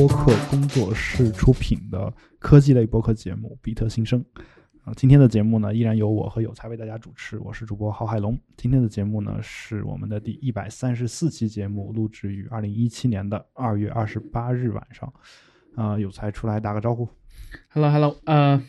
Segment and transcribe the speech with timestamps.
[0.00, 4.18] 播客工作室出品的科技类播客节目《比特新生》
[4.82, 8.40] 啊，今天的节目呢，依然由我和有才为大家主持，我是主播郝海龙。
[8.56, 15.12] 今天的节目呢，是我们的第一百三十四期节目，录制于二零一七年的二月二十八日晚上。
[15.74, 17.06] 啊，有才出来打个招呼。
[17.68, 18.62] Hello，Hello，呃，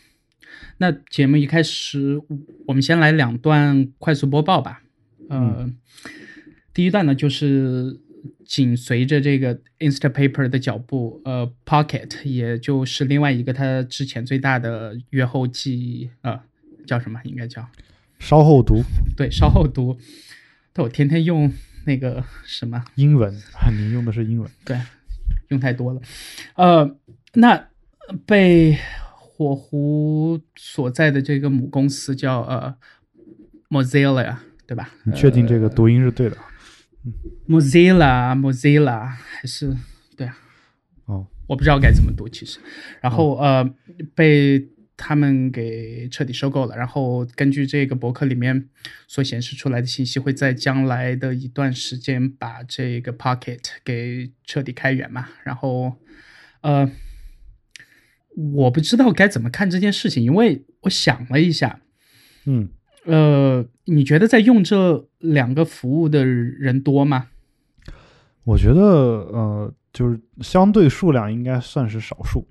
[0.80, 2.22] 那节目一开始，
[2.68, 4.82] 我们先来两段快速播报吧。
[5.30, 5.72] 呃，
[6.74, 8.02] 第一段呢，就是
[8.46, 16.40] 紧随着这个 Instapaper 的脚步，呃，Pocket，也就是另外一个它之前最大的阅后记，呃，
[16.86, 17.20] 叫什么？
[17.24, 17.68] 应该叫
[18.20, 18.84] 稍后读
[19.16, 19.98] 对，稍后读。
[20.74, 21.52] 但我天天用
[21.86, 24.50] 那个什么英文啊，你用的是英文。
[24.64, 24.80] 对，
[25.50, 26.02] 用太多了。
[26.56, 26.98] 呃，
[27.34, 27.68] 那
[28.26, 28.78] 被
[29.16, 32.76] 火狐所在的这个母公司叫呃
[33.70, 34.92] Mozilla，对吧？
[35.04, 36.36] 你确定这个读音是对的？
[36.36, 36.44] 呃、
[37.48, 39.76] Mozilla Mozilla 还是
[40.16, 40.38] 对啊？
[41.06, 42.60] 哦，我不知道该怎么读，其实。
[43.02, 43.76] 然后、哦、呃，
[44.14, 46.76] 被他们给彻底收购了。
[46.76, 48.70] 然后根据这个博客里面
[49.08, 55.30] 所显示出来的信息，会在将来的一段时间把这个 Pocket 给彻底开源嘛。
[55.44, 55.98] 然后
[56.62, 56.92] 呃。
[58.34, 61.82] 我不知道该怎么看这件事情，因为我想了一下，
[62.46, 62.70] 嗯，
[63.06, 67.28] 呃，你觉得在用这两个服务的人多吗？
[68.44, 72.48] 我觉得，呃，就是相对数量应该算是少数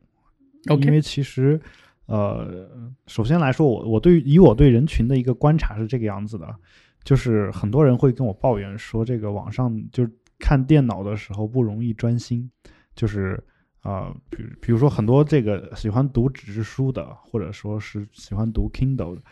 [0.69, 1.61] OK，因为其实，
[2.07, 2.69] 呃，
[3.07, 6.47] 首先来说，我我对以我对人群的一个观察是这个样子的，
[7.05, 12.51] 就是很多人会跟我抱怨说，这个网上就是看电脑的时候不容易专心，
[12.95, 13.43] 就是。
[13.83, 19.23] 啊，比比如说很多这个喜欢读纸质书的，或者说是喜欢读 Kindle 的，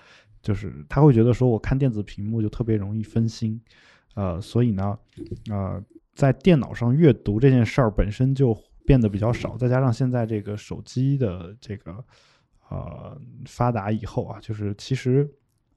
[0.43, 3.61] 就是他会觉得说我看电子屏幕就特别容易分心，
[4.15, 4.99] 呃，所以呢，
[5.51, 5.83] 呃，
[6.15, 12.05] 在电脑上阅读这件事儿本身就变得比较少，再加上现在这个手机的这个
[12.69, 15.29] 呃发达以后啊，就是其实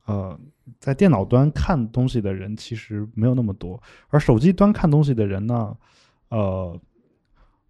[0.05, 0.39] 呃
[0.79, 5.77] 在电脑端看东西的人其实没有那么多，而手机端看东西的人呢，
[6.29, 6.79] 呃。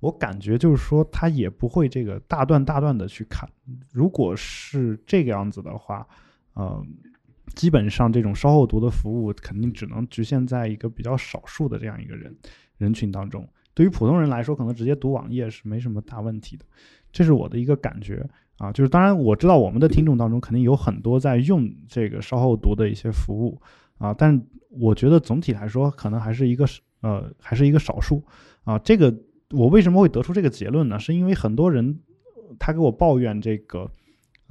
[0.01, 3.47] 我感觉就是说，他也不会这个大段大段的去看。
[3.91, 6.07] 如果是这个样子的话，
[6.53, 6.85] 呃，
[7.55, 12.35] 基本上这种稍后读的服务肯定只能局限在一个比较少数的这样一个人
[12.77, 13.47] 人群当中。
[13.73, 16.65] 对于普通人来说，可能直接读网页是没什么大问题的。
[17.11, 18.71] 这是我的一个感觉啊。
[18.71, 23.61] 就是当然我知道我们的听众当中肯定有很多在用这个稍后读的一些服务
[23.97, 26.65] 啊，但我觉得总体来说，可能还是一个
[27.01, 28.23] 呃，还是一个少数
[28.63, 28.77] 啊。
[28.79, 29.15] 这个。
[29.53, 30.97] 我为什么会得出这个结论呢？
[30.97, 31.99] 是因为很多人
[32.57, 33.91] 他给我抱怨这个，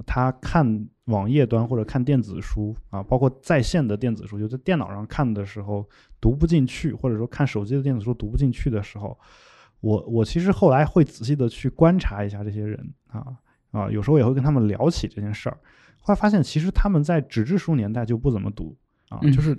[0.05, 5.87] 他看网页端或者看电子书啊，包括在线的电子书，就在电脑上看的时候
[6.19, 9.15] 读不进去，或者说看手机的电子书读不进去的时候，
[9.81, 13.27] 我我其实后来会仔细的去观察一下这些人啊
[13.71, 15.57] 啊，有时候也会跟他们聊起这件事儿，
[15.99, 18.75] 后来发现其实他们在纸质书年代就不怎么读
[19.09, 19.55] 啊，就是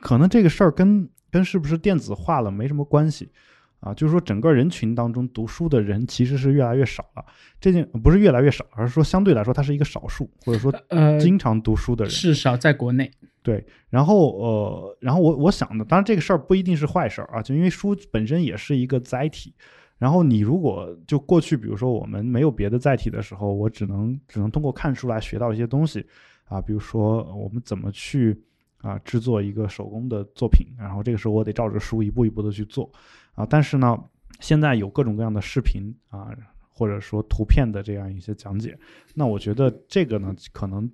[0.00, 3.30] 可能这个事儿跟跟是不是电子化了没什么关系。
[3.84, 7.24] 啊，就是说，整个人群当中读书的人其实是越来越少了。
[7.60, 13.10] 这件不是越来越少，而是说相对来说，它是一个少数，或者说呃，经常读书的人，至少在国内。
[13.42, 19.54] 对，然后呃，然后我我想的，当然这个事儿不一定是坏事儿啊，就因为书本身也是一个载体。
[19.98, 26.04] 然后你如果就过去，比如说我们没有别的载体的时候，我只能只能通过看书来学到一些东西
[26.46, 28.36] 啊，比如说我们怎么去
[28.78, 32.90] 啊制作一个手工的作品，然后这个时候我得照着书一步一步的去做。
[33.34, 33.98] 啊，但是呢，
[34.40, 36.30] 现在有各种各样的视频啊，
[36.68, 38.78] 或者说图片的这样一些讲解，
[39.14, 40.90] 那我觉得这个呢，可能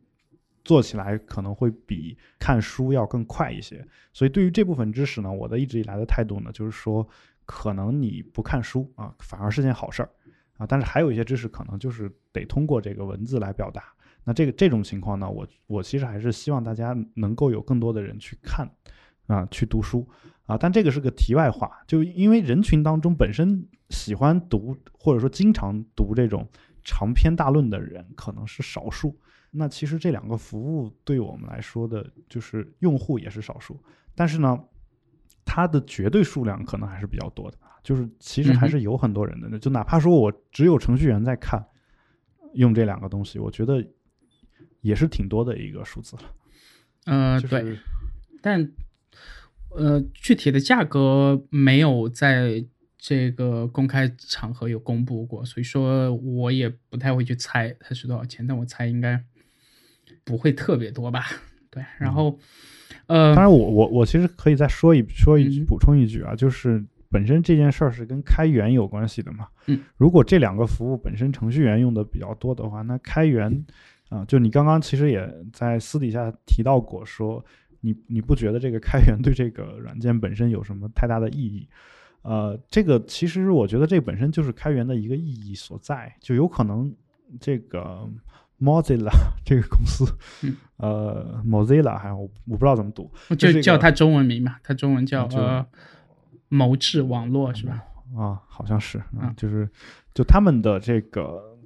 [0.65, 3.87] 做起来可能会比看书要更快一些。
[4.13, 7.07] 所以对于这部分知识呢，我的一直以来的态度呢，就是说，
[7.47, 10.11] 可能你不看书啊，反而是件好事儿
[10.59, 10.67] 啊。
[10.67, 13.85] 但是还有一些知识可能就是得通过这个文字来表达。
[14.23, 18.69] 那这个这种情况呢，我我其实还是希望大家能够有更多的人去看
[19.27, 20.07] 啊，去读书。
[20.51, 26.49] 啊，但这个是个题外话，就因为人群当中本身喜欢读或者说经常读这种
[26.83, 29.17] 长篇大论的人可能是少数，
[29.53, 33.81] 那其实这两个服务对我们来说的就是用户也是少数，
[34.17, 34.59] 但是呢，
[35.45, 41.65] 它的绝对数量可能还是比较多的，就是其实还是有很多人的，嗯、就哪怕说我只有程序员在看
[42.55, 43.87] 用这两个东西，我觉得
[44.81, 46.23] 也是挺多的一个数字了。
[47.07, 47.79] 嗯、呃，就是、对，
[48.43, 48.73] 但。
[49.71, 52.65] 呃，具体的价格没有在
[52.99, 59.23] 这个公开场合有公布过，所以说我也不太会去猜它是多少钱，但我猜应该
[60.25, 61.25] 不会特别多吧。
[61.71, 62.39] 对，然后，
[63.07, 69.47] 呃，当然我我我其实可以再说一说一嗯补充一句啊，就是本身这件事儿是跟开源有关系的嘛。
[69.67, 73.65] 嗯，如果这两个服务本身程序员用的比较多的话，那开源
[74.09, 77.43] 啊，就你刚刚其实也在私底下提到过，说
[77.81, 81.69] 你你不觉得这个开源对这个软件本身有什么太大的意义？
[82.23, 86.95] 呃，这个其实我觉得这本身就是开源的一个意义所在，就有可能
[87.41, 88.07] 这个
[88.61, 89.11] Mozilla
[89.43, 90.05] 这个公司，
[90.43, 95.67] 嗯呃，Mozilla 还我我不知道怎么读，就叫它中文名嘛，它中文叫就呃
[96.49, 97.83] 谋智网络是吧？
[98.15, 99.67] 啊，好像是，啊嗯，就是
[100.13, 101.59] 就他们的这个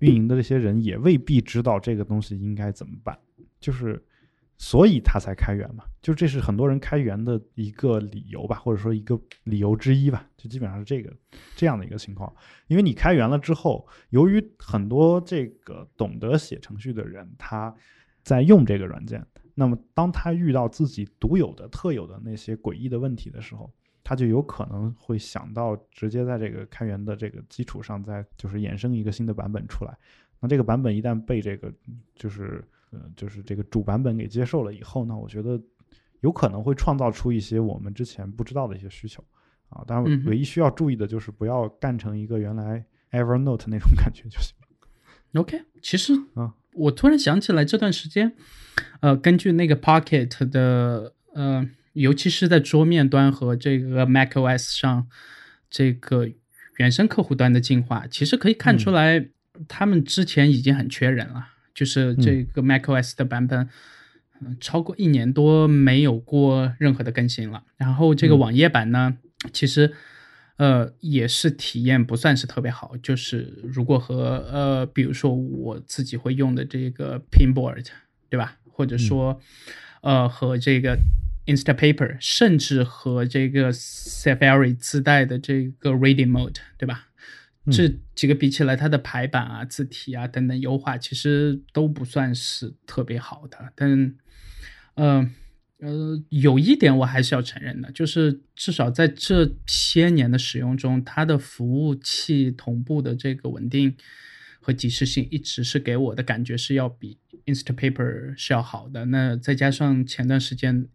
[0.00, 3.18] 运营的这些人也未必知道这个东西应该怎么办，
[3.58, 4.04] 就是
[4.62, 11.10] 所以他才开源嘛，就这是很多人开源的一个理由吧，或者说一个理由之一吧，就基本上是这个
[11.56, 12.30] 这样的一个情况。
[12.66, 17.74] 因为你开源了之后，由于很多这个懂得写程序的人他
[18.22, 23.72] 在用这个软件，那么当他遇到自己独有的、特有的那些诡异的问题的时候，
[24.04, 29.96] 他就有可能会想到直接在这个开源的这个基础上，再就是衍生一个新的版本出来。
[30.38, 31.72] 那这个版本一旦被这个
[32.14, 35.60] 就是呃就是这个主版本给接受了以后呢，我觉得
[36.20, 39.24] 有可能会创造出一些我们之前不知道的一些需求
[39.68, 39.82] 啊。
[39.86, 44.54] 当然，唯一需要注意的就是不要干成一个原来 Evernote 那种感觉就行。
[45.34, 48.32] OK，其实啊我突然想起来，这段时间，
[49.00, 55.06] 呃，根据那个 Pocket 的呃，尤其是在桌面端和这个 macOS 上
[55.68, 56.28] 这个
[56.78, 59.28] 原生客户端的进化，其实可以看出来，
[59.68, 61.46] 他们之前已经很缺人了。
[61.80, 63.68] 就是这个 macOS 的版本，
[64.40, 67.62] 嗯、超过一年多没有过任何的更新了。
[67.76, 69.16] 然后这个嗯网页版呢，
[69.52, 69.92] 其实。
[70.60, 77.86] 呃，也是体验不算是特别好，就是如果和呃，比如说我自己会用的这个 Pinboard，
[78.28, 78.58] 对吧？
[78.70, 79.40] 或者说，
[80.02, 80.98] 呃，和这个
[81.46, 87.06] Instapaper，甚至和这个 Safari 自带的这个 Reading Mode，对吧？
[87.70, 93.72] 这几个比起来，它的排版啊、字体啊等等优化，其实都不算是特别好的。
[93.74, 94.14] 但，
[94.94, 95.30] 呃
[95.80, 103.94] 呃，有一点我还是要承认的，就是至少在这些年的使用中，它的服务器同步的这个稳定
[104.60, 109.06] 和及时性，一直是给我的感觉是要比 Instapaper 是要好的。
[109.06, 110.86] 那再加上前段时间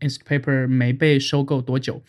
[0.00, 2.04] Instapaper 没被收购多久，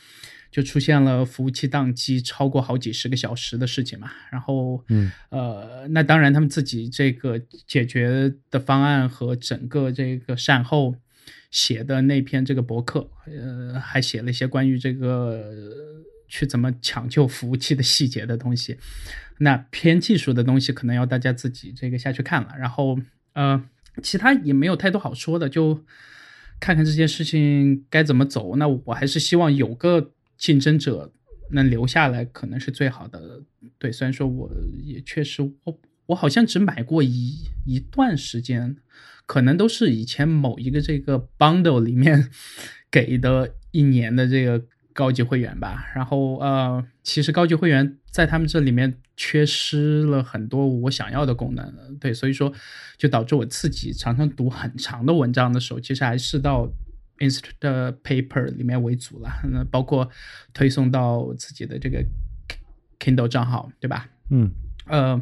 [0.54, 4.12] 就出现了服务器宕机超过好几十个小时的事情嘛。
[4.32, 10.96] 然后，嗯，呃，那当然他们自己这个解决的方案和整个这个善后
[11.50, 18.78] 写的那篇这个博客，呃，还写了一些关于这个呃去怎么抢救服务器的细节的东西。
[19.40, 22.54] 那偏技术的东西可能要大家自己这个下去看了。
[22.60, 23.00] 然后，
[23.34, 23.60] 呃，
[24.04, 25.84] 其他也没有太多好说的，就
[26.60, 28.56] 看看这件事情该怎么走。
[28.58, 30.12] 那我还是希望有个
[30.44, 31.10] 竞争者
[31.52, 33.42] 能留下来，可能是最好的。
[33.78, 34.52] 对，虽然说我
[34.84, 38.76] 也确实，我我好像只买过一一段时间，
[39.26, 42.30] 可能都是以前某一个这个 bundle 里面
[42.92, 45.90] 给的一年的这个高级会员吧。
[45.96, 52.52] 然后呃，其实高级会员在他们这里面缺失了很多我想要的功能，对，所以说
[52.98, 56.70] 就导致我自己常常读很长的文章的时候，其实还是到
[57.20, 60.10] Instapaper 里面为主了，那包括
[60.54, 62.04] 推送到自己的这个
[63.00, 64.10] Kindle 账号，对吧？
[64.30, 64.52] 嗯
[64.88, 65.22] 呃，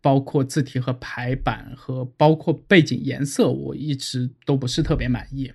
[0.00, 5.52] 包括字体和排版和包括背景颜色，我一直都不是特别满意。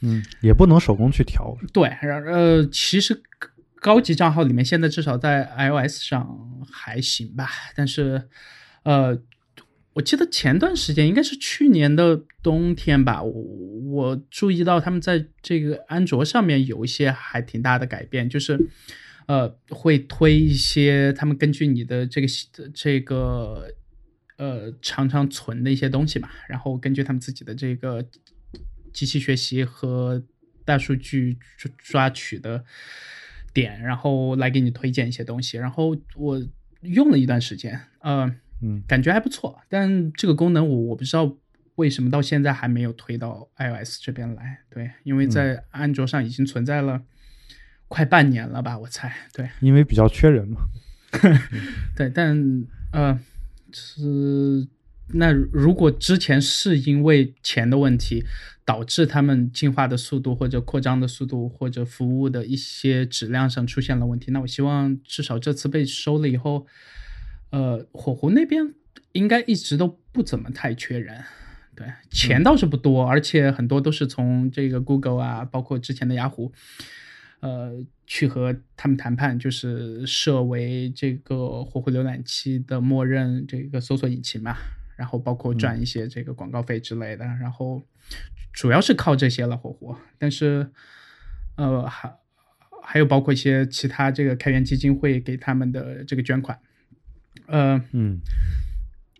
[0.00, 1.56] 嗯，也不能手工去调。
[1.72, 3.22] 对，然呃，其实
[3.80, 8.28] 高级账号里面现在至少在 iOS 上还行吧，但是
[8.82, 9.18] 呃，
[9.96, 18.60] 我记得前段时间应该是去年的冬天吧，我我注意到他们在这个安卓上面有一些还挺大的改变，就是
[19.26, 22.26] 呃会推一些他们根据你的这个
[22.74, 23.72] 这个
[24.36, 28.06] 呃常常存的一些东西嘛，然后根据他们自己的这个
[28.92, 30.22] 机器学习和
[30.66, 31.38] 大数据
[31.78, 32.62] 抓取的
[33.54, 35.56] 点，然后来给你推荐一些东西。
[35.56, 36.46] 然后我
[36.82, 38.30] 用了一段时间，呃，
[38.62, 39.60] 嗯感觉还不错。
[39.68, 41.36] 但这个功能我我不知道
[41.76, 44.60] 为什么到现在还没有推到 iOS 这边来。
[44.70, 47.02] 对，因为在安卓上已经存在了
[47.88, 49.14] 快半年了吧，我猜。
[49.32, 50.62] 对，因为比较缺人嘛。
[51.94, 53.18] 对，但呃，
[53.72, 54.66] 是
[55.08, 58.24] 那如果之前是因为钱的问题
[58.64, 66.66] 导致他们进化的速度或者扩张的速度或者服务的一些质量上出现了问题，那我希望至少这次被收了以后，
[67.56, 68.74] 呃，火狐那边
[69.12, 71.24] 应该一直都不怎么太缺人。
[71.74, 76.52] 对，钱倒是不多，而且很多都是从这个 Google 啊，包括之前的雅虎，
[77.40, 84.54] 呃，去和他们谈判，就是设为这个火狐浏览器的默认这个搜索引擎嘛，
[84.98, 87.82] 然后包括赚一些这个广告费之类的，然后
[88.52, 90.70] 主要是靠这些了火狐，但是
[91.56, 92.14] 呃还
[92.82, 96.58] 还有包括一些其他这个开源基金会给他们的这个捐款，
[97.46, 98.20] 呃嗯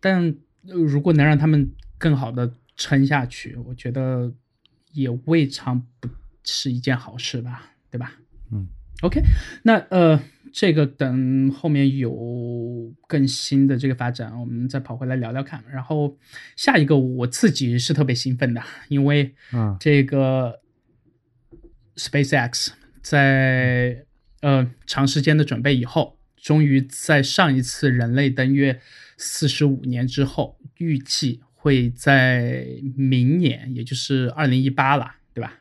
[0.00, 4.32] 但如果能让他们更好的撑下去，我觉得
[4.92, 6.08] 也未尝不
[6.44, 8.12] 是一件好事吧，对吧？
[8.52, 8.66] 嗯
[9.02, 9.20] ，OK，
[9.62, 10.20] 那呃，
[10.52, 15.64] 这个等后面有更新的这个发展，我们再跑回来聊聊看。
[15.70, 16.16] 然后
[16.56, 20.60] 下一个我自己是特别兴奋的，因为啊这个
[21.96, 22.68] SpaceX
[23.02, 24.04] 在
[24.42, 26.15] 呃长时间的准备以后，
[26.46, 28.80] 终于在上一次人类登月
[29.16, 35.54] 四十五年之后，预计会在明年，也就是二零一八了，对吧？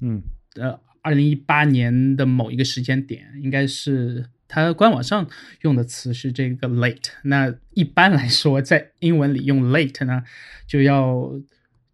[0.00, 0.22] 嗯
[0.54, 5.28] 呃，二零一八年的某一个时间点，应该是它官网上
[5.62, 7.10] 用的词是这个 late。
[7.24, 10.22] 那一般来说，在英文里用 late 呢，
[10.64, 11.32] 就要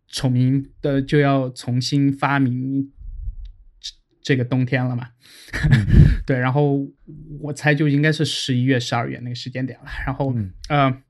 [0.08, 2.92] 重名的就要重新发明
[4.26, 5.08] 这这个冬天了嘛。
[6.26, 6.86] 对，然后
[7.40, 9.86] 我猜就应该是十一月、十二月那个时间点了。
[10.04, 11.02] 然后，嗯呃。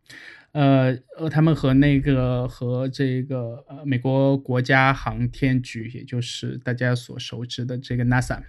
[0.53, 8.41] 呃呃，他们和那个和这个呃美国国家航天局，也就是大家所熟知的这个 NASA，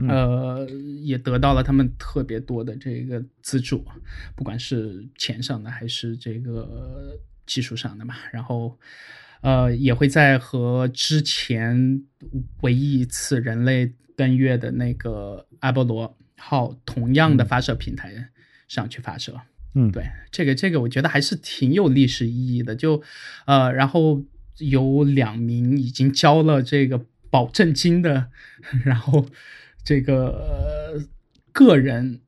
[0.00, 0.68] 嗯呃，
[1.00, 3.86] 也得到了他们特别多的这个资助，
[4.34, 8.16] 不管是钱上的还是这个技术上的嘛。
[8.32, 8.76] 然后，
[9.40, 12.02] 呃，也会在和之前
[12.62, 18.30] 唯一一次人类登月的那个阿波罗号同样的发射平台
[18.66, 19.40] 上去发射。
[19.74, 22.74] 嗯，对，这个这个我觉得还是挺有历史意义的。
[22.74, 23.02] 就，
[23.46, 24.24] 呃，然后
[24.58, 28.28] 有两名已经交了这个保证金的，
[28.84, 29.26] 然后
[29.84, 31.02] 这个、呃、
[31.52, 32.20] 个人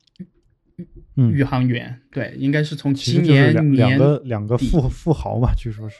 [1.16, 5.98] 嗯宇航员，对，应该是从今年年两个两个富富豪嘛，据说是。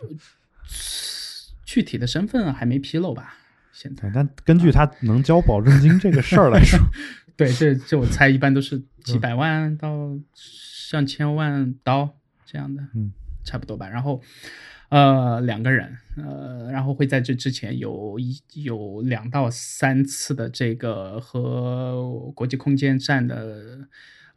[1.65, 3.37] 具体的身份还没披露吧？
[3.73, 6.79] 现在，但根据他能交保证金这个事儿来说，
[7.37, 13.13] 对，这这我猜一般都是几嗯百万到上千万刀这样的，嗯，
[13.45, 13.89] 差不多吧。
[13.89, 14.21] 然后，
[14.91, 23.89] 呃，两个人，呃，然后会在这之前有一有两到三次的这个和国际空间站的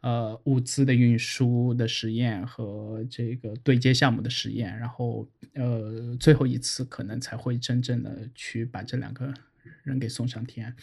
[0.04, 9.32] 呃物资的运输的实验和这个对接项目的实验，然后呃最后一次可能才会真正的去把这两个
[9.82, 10.76] 人给送上天，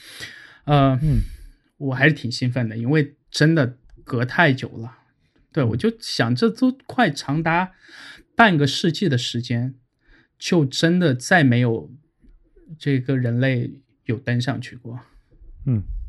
[0.63, 1.20] 呃，嗯
[1.78, 4.98] 我还是挺兴奋的，因为真的隔太久了。
[5.51, 7.74] 对，我就想，这都快长达
[8.36, 9.75] 半个世纪的时间，
[10.40, 11.92] 就真的再没有
[12.80, 15.00] 这个人类有登上去过。
[15.68, 16.00] 嗯，对。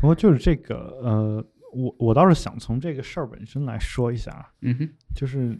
[0.00, 5.54] 不过就是这个，呃，我我倒是想从这个事儿本身来说一下啊，嗯哼，就是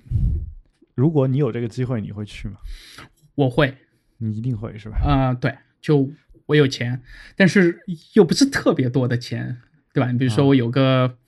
[0.95, 2.57] 如果你有这个机会，你会去吗？
[3.35, 3.77] 我会，
[4.19, 4.99] 你一定会是吧？
[4.99, 6.11] 啊，对，就
[6.47, 7.03] 我有钱，
[7.37, 7.81] 但是
[8.15, 9.59] 又不是特别多的钱，
[9.93, 10.11] 对吧？
[10.11, 11.19] 你比如说啊我有个，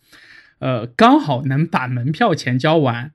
[0.59, 3.13] 呃，刚好能把门票钱交完，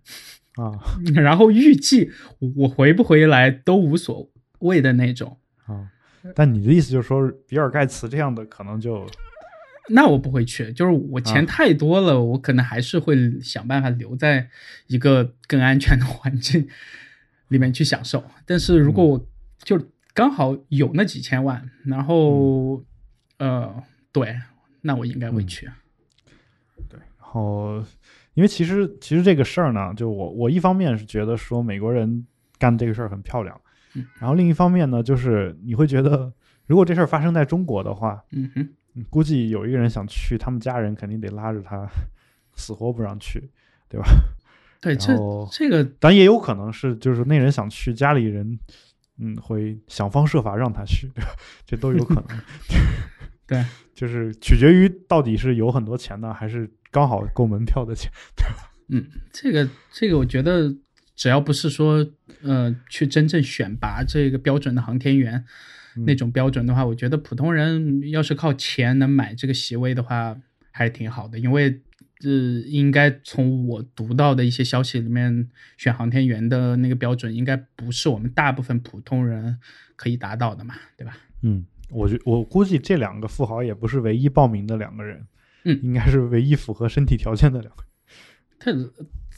[0.56, 0.80] 啊
[1.16, 2.12] 然后预计
[2.58, 5.39] 我回不回来都无所谓的那种。
[5.66, 5.92] 啊！
[6.36, 9.06] 但你的意思就是说，比尔盖茨这样的可能就
[9.89, 11.46] 那我不会去，就是我钱啊。
[11.46, 14.50] 太多了，我可能还是会想办法留在
[14.88, 16.67] 一个更安全的 环境
[17.48, 18.24] 里面去享受。
[18.46, 19.27] 但是如果我
[19.60, 19.79] 就
[20.13, 22.84] 刚好有那几千万，然后、
[23.38, 24.36] 呃，对，
[24.82, 25.70] 那我应该会去。
[26.89, 27.84] 对，然后
[28.34, 32.25] 因为其实其实这个事儿呢，就我我一方面是觉得说美国人
[32.58, 33.60] 干这个事儿很漂亮
[33.94, 36.32] 嗯，然后另一方面呢，就是你会觉得
[36.65, 38.70] 如果这事儿发生在中国的话，嗯哼，嗯
[39.10, 41.88] 估计有一个人想去，他们家人肯定得拉着他，
[42.56, 43.50] 死活不让去，
[43.89, 44.08] 对吧？
[44.82, 45.16] 对，这
[45.51, 48.58] 这个但也有可能是就是那人想去，家里人
[49.18, 51.32] 嗯会想方设法让他去，对吧？
[51.66, 52.25] 这都有可能。
[53.48, 58.12] 对，就是取决于到底是有很多钱呢，还是刚好够门票的钱。
[58.36, 60.74] 对吧嗯，这个这个，我觉得
[61.16, 62.06] 只要不是说
[62.44, 65.46] 呃去真正选拔这个标准的航天员、嗯
[66.06, 70.38] 那种标准的话，我觉得普通人要是靠钱能买这个席位的话，
[70.72, 71.39] 还是挺好的。
[71.39, 71.82] 因为
[72.24, 72.30] 呃，
[72.66, 79.60] 应该从我读到的一些消息里面，选航天员的那个标准，应该不是我们大部分普通人
[79.96, 81.18] 可以达到的嘛，对吧？
[81.44, 85.27] 嗯，我觉我估计这两个富豪也不是唯一报名的两个人，
[85.63, 87.88] 嗯应该是唯一符合身体条件的两个人。
[88.60, 88.72] 他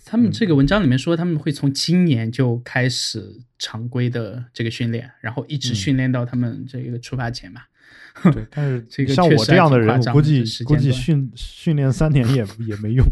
[0.10, 7.62] 他们这个文章里面说，他们会从今年就开始常规的这个训练，然后一直嗯训练到他们这个出发前嘛。
[8.34, 13.06] 对， 但是这个像我这样的人，我估计估计训训练三年也也没用。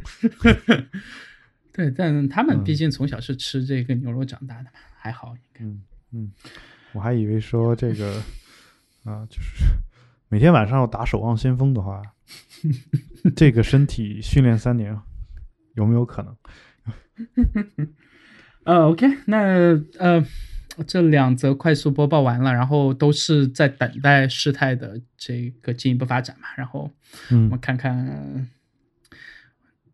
[1.71, 5.63] 对，但他们嗯毕竟从小是吃这个牛肉长大的嘛，还好应该。
[5.65, 5.81] 嗯
[6.13, 6.31] 嗯，
[6.93, 8.19] 我还以为说这个
[9.05, 9.65] 啊、就是
[10.29, 12.01] 每天晚上要打守望先锋的话，
[13.35, 14.99] 这个身体训练三年
[15.75, 16.35] 有没有可能？
[18.63, 20.25] 呃，OK，那呃，
[20.85, 26.91] 这两则快速播报完了，然后都是在等待事态的这个进一步发展嘛，然后
[27.51, 28.47] 我看看，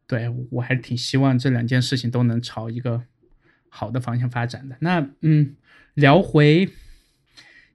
[0.07, 3.03] 对我还是挺希望这两件事情都能朝一个
[3.69, 4.75] 好的方向发展的。
[4.79, 5.55] 那嗯，
[5.93, 6.69] 聊回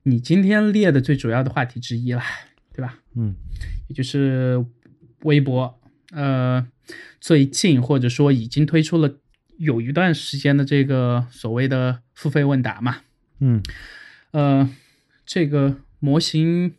[0.03, 2.25] 你今天列的最主要的话题之一啦，
[2.73, 2.99] 对吧？
[3.15, 3.35] 嗯
[3.89, 4.65] 也就是
[5.23, 5.81] 微博，
[6.13, 6.67] 呃，
[7.21, 9.19] 最近或者说已经推出了
[9.59, 12.97] 有一段时间的这个所谓的付费问答嘛，
[13.41, 13.63] 嗯。
[14.31, 14.69] 呃，
[15.25, 16.75] 这个模型，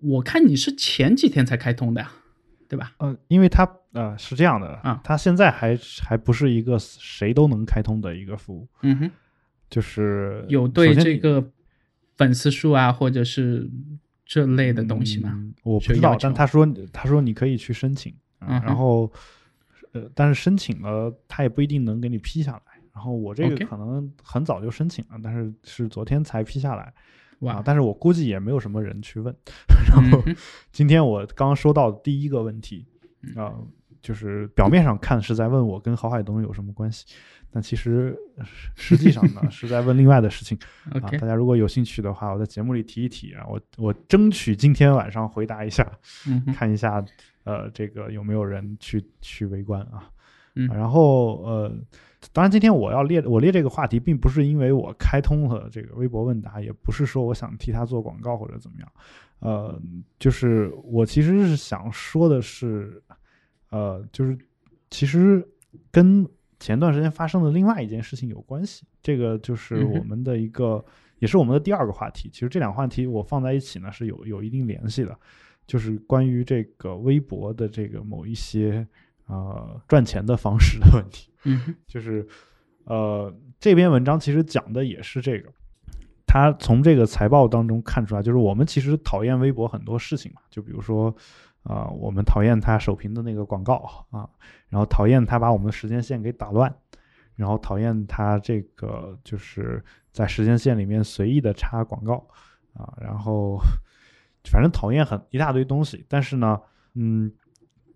[0.00, 2.10] 我看你是前几天才开通的呀，
[2.66, 2.94] 对吧？
[2.98, 5.00] 呃，因为它呃是这样的啊。
[5.04, 9.10] 它现在还还不是一个谁都能开通的一个服务，嗯哼，
[9.68, 11.52] 就是有对这个
[12.16, 13.70] 粉丝数啊，或者是
[14.24, 15.30] 这类的东西吗？
[15.34, 19.12] 嗯我不知道但他说他说你可以去申请，啊嗯然后
[19.92, 22.62] 呃，但是申请了他也不一定能给你批下来。
[22.92, 26.92] 然后我这个可能很早就申请了，但是是昨天才批下来啊
[27.40, 29.32] 哇，，但是我估计也没有什么人去问。
[29.88, 30.20] 然后
[30.72, 32.84] 今天我刚收到第一个问题
[33.22, 33.54] 嗯啊、
[34.00, 37.06] 就是表面上看是在问我跟郝海东有什么关系，
[37.50, 38.16] 但其实
[38.74, 40.58] 实际上呢是在问另外的事情。
[40.90, 45.90] 啊大家如果有兴趣的话，我在节目里提一提啊，我我争取今天晚上回答一下，
[46.28, 47.04] 嗯，看一下
[47.44, 50.08] 呃这个有没有人去去围观啊。
[50.54, 51.72] 嗯啊然后呃，
[52.32, 58.92] 当然今天我要列我列这个话题，并不是因为我开通了这个微博问答，也不是说我想替他做广告或者怎么样，
[59.38, 59.80] 呃，
[60.18, 63.00] 就是我其实是想说的是，
[63.70, 64.36] 呃，就是
[64.90, 65.46] 其实
[65.90, 66.26] 跟
[66.58, 68.84] 前段时间发生的另外一件事情有关系。
[69.02, 70.84] 这个就是我们的一个，
[71.18, 72.28] 也是我们的第二个话题。
[72.32, 75.18] 其实这两个话题我放在一起呢是有有一定联系的，
[75.66, 78.86] 就是关于这个微博的这个某一些
[79.26, 81.30] 呃赚钱的方式的问题。
[81.44, 82.26] 嗯，就是
[82.84, 85.52] 呃这篇文章其实讲的也是这个。
[86.28, 91.12] 他从这个财报当中看出来，就是我们其实讨厌微博很多事情嘛，就比如说，
[91.62, 94.28] 啊、我们讨厌它首屏的那个广告啊，
[94.68, 96.72] 然后讨厌它把我们的时间线给打乱，
[97.34, 102.28] 然后讨厌它这个就是在时间线里面随意的插广告
[102.74, 103.58] 啊，然后
[104.44, 106.04] 反正讨厌很一大堆东西。
[106.08, 106.60] 但是呢，
[106.94, 107.32] 嗯，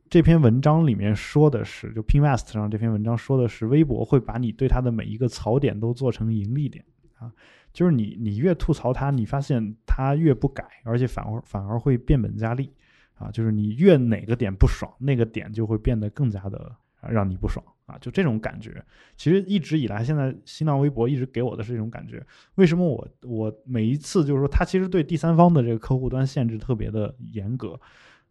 [0.09, 6.85] 这篇文章里面说的是，就 Pinvest 上这篇文章说的是，微博会把你对它的每一个槽点都做成盈利点
[7.19, 7.33] 啊，
[7.73, 12.73] 就是你你越吐槽它，你发现它越不改，而且反而反而会变本加厉
[13.15, 16.71] 啊，就是你越哪个点不爽，那个点就会变得更加的
[17.09, 18.85] 让你不爽啊，就这种感觉。
[19.17, 22.25] 其实一直以来，现在新浪微博一直给我的是这种感觉。
[22.57, 27.81] 为什么我我每一次就是说，它其实对第三方的这个客户端限制特别的严格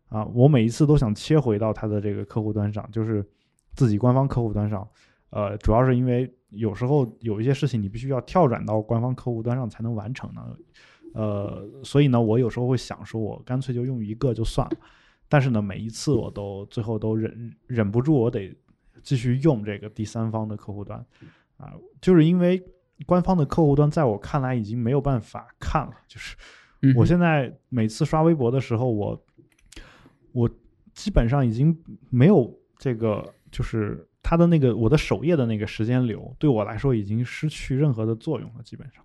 [0.10, 3.26] 啊，我每一次都想切回到它的这个客户端上，就是
[3.74, 4.88] 自己官方客户端上。
[5.32, 10.56] 呃，主要是因为有时候有一些事情你必须要跳转到官方客户端上才能完成呢。
[11.14, 14.78] 呃，所以呢，我有时候会想说，我干脆就用一个就算了。
[15.28, 18.56] 但是呢，每一次我都最后都忍忍不住，我得
[19.02, 21.04] 继续用这个第三方的客户端
[21.58, 22.62] 啊，就是因为
[23.06, 25.94] 官方的客户端在我看来已经没有办法看了。
[26.08, 26.36] 就是
[26.96, 29.26] 我现在每次刷微博的时候，我
[30.34, 30.50] 我
[30.94, 31.78] 基本上已经
[32.10, 38.64] 没有这个，就是它的那个我的首页的那个时间流，对我来说已经失去任何的作用了。
[38.64, 39.04] 基本上，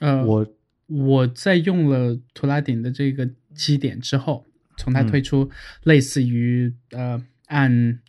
[0.00, 0.46] 呃，我
[0.86, 4.46] 我在用了图拉顶的这个基点之后，
[4.78, 5.50] 从它嗯推出
[5.82, 8.00] 类似于、呃按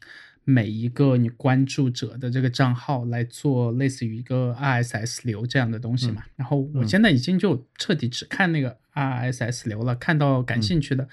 [0.45, 6.87] 每一个你关注者的这个账号来做类似于一个 RSS 流这样的东西嘛，然后我嗯。
[6.87, 10.61] 现在已经就彻底只看那个 RSS 流了，看到感嗯。
[10.61, 11.09] 兴趣的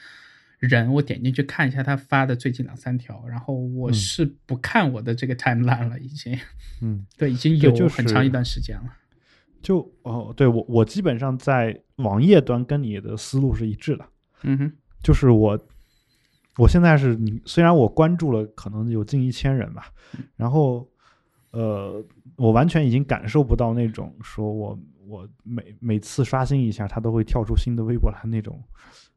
[0.60, 3.94] 人，我点进去看一下他发的最近两三条，然后我嗯。
[3.94, 6.38] 是不看我的这个 timeline 了，已经
[6.82, 8.84] 嗯，对，已经有很长一段时间了。
[9.62, 14.06] 就哦，对我我基本上在网页端跟你的思路是一致的，
[14.42, 15.58] 嗯哼，就是我
[16.56, 19.92] 我现在是你虽然我关注了可能有近一千人吧，
[20.36, 20.88] 然后
[21.50, 22.02] 呃，
[22.36, 28.62] 我完全已经感受不到那种说我我每每次刷新一下它都会跳出新的微博来那种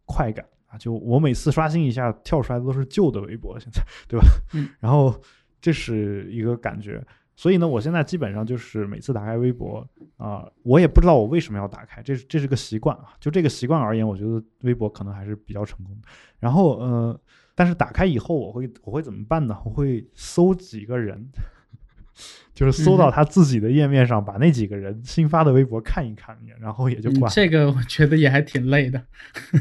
[0.05, 4.25] 快感啊，就我每次刷新一下跳出来的都是旧的微博，现在对吧？
[4.53, 5.15] 嗯， 然后
[5.61, 7.05] 这是一个感觉。
[7.35, 13.15] 所以呢，我现在基本上就是每次打开微博啊、我也不知道我为什么要打开，这是这是个习惯啊。
[13.19, 16.07] 就这个习惯而言，我觉得微博可能还是比较成功的。
[16.39, 17.19] 然后呃，
[17.55, 19.57] 但是打开以后，我会我会怎么办呢？
[19.65, 21.27] 我会搜几个人，
[22.53, 27.29] 就是搜到嗯他自己的页面上，把那几个人新发的微博看一看，然后也就嗯挂。
[27.29, 29.01] 这个我觉得也还挺累的。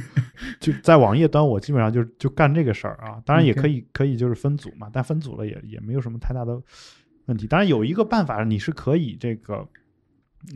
[0.61, 3.23] 就在网页端，我基本上就就干这个事儿啊。
[3.25, 6.61] 当然也可以可以就是分组嘛，但分组了也也没有什么太大的
[7.27, 7.47] 问题。
[7.47, 9.67] 当然有一个办法，你是可以这个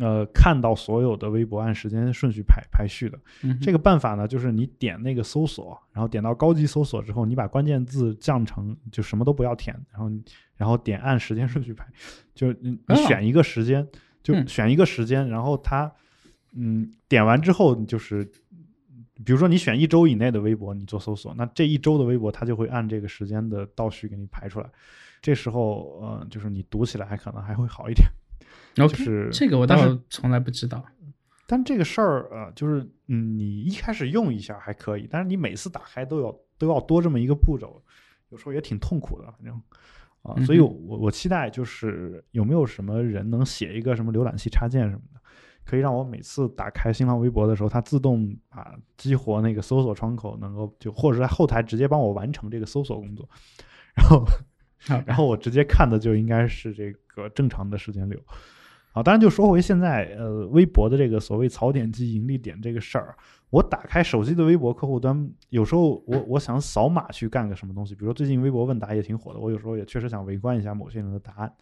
[0.00, 3.18] 呃看到所有的微博按时间顺序排排序的。
[3.42, 10.10] 嗯这个办法呢，就是你点那个搜索，然后点到高级搜索之后，你把关键字降成就什么都不要填，然后
[10.56, 11.86] 然后点按时间顺序排，
[12.34, 13.86] 就你你哦选一个时间，
[14.22, 15.92] 就嗯选一个时间，然后它
[16.54, 18.30] 嗯点完之后就是。
[19.24, 24.68] 比如说你选一周以内的微博，你做搜索，那这一周的微博它就会按这个时间的倒序给你排出来。
[25.22, 28.06] 这时候，呃，就是你读起来还可能还会好一点。
[28.76, 30.84] 就是这个我倒是倒从来不知道。
[31.48, 37.80] 但这个事儿，呃，就是嗯，你一开始用一下还可以，但是你每次打开都要都要多这么一个步骤，
[38.30, 39.62] 有时候也挺痛苦的，反正
[40.22, 45.20] 啊，所以我我期待就是有没有什么人能写一个什么浏览器插件什么的，
[45.64, 53.28] 可以让我每次打开新浪微博的时候，它自动把激活那个搜索窗口，能够就或者在后台直接帮我完成这个搜索工作，
[53.94, 54.26] 然后，
[55.06, 58.20] 然后我直接看的就应该是这个正常的时间流。
[58.96, 63.14] 啊，当然就说回现在呃微博的这个所谓槽点及盈利点这个事儿，
[63.50, 71.52] 我打开手机的微博客户端，有时候我我想扫码去干个什么东西，比如说最近微博问答也挺火的，我有时候也确实想围观一下某些人的答案，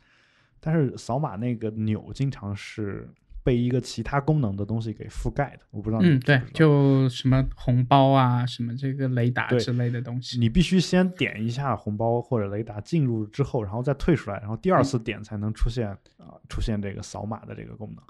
[0.60, 3.12] 但是扫码那个钮经常是
[3.44, 10.38] 被一个其他功能的东西给覆盖的，我不知道你嗯，对知不知，道就什么红包啊，什么这个雷达之类的东西。
[10.38, 18.02] 你必须先点一下红包或者雷达进入之后，然后再退出来，然后第二次点才能出现啊、出现这个扫码的这个功能。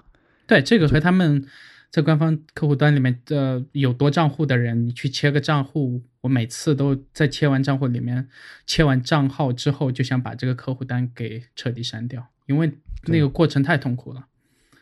[0.47, 1.45] 对，这个和他们
[1.89, 8.27] 在官方客户端里面的有多账户的人，你去切个账户，我每次都在切完账户里面，
[8.65, 12.71] 切完账号之后，就想把这个客户端给彻底删掉，因为
[13.07, 14.27] 那个过程太痛苦了。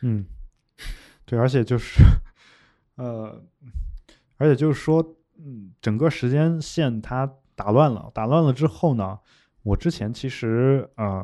[0.02, 0.26] 嗯，
[1.24, 2.02] 对，而且就是，
[2.96, 3.42] 呃，
[4.36, 5.02] 而且就是说，
[5.38, 9.18] 嗯，整个时间线它打乱了，打乱了之后呢，
[9.62, 11.22] 我之前其实呃，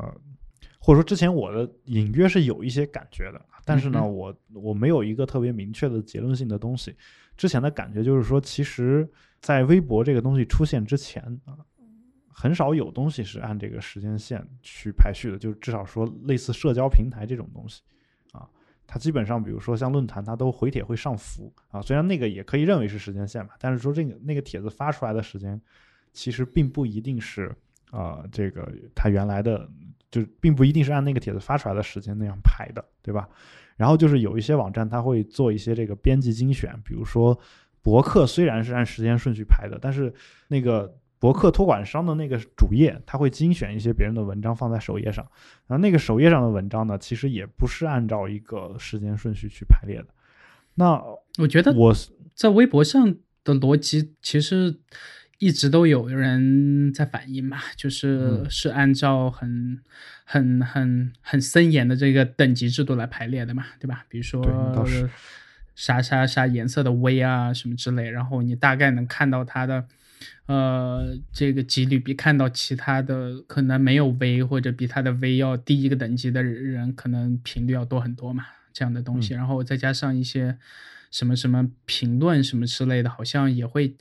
[0.79, 6.97] 或者说之前我的隐约是有一些感觉的，但是呢，嗯我我没有一个特别明确的结论性的东西。
[7.37, 9.11] 之前的感觉就是说，其实，
[9.41, 11.59] 在微博这个东西出现之前啊。
[12.33, 18.00] 很少有东西是按这个时间线去排序的，就至少说类似社交平台这种东西，啊，
[18.93, 25.61] 它基本上比如说像论坛，它都回帖会上浮啊，虽然那个也可以认为是时间线吧，但是说这个那个帖子发出来的时间，
[26.13, 27.55] 其实并不一定是
[27.93, 29.69] 啊、这个它原来的
[30.11, 33.29] 就并不一定是按那个帖子发出来的时间那样排的，对吧？
[33.77, 37.39] 然后就是有一些网站它会做一些这个编辑精选，比如说
[37.83, 40.13] 博客虽然是按时间顺序排的，但是
[40.49, 45.23] 那个博客托管商的那个主页，它会精选一些别人的文章放在首页上，
[45.67, 50.07] 然后那个首页上的文章呢，其实也不是按照一个时间顺序去排列的。
[50.77, 50.99] 那
[51.39, 51.95] 我觉得我
[52.35, 54.81] 在微博上的逻辑其实
[55.37, 59.83] 一直都有人在反映嘛，就是嗯是按照很
[60.25, 64.07] 很很很森严的这个等级制度来排列的嘛，对吧？
[64.09, 64.43] 比如说
[65.75, 69.87] 啥啥啥颜色的微啊什么之类，然后你大概能看到它的。
[70.47, 79.35] 呃，这个几率比看到其他的可能没有 V 或者比他的 V 要低一个等级的人，可能频率要多很多嘛，这样的东西。
[79.35, 80.59] 然后再加上一些
[81.11, 83.95] 什么什么评论什么之类的，好像也会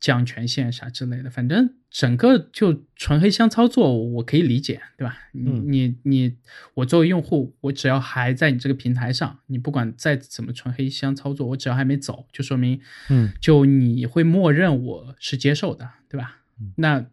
[0.00, 1.30] 降权限啥之类的。
[1.30, 5.16] 反正整个就纯黑箱操作，我可以理解，对吧？
[5.32, 6.36] 你嗯你你，
[6.74, 16.38] 我作为用户，我只要还在你这个平台上，你不管再怎么纯黑箱操作，我只要还没走，就说明嗯就你会默认我是接受的，对吧？
[16.60, 17.06] 嗯那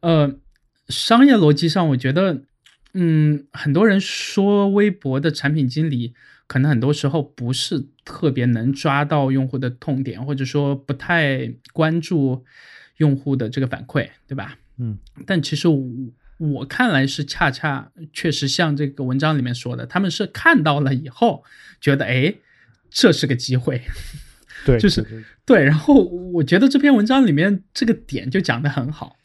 [0.00, 0.36] 呃，
[0.88, 2.42] 商业逻辑上，我觉得，
[2.94, 6.14] 嗯，很多人说微博的产品经理
[6.46, 12.42] 可能很多时候不是特别能抓到用户的痛点，或者说不太关注
[12.96, 14.56] 用户的这个反馈，对吧？
[14.78, 15.86] 嗯但其实我
[16.38, 21.44] 我看来是恰恰确实像这个文章里面说的，他们是看到了以后
[21.82, 22.34] 觉得，哎，
[22.88, 23.82] 这是个机会，
[24.64, 25.04] 对，就是
[25.44, 25.62] 对。
[25.62, 29.16] 然后我觉得这篇文章里面这个点就讲得很好。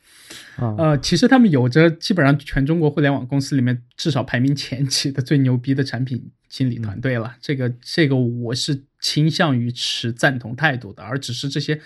[0.58, 7.36] 啊呃，其实他们有着基本上全中国互联网公司里面至少排名前几的最牛逼的产品经理团队了。
[7.42, 11.82] 这个这个我是倾向于持赞同态度的，而只是这些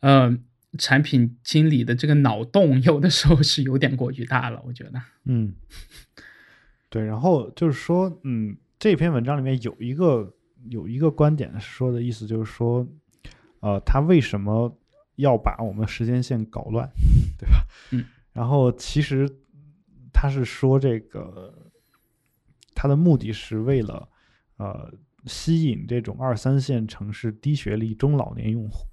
[0.00, 0.36] 呃
[0.78, 5.02] 产品经理的这个脑洞有的时候是有点过于大了，我觉得。
[5.24, 5.54] 嗯，
[6.90, 10.34] 对，然后就是说，嗯，这篇文章里面有一个
[10.68, 12.86] 有一个观点说的意思就是说，
[13.60, 14.78] 呃，他为什么
[15.20, 16.88] 要把我们时间线搞乱，
[17.38, 17.64] 对吧？
[17.92, 18.04] 嗯。
[18.32, 19.28] 然后其实
[20.12, 21.72] 他是说这个，
[22.74, 24.08] 他的目的是为了
[24.56, 24.92] 呃
[25.24, 28.86] 吸引这种二三线城市低学历中老年用户。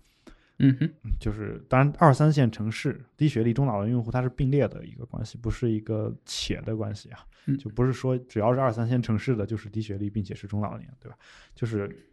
[0.60, 7.20] 嗯哼，就是当然二三线城市低学历中老年用户它是并列的一个关系，不是一个且的关系啊。
[7.46, 11.18] 嗯就不是说只要是二三线城市的，就是低学历，并且是中老年，对吧？
[11.54, 12.07] 就是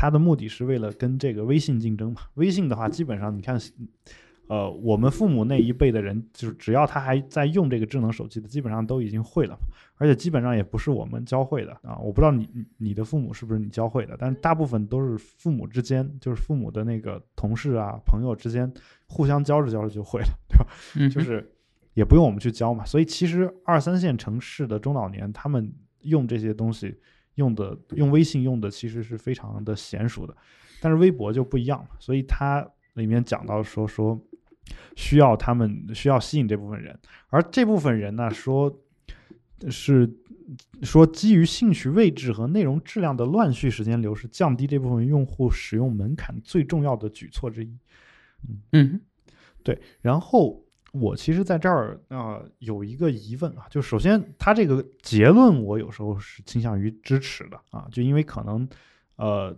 [0.00, 2.22] 它的目的是为了跟这个微信竞争嘛。
[2.36, 3.60] 微信的话，基本上你看，
[4.46, 9.60] 呃，我们父母那一辈的人，就是只要他还在用这个智能手机的，基本上都已经会了嘛。
[9.96, 11.98] 而且基本上也不是我们教会的啊。
[11.98, 18.72] 我不知道你你你的父母是不是你教会的，但是大部分都是父母之间，就是父母的那个同事啊、朋友之间
[19.04, 20.66] 互相教着教着就会了，对吧？
[20.96, 21.46] 嗯，就是
[21.92, 22.86] 也不用我们去教嘛。
[22.86, 26.98] 所以其实二三线城市的中老年，他们用这些东西
[27.40, 30.36] 用的用微信用的其实是非常的娴熟的，
[30.80, 31.88] 但是微博就不一样了。
[31.98, 34.20] 所以它里面讲到说说
[34.94, 36.96] 需要他们需要吸引这部分人，
[37.30, 38.80] 而这部分人呢说
[39.68, 40.08] 是。
[40.82, 47.78] 说基于兴趣位置和内容质量的乱序时间流是降低这部分用户使用门槛最重要的举措之一。
[48.72, 49.00] 嗯哼，
[49.62, 58.68] 对，然后我其实在这儿啊、有一个疑问啊，就首先他这个结论我有时候是倾向于支持的啊，就因为可能
[59.16, 59.56] 呃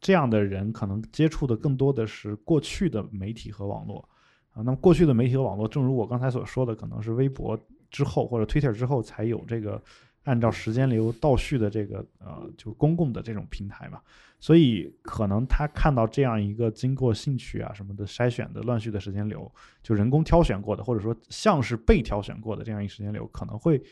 [0.00, 4.08] 这样的人可能接触的更多的是过去的媒体和网络
[4.50, 7.58] 啊，那么过去的媒体和网络，正如我刚才所说的，可能是微博
[7.90, 9.80] 之后或者 Twitter 之后才有这个
[10.24, 14.00] 按照时间流倒序的这个呃就公共的这种平台嘛。
[14.40, 19.50] 所以可能他看到这样一个经过兴趣啊什么的筛选的乱序的时间流，
[19.82, 23.82] 就人工挑选过的，或者说像是被挑选过的这样一时间流，可能会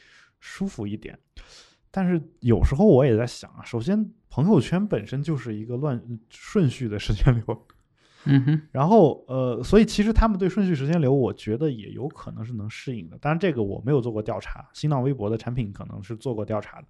[0.41, 1.19] 舒服一点。
[1.91, 7.67] 但是有时候我也在想啊，首先朋友圈本身就是一个乱顺序的时间流，
[8.25, 13.19] 嗯哼，然后呃，所以其实他们对顺序时间流，我觉得也有可能是能适应的。
[13.19, 16.87] 当然这个我没有做过调查，新浪微博的产品可能是做过调查的。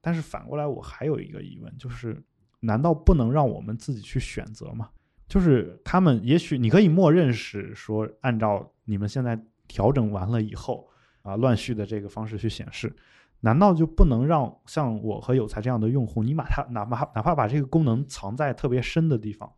[0.00, 2.22] 但是反过来，我还有一个疑问，就是
[2.60, 4.88] 难道不能让我们自己去选择吗？
[5.28, 10.88] 就是他们也许你可以默认是说，按照你们现在调整完了以后
[11.20, 12.96] 啊，乱序的这个方式去显示，
[13.40, 19.52] 难道就不能让像我和有才这样的用户，你把它哪怕哪怕把这个功能藏在特别深的地方，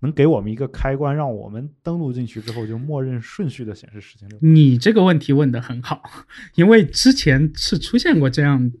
[0.00, 4.38] 能给我们一个开关，让我们登录进去之后就默认顺序的显示时间流？
[4.40, 6.02] 你这个问题问的很好，
[6.56, 8.72] 因为之前是出现过这样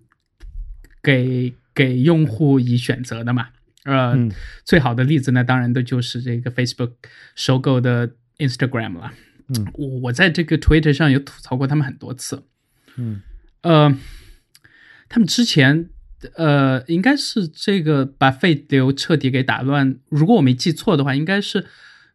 [1.02, 3.48] 给给用户以选择的嘛。
[3.84, 4.30] 呃，嗯
[4.64, 6.92] 最好的例子呢，当然的就是这个 Facebook
[7.34, 9.12] 收购的 Instagram 了。
[9.48, 12.42] 嗯我我在这个 Twitter 上有吐槽过他们很多次。
[12.96, 13.22] 嗯
[13.62, 13.96] 呃，
[15.08, 15.88] 他们之前
[16.34, 19.98] 呃应该是这个把费流彻底给打乱。
[20.08, 21.66] 如果我没记错的话，应该是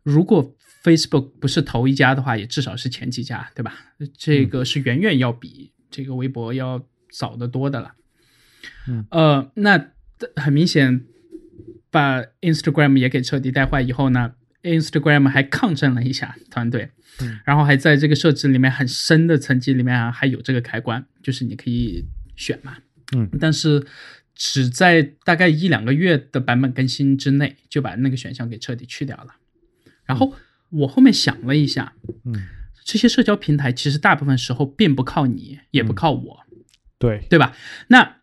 [0.04, 3.74] 如果 Facebook 不是头一家的话，也至少是前几家，对吧？
[4.18, 7.94] 这个是远远要比这个微博要早得多的了。
[8.88, 9.92] 嗯，呃，那
[10.36, 11.06] 很明显，
[11.92, 14.34] 把 Instagram 也给彻底带坏以后呢
[14.64, 22.04] ，Instagram 还抗争了一下团队，嗯然后还在这个设置里面很深的层级里面啊，还有这个开关，就是你可以
[22.36, 22.78] 选嘛，
[23.16, 23.86] 嗯，但是
[24.36, 29.36] 只在大概一两个月的版本更新之内，就把那个选项给彻底去掉了。
[30.06, 30.34] 然后
[30.70, 31.94] 我后面想了一下，
[32.26, 32.48] 嗯，
[32.84, 36.40] 这些社交平台其实大部分时候并不靠你，也不靠我，
[36.98, 37.56] 对，对吧？
[37.88, 38.18] 那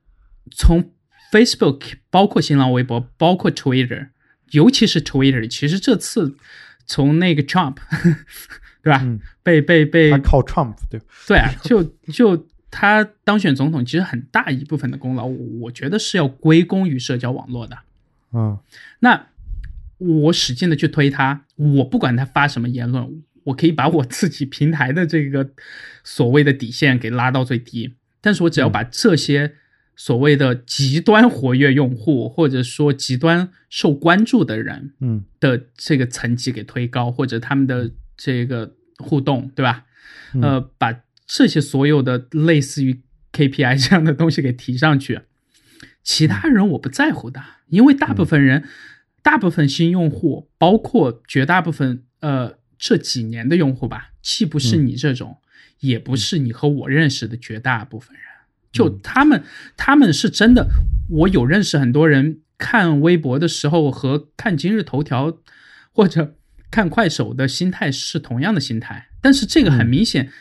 [0.51, 0.93] 从
[1.33, 4.09] Facebook，包括新浪微博，包括 Twitter，
[4.51, 6.37] 尤其是 Twitter，其实这次
[6.87, 7.77] 从那个 Trump，
[8.83, 9.01] 对吧？
[9.03, 11.01] 嗯被被被他靠 Trump 对？
[11.27, 17.79] 对啊，就就他当选总统，其实很大一部分的功劳，我我觉得是要归功于社交网络的。
[18.33, 18.59] 嗯
[19.01, 19.29] 那
[19.97, 25.51] 我使劲的去推他，我不管他发什么言论，我可以把我自己平台的这个
[26.05, 27.95] 所谓的底线给拉到最低。
[28.21, 29.55] 但是我只要把这些
[29.97, 39.87] 所谓的极端活跃用户，或者说极端受关注的人嗯的这个层级给推高，或者他们的这个互动，对吧？
[40.35, 40.93] 嗯呃，把
[41.29, 45.21] 这些所有的类似于 KPI 这样的东西给提上去，
[46.03, 48.65] 其他人我不在乎的，因为大部分人，
[49.23, 55.37] 大部分新用户，包括绝大部分呃这几年的用户吧，既不是你这种，
[55.81, 58.25] 也不是你和我认识的绝大部分人，
[58.73, 59.45] 就他们
[59.77, 60.69] 他们是真的，
[61.11, 65.39] 我有认识很多人看微博的时候和看今日头条
[65.93, 66.37] 或者
[66.71, 70.33] 看快手的心态是同样的心态，但是这个很明显，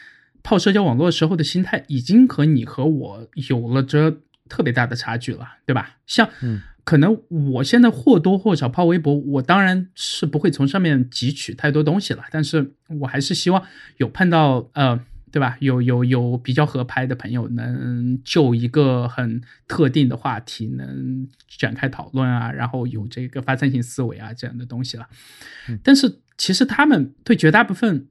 [0.44, 5.98] 泡社交网络时候的心态已经和你和我有了这特别大的差距了，对吧？
[6.06, 12.72] 像嗯可能我现在或多或少泡微博，我当然是不会从上面汲取太多东西了，但是
[13.02, 13.62] 我还是希望
[13.98, 14.98] 有碰到呃，
[15.30, 15.58] 对吧？
[15.60, 25.06] 有有有比较合拍的朋友，能就一个很特定的话题能展开讨论啊，然后有这个发散性思维啊这样的东西了。
[25.84, 28.08] 但是其实他们对绝大部分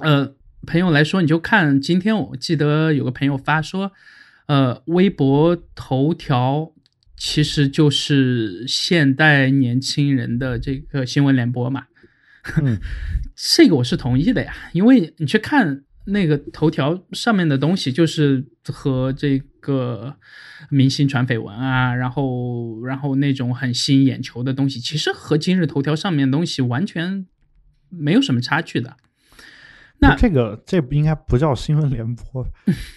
[0.00, 0.30] 呃
[0.66, 3.92] 朋友来说，你就看今天我记得有个朋友发说，
[4.46, 6.72] 呃，微博头条
[7.16, 11.86] 其实就是现代年轻人的这个新闻联播嘛。
[12.62, 12.78] 嗯
[13.36, 20.16] 这个我是同意的呀，因为你去看那个头条上面的东西，就是和这个
[20.68, 27.26] 明星传绯闻啊，然后然后那种很吸引眼球的东西，其实和今日头条上面的东西完全
[27.88, 28.96] 没有什么差距的。
[30.02, 32.44] 那这个这不应该不叫新闻联播，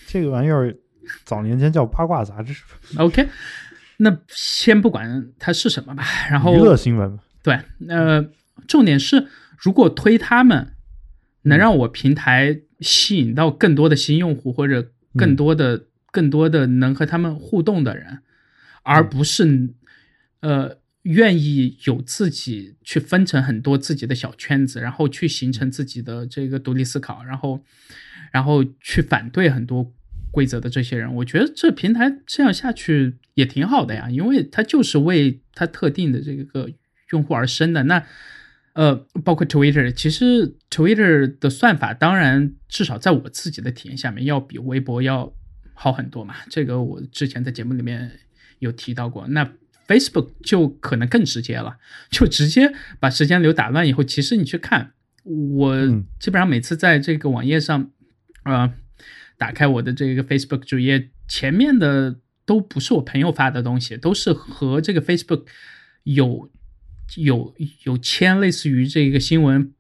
[0.08, 0.76] 这个玩意儿
[1.24, 2.54] 早年间叫八卦杂志
[2.98, 3.28] ，OK，
[3.98, 7.18] 那先不管它是什么吧，然后娱乐新闻。
[7.44, 8.28] 对，呃，
[8.68, 10.74] 重点是如果推他们，
[11.44, 18.20] 能让我平台吸引到更多的新用户，或者更多的、更多的能和他们互动的人，
[18.82, 19.70] 而不是
[20.40, 27.64] 呃愿意有自己去分成很多自己的小圈子，然后去形成自己的这个独立思考，然后
[28.32, 29.92] 然后去反对很多。
[30.32, 36.70] 规则的这些人，我觉得这平台这样下去也挺好的呀，因为它就是为它特定的这个
[37.12, 37.84] 用户而生的。
[37.84, 38.06] 那
[38.74, 45.34] 呃，包括 Twitter，其实 Twitter 的算法，当然至少在我自己的体验下面，要比微博要
[45.74, 46.36] 好很多嘛。
[46.50, 48.12] 这个我之前在节目里面
[48.60, 49.26] 有提到过。
[49.30, 49.50] 那
[49.88, 51.78] Facebook 就可能更直接了，
[52.10, 54.94] 就直接把时间流打乱以后，其实你去看，
[55.24, 57.92] 我嗯基本上每次在这个网页上，
[58.44, 58.74] 呃，
[59.38, 65.46] 打开我的这个 Facebook 主页，前面的都不是我朋友发的东西，都是和这个 Facebook
[66.04, 66.50] 有
[67.18, 69.74] 有有签类似于这个新闻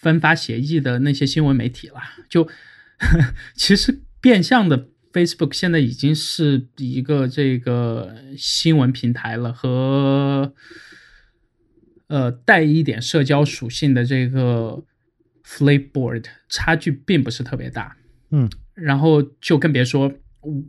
[0.00, 2.00] 分发协议的那些新闻媒体了。
[2.28, 2.48] 就
[3.54, 10.54] 其实变相的 Facebook 现在已经是一个这个新闻平台了，和
[12.06, 14.82] 呃带一点社交属性的这个
[15.44, 17.96] Flipboard 差距并不是特别大。
[18.30, 20.62] 嗯然后就更别说我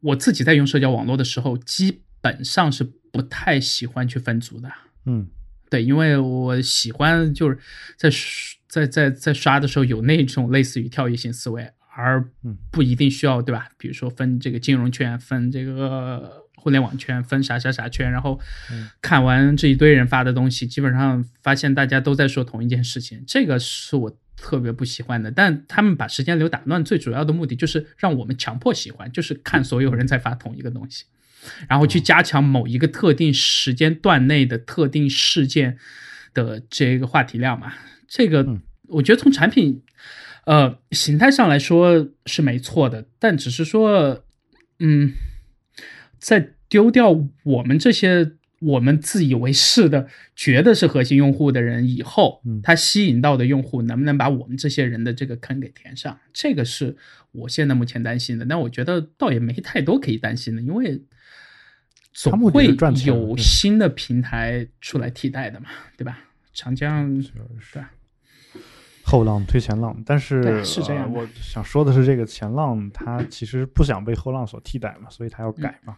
[0.00, 2.82] 我自己在用社交网络的时候，基本上是
[3.12, 4.72] 不太喜欢去分组的。
[5.04, 5.28] 嗯
[5.68, 7.58] 对，因为我喜欢就是
[7.96, 8.10] 在
[8.66, 13.68] 在在在刷的时候有那种类似于跳跃性思维，而嗯不一定需要对吧？
[13.76, 18.40] 比如说分这个金融圈，分这个互联网圈，分啥啥啥圈，然后
[19.00, 25.30] 看完这一堆人发的东西，基本上发现大家都在说同一件事情，这个是我特别不喜欢的。
[25.30, 31.04] 但他们把时间流打乱，最主要的目的就是让我们强迫喜欢，就是看所有人在发同一个东西。
[31.68, 35.78] 然后去加强某一个特定时间段内的特定事件
[36.34, 37.72] 的这个话题量嘛。
[38.06, 39.82] 这个嗯我觉得从产品
[40.50, 44.24] 呃形态上来说是没错的，但只是说，
[44.80, 45.12] 嗯，
[46.18, 47.10] 在丢掉
[47.44, 56.18] 我们这些我们自以为是的觉得是核心用户的人以后，嗯他吸引到的用户能不能把我们这些人的这个坑给填上？
[56.32, 56.96] 这个是
[57.30, 58.44] 我现在目前担心的。
[58.44, 61.00] 但我觉得倒也没太多可以担心的，因为
[62.12, 62.66] 总会
[63.06, 66.24] 有新的平台出来替代的嘛，对吧？
[66.52, 67.22] 长江
[67.72, 67.88] 对啊
[69.10, 75.96] 后浪推前浪，但是是这样呃我想说的是，这个前浪它其实不想被后浪所替代嘛，所以它要改嘛。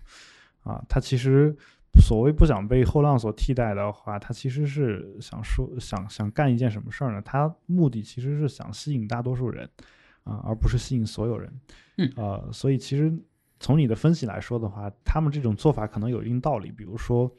[0.63, 1.55] 啊，它其实
[2.01, 7.21] 所谓不想被后浪所替代的话，它其实是想说想想干一件什么事儿呢？
[7.23, 9.69] 它目的其实是想吸引大多数人
[10.25, 11.53] 啊，而不是吸引所有人。
[11.99, 13.13] 嗯呃，所以其实
[13.61, 16.71] 从你的分析来说的话，他们这种做法可能有一定道理。
[16.71, 17.31] 比如说，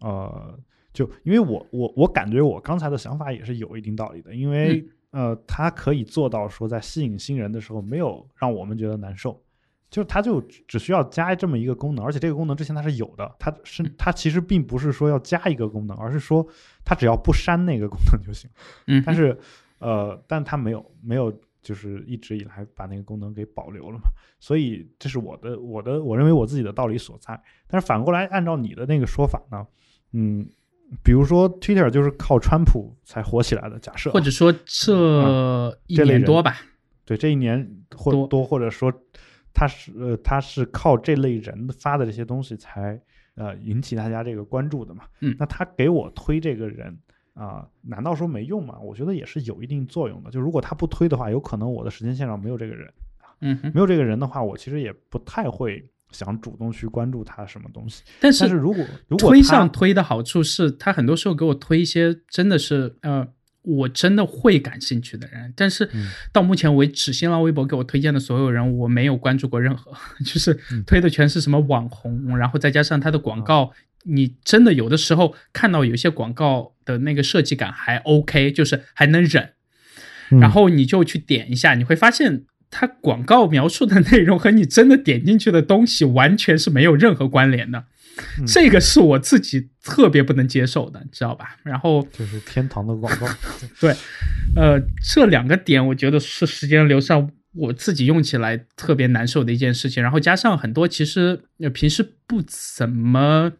[0.00, 0.58] 呃，
[0.92, 9.42] 就因为我我我感觉我刚才的想法也是有一定道理的，因为、呃，它可以做到说在吸引新人的时候没有让我们觉得难受，
[9.90, 16.46] 就是它就只需要加这么一个功能，而且这个功能之前它是有的，它是它其实并不是说要加一个功能，而是说
[16.84, 18.48] 它只要不删那个功能就行。
[18.86, 19.36] 嗯，但是
[19.78, 24.04] 呃，但它没有没有就是一直以来把那个功能给保留了嘛，
[24.38, 27.38] 所以这是我的我的我认为我自己的道理所在。
[27.66, 29.66] 但是反过来按照你的那个说法呢，
[30.12, 30.48] 嗯，
[31.02, 34.10] 比如说 Twitter 就是靠川普才火起来的，假设。
[34.10, 36.56] 啊或者说这一年多吧，
[37.04, 38.26] 对这一年或多。
[38.26, 38.92] 多或者说
[39.52, 43.00] 他是呃他是靠这类人发的这些东西才
[43.34, 45.04] 呃引起大家这个关注的嘛。
[45.20, 45.34] 嗯。
[45.38, 46.98] 那他给我推这个人
[47.32, 48.78] 啊、难道说没用吗？
[48.80, 50.30] 我觉得也是有一定作用的。
[50.30, 52.92] 就如果他不推的话，有可能我的时间线上没有这个人，
[53.40, 55.82] 嗯，没有这个人的话，我其实也不太会
[56.12, 58.02] 想主动去关注他什么东西。
[58.20, 63.26] 但但是如果如果推上推的好处是，他很多时候给我推一些真的是呃，
[63.62, 65.52] 我真的会感兴趣的人。
[65.56, 69.92] 但是嗯到目前为止，新浪微博给我推荐的所有人，我没有关注过任何，
[70.24, 73.72] 就是嗯推的全是什么网红，然后再加上他的广告。
[74.04, 79.52] 你真的有的时候看到有些广告的那个设计感还 OK，就是还能忍，
[80.30, 87.78] 嗯然后你就去点一下，你会发现它广告描述的内容和你真的点进去的东西完全是没有任何关联的。
[88.38, 91.56] 嗯这个是我自己特别不能接受的，你知道吧？
[91.62, 93.26] 然后，就是天堂的广告，
[93.80, 93.94] 对
[94.54, 100.02] 呃，这两个点我觉得是时间流上我自己用起来特别难受的一件事情。
[100.02, 103.52] 然后加上很多其实呃平时不怎么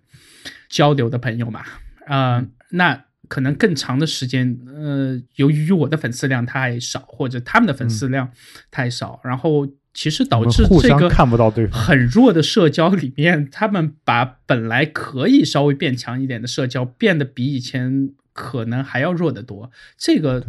[0.69, 1.65] 交流的朋友嘛，
[2.07, 8.29] 啊、那可能更长的时间，呃，由于我的粉丝量太少，或者他们的粉丝量
[8.73, 19.71] 太少，然后其实导致这个看不到对方很弱的社交里面，他们把本来可以稍微变强一点的社交变得比以前可能还要弱得多。
[19.97, 20.45] 这个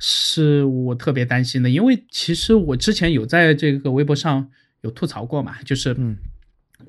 [0.00, 6.16] 是我特别担心的，因为其实我之前有在这个微博上有吐槽过嘛，就是嗯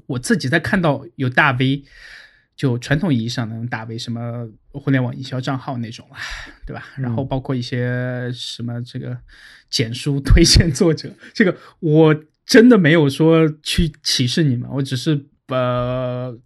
[0.07, 1.83] 我自己在看到有大 V。
[2.55, 6.17] 就传统意义上能打为什么互联网营销账号那种啊，
[6.65, 6.87] 对吧？
[6.97, 9.17] 然后包括一些什么这个
[9.69, 16.37] 简书推荐作者，这个我真的没有说去歧视你们，我只是呃，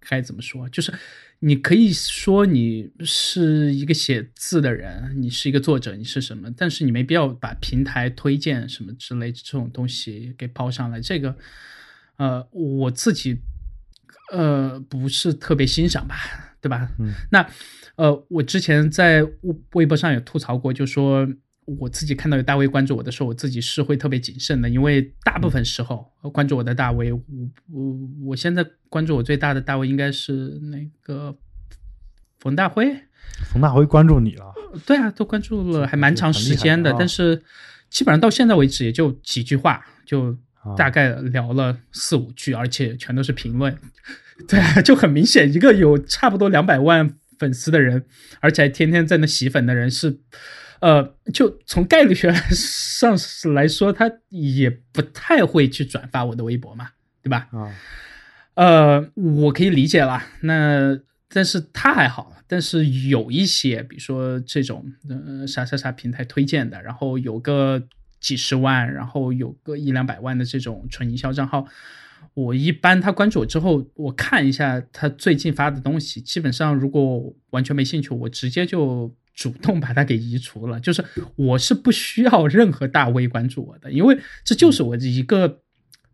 [0.00, 0.68] 该怎么说？
[0.68, 0.92] 就是
[1.38, 11.00] 你可以说你是一个写字的人，你是一个作者，你是什么，但是你没必要把平台推荐什么之类这种东西给抛上来。
[11.00, 11.34] 这个，
[12.16, 13.40] 呃，我自己
[14.30, 16.16] 呃不是特别欣赏吧，
[16.60, 16.88] 对吧？
[16.98, 17.46] 嗯，那
[17.96, 21.28] 呃，我之前在微微博上有吐槽过，就说
[21.78, 27.20] 我自己看到有大 V 关注我的时候，我自己是会特别谨慎的，因为大部分时候、呃关注我的大 V，我
[27.70, 31.36] 我我现在关注我最大的大 V 应该是那个
[32.38, 32.96] 冯大辉，
[33.52, 34.52] 冯大辉关注你了，
[34.86, 37.40] 对啊，都关注了还蛮长时间的，但是
[37.90, 40.36] 基本上到现在为止也就几句话，就啊
[40.76, 43.76] 大概聊了四五句，而且全都是评论。
[44.48, 48.04] 对啊，就很明显，一个有差不多两百万粉丝的人，
[48.40, 50.18] 而且还天天在那洗粉的人是，
[50.80, 53.14] 呃，就从概率学上
[53.52, 56.88] 来说，他也不太会去转发我的微博嘛，
[57.22, 57.48] 对吧？
[57.52, 57.74] 啊，
[58.54, 60.26] 呃，我可以理解啦。
[60.40, 60.98] 那
[61.28, 67.82] 但是他还好，但是有一些，比如说这种呃啥啥啥平台推荐的，然后有个
[68.20, 71.66] 几十万，然后有个一两百万的这种纯营销账号，
[72.34, 79.12] 我一般他关注我之后，我看一下他最近发的东西，基本上如果完全没兴趣，我直接就。
[79.32, 81.02] 主动把他给移除了，就是
[81.34, 85.62] 我是不需要任何大 V 关注我的，因为这就是我一个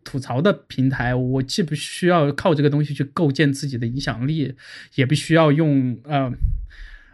[0.05, 4.55] 吐槽的平台，我既不需要靠这个东西去构建自己的影响力，
[4.95, 6.31] 也不需要用呃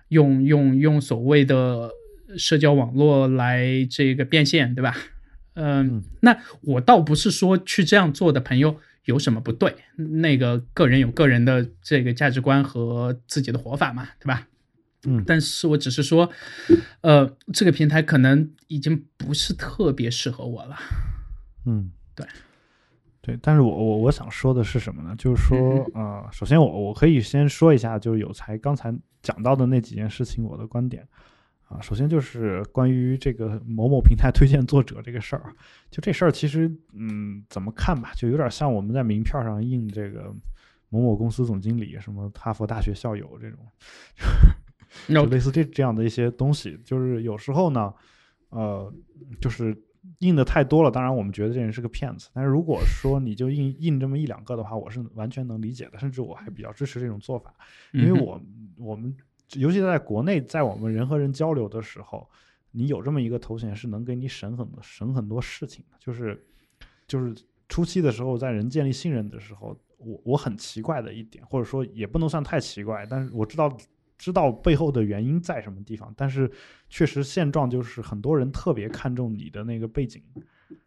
[0.09, 1.89] 用用用所谓的
[2.37, 4.97] 社交网络来这个变现，对吧？
[5.55, 14.49] 嗯、嗯那我倒不是说去这样做的朋友有什么不对，那个个人有个人的这个价值观和自己的活法嘛，对吧？
[15.05, 16.31] 嗯但是我只是说，
[17.01, 20.77] 呃，这个平台可能已经不是特别适合我了。
[21.67, 22.25] 嗯，对，
[23.21, 25.13] 对，但是我我我想说的是什么呢？
[25.19, 25.59] 就是说，
[25.95, 31.05] 呃，首先我我可以先说一下，就是有才刚才讲到的那几件事情，我的观点
[31.73, 31.81] 啊。
[31.81, 35.55] 首先就是关于这个某某平台推荐作者这个事儿，
[35.91, 40.35] 就这事儿其实，嗯，怎么看吧，就有点像我们在名片上印这个
[40.89, 43.59] 某某公司总经理，什么哈佛大学校友这种，
[45.09, 47.93] 就类似这这样的一些东西，就是有时候呢，
[48.51, 48.93] 呃，
[49.41, 49.75] 就是
[50.19, 52.29] 印的太多了，当然我们觉得这人是个骗子。
[52.35, 57.55] 但是如果说你就印印这么一两个的话，我是完全能理解的，甚至我还比较支持这种做法，
[57.93, 58.41] 因为我
[58.77, 59.17] 我们
[59.55, 62.29] 尤其在国内，在我们人和人交流的时候，
[62.71, 66.47] 你有这么一个头衔是能给你省很多省很多事情的，就是
[67.07, 67.35] 就是
[67.69, 73.77] 初期的时候，在人建立信任的时候，我我很奇怪的一点，或者说也不能算太奇怪，但是我知道
[74.19, 76.51] 知道背后的原因在什么地方，但是
[76.89, 80.23] 确实现状就是很多人特别看重你的那个背景，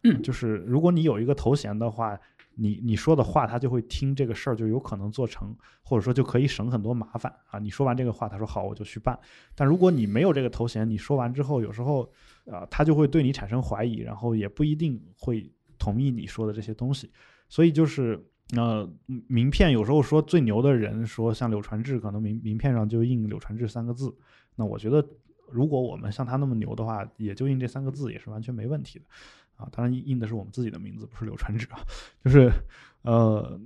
[0.02, 0.22] 嗯。
[0.22, 2.18] 就是如果你有一个头衔的话，
[2.56, 7.58] 你你说的话他就会听这个事儿就有可能做成，或者说就可以省很多麻烦啊。
[7.60, 9.16] 你说完这个话，他说好我就去办，
[9.54, 12.02] 但如果你没有这个头衔，你说完之后，有时候
[12.50, 15.48] 啊、他就会对你产生怀疑，然后也不一定会
[15.78, 17.12] 同意你说的这些东西，
[17.48, 18.26] 所以就是。
[18.54, 18.88] 呃，
[19.26, 24.16] 名片有时候说最牛的人说像柳传志，可能名名片上就印柳传志三个字。
[24.54, 25.04] 那我觉得，
[25.50, 29.04] 如果我们像他那么牛的话，也就印这三个字也是完全没问题的。
[29.56, 31.78] 啊，当然印的是我们自己的名字，不是柳传志啊，
[32.22, 32.52] 就是
[33.02, 33.58] 呃，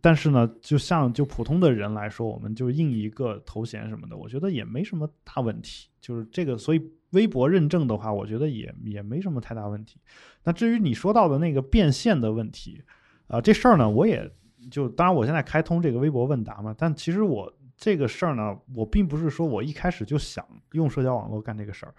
[0.00, 5.88] 但是呢，就像就普通的人来说，我们就印一个头衔什么的，我觉得也没什么大问题。
[6.00, 10.00] 就是这个，所以微博认证的话，我觉得也也没什么太大问题。
[10.44, 12.82] 那至于你说到的那个变现的问题，
[13.28, 14.30] 啊，这事儿呢，我也
[14.70, 21.94] 就当然我现在开通这个微博问答嘛，但其实我这个事儿呢，我并不是说我一开始就想用社交网络干这个事儿。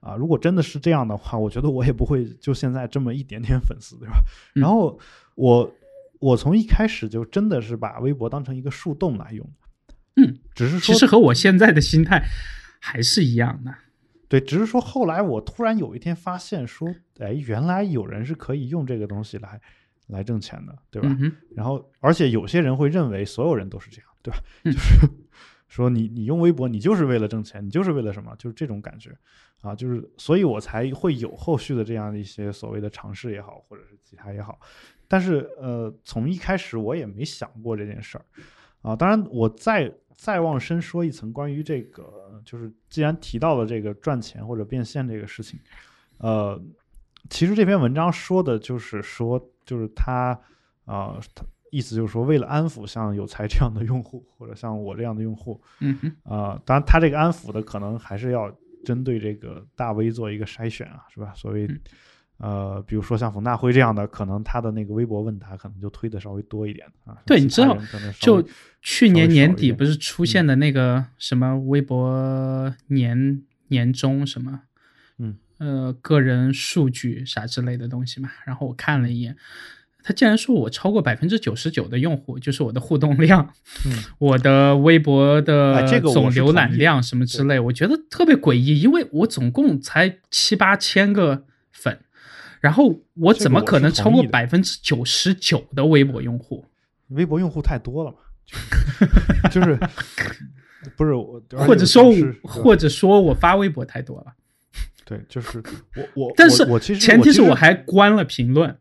[0.00, 4.22] 啊，如果真的是这样的话，我觉得我也不会就现在这么一点点粉丝，对吧？
[4.54, 4.98] 然后
[5.34, 5.72] 我
[6.18, 9.48] 我从一开始就真的是把微博当成一个树洞来用，
[10.16, 12.24] 嗯，只是说其实和我现在的心态
[12.80, 13.74] 还是一样的。
[14.28, 16.88] 对，只是说后来我突然有一天发现说，
[17.18, 19.60] 哎，原来有人是可以用这个东西来
[20.06, 21.08] 来挣钱的，对吧？
[21.20, 24.40] 嗯，然后而且有些人会认为所有人都是这样，对吧？
[24.64, 25.10] 嗯就是
[25.70, 28.34] 说你你用微博，你就是为了挣钱，你就是为了什么？
[28.36, 29.16] 就是这种感觉
[29.62, 34.58] 啊，就是所以我才会有后续的这样的一些所谓的尝试也好，或者是其他也好。
[35.06, 38.24] 但是呃，从一开始我也没想过这件事儿
[38.82, 38.96] 啊。
[38.96, 45.58] 当然，我再再往深说一层，关于这个，就是既然提到了这个赚钱或者变现这个事情，
[46.18, 46.60] 呃，
[47.28, 50.38] 其实这篇文章说的就是说，就是他
[50.84, 58.54] 啊、他意思就是说，为了安抚像有才这样的用户，或者像我这样的用户，嗯哼，啊、当然他这个安抚的可能还是要
[58.84, 61.32] 针对这个大 V 做一个筛选啊，是吧？
[61.34, 61.80] 所谓嗯
[62.38, 67.18] 呃，比如说像冯大辉这样的，可能他的那个微博问答可能就推的稍微多一点啊。
[67.26, 67.76] 对你知道
[68.18, 68.42] 就
[68.80, 74.62] 去年年底不是出现的那个什么微博年年终什么，
[75.18, 78.30] 嗯呃，个人数据啥之类的东西嘛。
[78.46, 79.36] 然后我看了一眼，
[80.02, 83.52] 他竟然说我超过百分之九十九的用户，就是我的互动量，
[83.86, 92.00] 嗯我的微博哎的总浏览量什么之类，我觉得特别诡异，因为我总共才七八千个粉。
[92.60, 96.66] 然后我怎么可能超过百分之九十九的微博用户？
[97.08, 98.18] 微博用户太多了嘛，
[99.50, 99.78] 就就是
[100.96, 102.04] 不是我，或者说
[102.42, 104.32] 或者说我发微博太多了，
[105.04, 105.62] 对，就是
[105.96, 108.76] 我我，但是我我其实前提是我还关了评论。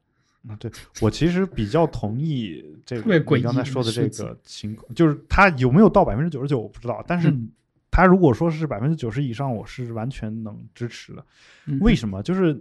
[0.48, 0.72] 啊，对
[1.02, 7.52] 我其实比较同意这个你刚才说的这个情况，就是它有没有到百分之九十九我不知道，但是嗯
[7.92, 11.26] 它如果说是百分之九十以上，我是完全能支持的。
[11.66, 12.24] 嗯为什么？
[12.24, 12.58] 就是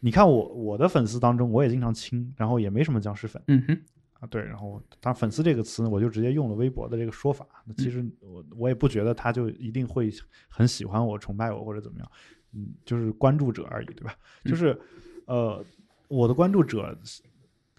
[0.00, 3.82] 你看我我的粉丝当中，我也经常清，然后也没什么僵尸粉嗯哼，
[4.20, 7.46] 啊，对，然后当然粉丝这个词，我就直接用了微博的这个说法。
[7.64, 10.12] 那其实我我也不觉得他就一定会
[10.48, 12.10] 很喜欢我、崇拜我或者怎么样，
[12.52, 14.14] 嗯，就是关注者而已，对吧？
[14.44, 14.78] 嗯就是
[15.24, 15.64] 呃，
[16.08, 16.96] 我的关注者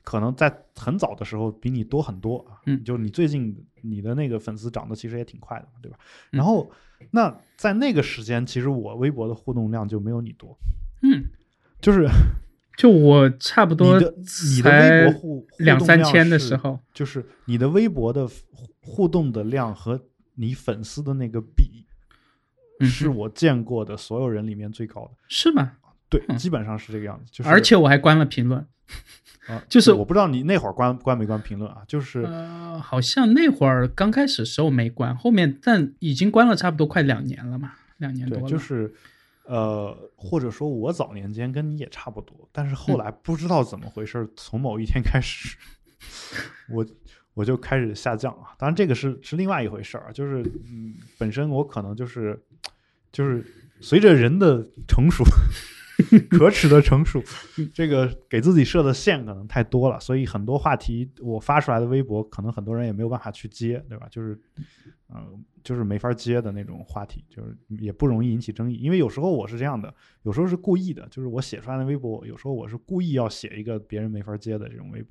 [0.04, 5.98] 可能在很早的时候比你多很多啊，嗯就你最近你的那个粉丝涨得其实也挺快的嘛，对吧？
[6.32, 6.70] 嗯然后
[7.12, 10.58] 那在那个时间，其实我微博的互动量就没有你多，
[11.02, 11.26] 嗯，
[11.82, 12.08] 就是
[12.78, 14.14] 就我差不多你的
[14.56, 20.00] 你的微博互两三千的时候，就是你的微博的互互动的量和
[20.36, 21.86] 你粉丝的那个比，
[22.80, 25.12] 嗯是我见过的所有人里面最高的。
[25.28, 25.74] 是吗？
[26.10, 27.26] 对，嗯基本上是这个样子。
[27.32, 28.66] 就是而且我还关了评论，
[29.48, 31.84] 啊， 就是我不知道你那会儿关关没关评论啊？
[31.88, 38.48] 就是呃，好像那会儿刚开始时候没关，后面但已经关了差不多快两年了嘛，两年多。
[38.48, 38.94] 就是
[39.46, 45.58] 呃，或者说我早年间跟你也差不多，但是嗯后来不知道怎么回事儿，从某一天开始，
[46.70, 46.86] 我
[47.34, 48.56] 我就开始下降啊。
[48.58, 52.42] 当然，这个是是另外一回事儿啊，就是嗯，本身我可能就是
[53.12, 53.46] 就是
[53.80, 55.24] 随着人的成熟。
[56.30, 57.22] 可耻的成熟，
[57.74, 64.08] 这个给自己设的限可能太多了，所以很多话题我发出来的微博，可能很多人也没有办法去接，对吧？
[64.12, 64.40] 就是，
[65.10, 68.76] 嗯、就是没法接的那种话题，就是也不容易引起争议。
[68.76, 69.92] 因为有时候我是这样的，
[70.22, 75.10] 有时候是故意的，就是我写出来的微博，有时候我是故意要写一个别人没法接的这种微博，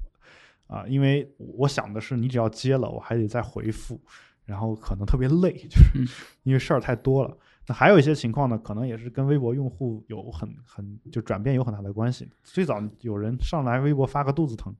[0.68, 4.00] 啊、因为我想的是，你只要接了，我还得再回复，
[4.44, 6.06] 然后可能特别累，就是嗯
[6.44, 7.36] 因为事儿太多了。
[7.68, 12.28] 那还有一些情况呢，可能也是跟微博用户有很很就转变有很大的关系。
[12.44, 14.74] 最早有人上来微博发个肚子疼，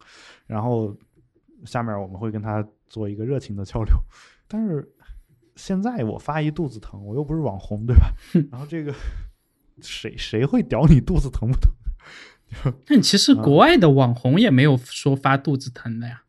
[0.46, 0.96] 然后
[1.64, 3.92] 下面我们会跟他做一个热情的交流，
[4.46, 4.88] 但是
[5.56, 8.12] 现在我发一肚子疼，我又不是网红，对吧？
[8.52, 8.94] 然后这个
[9.80, 12.72] 谁谁会屌你肚子疼不疼？
[12.86, 16.22] 但其实啊国外的网红也没有说发肚子疼的呀，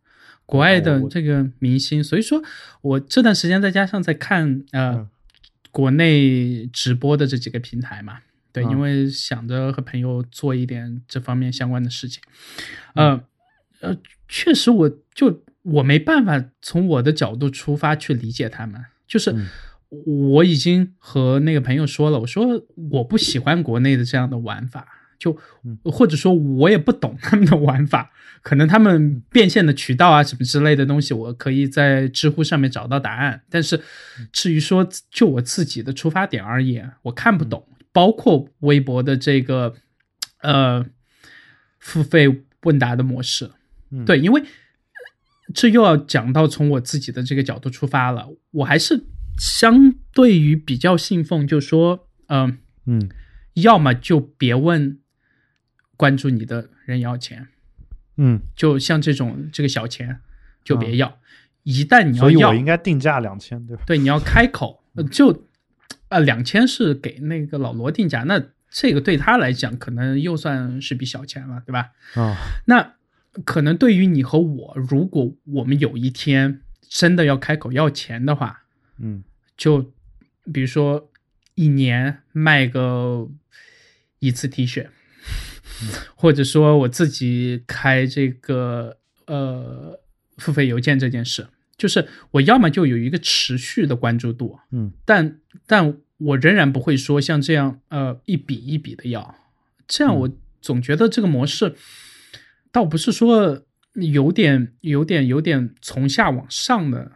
[0.47, 2.41] 国外的这个明星，所以说
[2.82, 5.10] 我这段时间再加上在看呃、嗯
[5.72, 8.20] 国内直播的这几个平台嘛，
[8.51, 8.72] 对，嗯。
[8.72, 12.22] 因为想着和朋友做一点这方面相关的事情，
[12.95, 13.22] 呃
[13.82, 13.97] 呃，
[14.28, 19.47] 确实我就我没办法从我的角度出发去理解他们，就是嗯。
[19.89, 22.61] 我已经和那个朋友说了，我说
[22.91, 24.86] 我不喜欢国内的这样的玩法，
[25.18, 25.38] 就
[25.84, 28.11] 或者说我也不懂他们的玩法，
[28.41, 33.41] 可能他们变现的渠道啊什么之类的东西，我可以在知乎上面找到答案。
[33.49, 33.82] 但是
[34.32, 39.74] 至于说就我自己的出发点而言，我看不懂，包括微博的这个
[40.41, 40.86] 呃
[41.80, 43.49] 付费问答的模式，
[44.05, 44.43] 对，因为
[45.53, 49.05] 这又要讲到从我自己的这个角度出发了，我还是
[49.39, 53.09] 相对于比较信奉，就说嗯嗯，
[53.55, 54.99] 要么就别问。
[55.98, 57.48] 关注你的人要钱，
[58.18, 60.20] 嗯，就像这种这个小钱
[60.64, 61.20] 就别要，
[61.64, 63.84] 一旦你要，所以我应该定价两千，对吧？
[63.88, 65.45] 对，你要开口，就
[66.10, 71.89] 呃两千是给那个老罗定价，那这个对他来讲可能又算是笔小钱了，对吧？
[72.14, 72.36] 啊，
[72.68, 72.93] 那
[73.43, 78.62] 可能对于你和我，如果我们有一天真的要开口要钱的话，
[79.00, 79.24] 嗯，
[79.58, 79.91] 就
[80.54, 81.10] 比如说
[81.56, 83.28] 一年卖个
[84.20, 84.88] 一次 T 恤。
[86.16, 90.00] 或者说我自己开这个呃
[90.38, 91.48] 付费邮件这件事，
[91.78, 99.36] 就是我要么就有一个持续的关注度，嗯，但但我仍然不会说像这样呃一笔一笔的要，
[99.88, 100.30] 这样我
[100.62, 101.76] 总觉得这个模式
[102.72, 103.64] 倒不是说
[103.94, 107.12] 有点有点有点从下往上的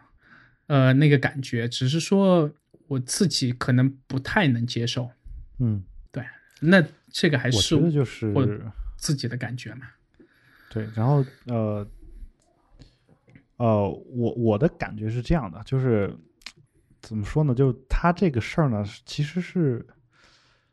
[0.68, 2.52] 呃那个感觉，只是说
[2.88, 5.10] 我自己可能不太能接受，
[5.58, 5.82] 嗯，
[6.12, 6.24] 对，
[6.60, 6.84] 那。
[7.12, 8.64] 这个还是我就是
[8.96, 9.86] 自己的感觉嘛。
[10.70, 11.86] 对，然后呃
[13.58, 16.16] 呃，我我的感觉是这样的，就是
[17.00, 17.54] 怎么说呢？
[17.54, 19.86] 就他这个事儿呢，其实是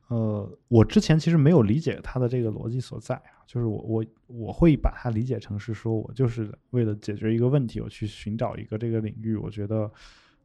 [0.08, 3.44] 呃，我之前其实没有理解他的这个逻辑所在啊。
[3.46, 9.92] 就是我我我会把它理解成是说我就是为了解决一个问题，我去寻找一个这个领域，我觉得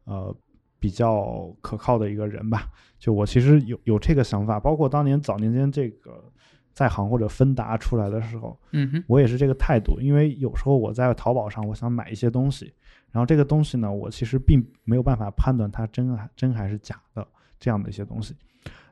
[0.05, 0.37] 呃。
[0.85, 2.69] 比较可靠的一个人吧，
[2.99, 6.23] 就我其实有有这个想法，包括当年早年间这个
[6.75, 12.71] 在行或者芬达出来的时候，嗯我也是这个态度，因为有时候我在淘宝上我想买一些东西，
[13.11, 17.27] 然后这个东西呢，我其实并没有办法判断它真还真还是假的
[17.59, 18.37] 这样的一些东西，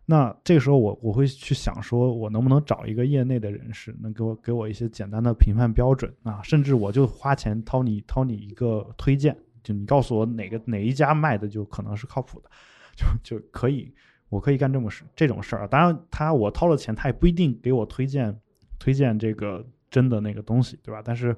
[0.07, 9.37] 那这个时候我我会去想说，我能不能找一个业内的人士，能给我给我一些简单的评判标准啊，甚至我就花钱掏你掏你一个推荐。
[9.63, 12.51] 就你告诉我哪个哪一家卖的就可能是靠谱的，
[12.97, 13.95] 就就可以，
[14.29, 15.69] 我可以干这么事这种事儿。
[15.69, 18.39] 当然，他我掏了钱，他也不一定给我推荐
[18.79, 21.03] 推荐这个真的那个东西，对吧？
[21.05, 21.37] 但是，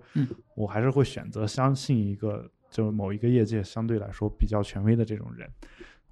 [0.54, 5.48] 我还是会选择相信一个就某一个业界相对来说比较权威的这种人。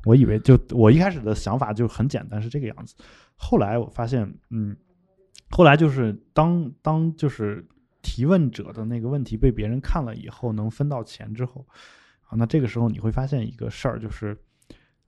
[0.05, 2.95] 我以为就我一开始的想法就很简单，是这个样子。
[3.37, 4.77] 后来我发现，嗯，
[5.51, 7.65] 后来就是当当就是
[8.03, 11.65] 提问者的那个问题被别人看了以后，能分到钱之后。
[12.37, 14.37] 那这个时候你会发现一个事儿，就是，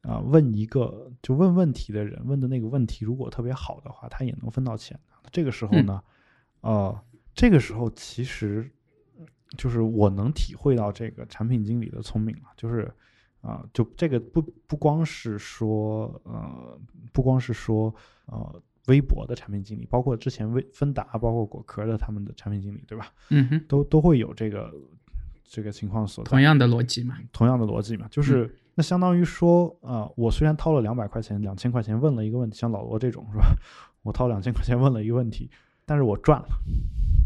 [0.03, 4.99] 啊，问一个就问问题的人问的那个问题，如果特别好的话，他也能分到钱。
[5.33, 6.03] 这个时候呢，
[6.61, 6.99] 呃，
[7.35, 8.71] 这个时候其实
[9.57, 12.93] 就是我能体会到这个产品经理的聪明了，就是
[13.41, 16.79] 啊，就这个不不光是说呃，
[17.13, 17.95] 不光是说
[18.27, 23.13] 呃，微博的产品经理，包括之前微芬达，包括果壳的他们的产品经理，对吧？
[23.31, 24.73] 嗯哼，都都会有这个。
[25.45, 33.47] 这个情况所同样的逻辑嘛，同样的逻辑嘛，就是那相当于说啊，我虽然掏了两百块钱、两千块钱问了一个问题，像老罗这种是吧？
[34.03, 35.49] 我掏两千块钱问了一个问题，
[35.87, 36.49] 但是我赚了，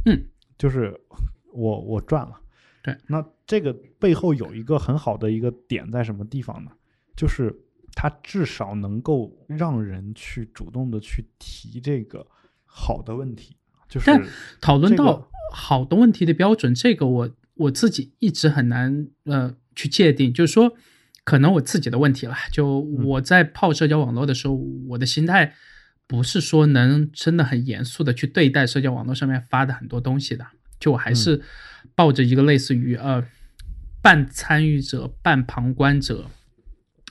[0.07, 0.23] 嗯，
[0.59, 1.01] 就是
[1.53, 2.39] 我我赚了，
[2.83, 2.97] 对。
[3.07, 6.71] 那这个背后有一个很好的一个点在什么地方呢？
[7.17, 7.55] 就是
[7.95, 12.27] 它至少能够让人去主动的去提这个
[12.65, 13.57] 好的问题，
[13.89, 14.11] 就是
[14.61, 17.31] 讨论到好的问题的标准，这个我。
[17.59, 20.75] 我自己一直很难呃去界定，就是说，
[21.25, 22.35] 可能我自己的问题了。
[22.51, 24.55] 就我在泡社交网络的时候，
[24.89, 25.55] 我的心态
[26.07, 30.47] 不是说能真的很严肃的去对待社交网络上面发的很多东西的。
[30.81, 31.43] 就我还是
[31.95, 33.25] 抱着一个类似于呃
[34.01, 36.31] 半参与者、半旁观者，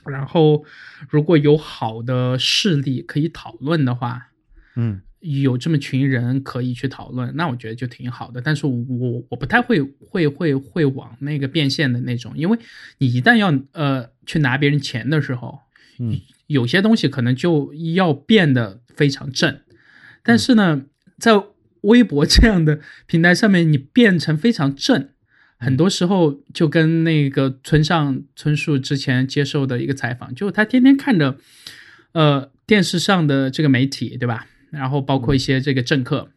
[0.04, 0.64] 然后
[1.08, 4.28] 如果有好的事例可以讨论的话，
[4.76, 5.02] 嗯。
[5.20, 8.40] 有这么群人可以去讨论，那我觉得就挺好的。
[8.40, 12.58] 但是我我不太会会会会往那个变现的那种，因为
[12.98, 15.58] 你一旦要呃去拿别人钱的时候，
[15.98, 19.60] 嗯，有些东西可能就要变得非常正。
[20.22, 20.82] 但是呢，
[21.18, 21.32] 在
[21.80, 25.08] 微博这样的平台上面，你变成非常正，
[25.58, 31.38] 很多时候就跟那个村上春树之前接受的一个采访，就是他天天看着
[32.12, 34.46] 呃电视上的这个媒体，对吧？
[34.70, 36.30] 然后包括一些这个政客，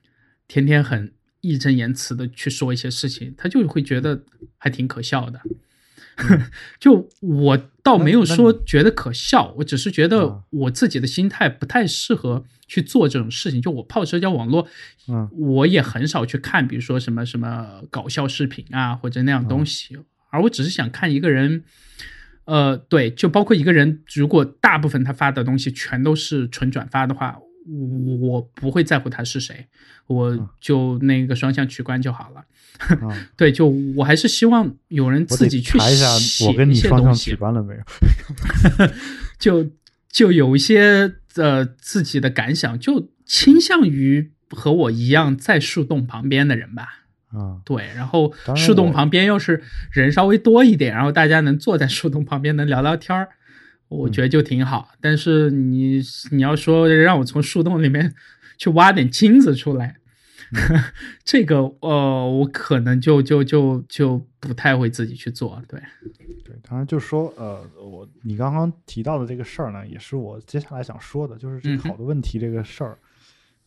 [0.47, 4.23] 天天很义正言辞的去说一些事情，他就会觉得
[4.57, 5.41] 还挺可笑的。
[6.79, 13.61] 就我倒没有说觉得可笑，我只是觉得啊我自己的心态不太适合去做这种事情。
[13.61, 14.67] 就我泡社交网络，
[15.07, 19.97] 嗯我也很少去看，比如说什么什么搞笑视频啊或者那样东西，
[20.29, 21.63] 而我只是想看一个人。
[22.45, 27.37] 呃，对，就包括一个人，如果大部分他发的东西全都是纯转发的话，
[28.19, 29.67] 我不会在乎他是谁，
[30.07, 32.45] 我就那个双向取关就好了。
[33.07, 37.81] 啊， 对，就我还是希望有人自己去查一下写我跟你双向取关了没有？
[39.37, 39.69] 就
[40.09, 47.05] 就有一些呃自己的感想，就倾向于和我一样在树洞旁边的人吧。
[47.27, 53.29] 啊，对，然后树洞旁边要是人稍微多一点，然后大家能坐在树洞旁边能聊聊天儿，
[53.91, 54.89] 我嗯觉得就挺好。
[54.99, 58.13] 但是你你要说让我从树洞里面
[58.57, 59.97] 去挖点金子出来，
[60.53, 60.83] 嗯
[61.23, 65.61] 这个呃，我可能就就就就不太会自己去做。
[65.67, 65.79] 对，
[66.43, 72.97] 对，当然就是说，呃，我你刚刚提到的这个事儿呢，也是我接下来想说的，就是这好的问题这个事儿，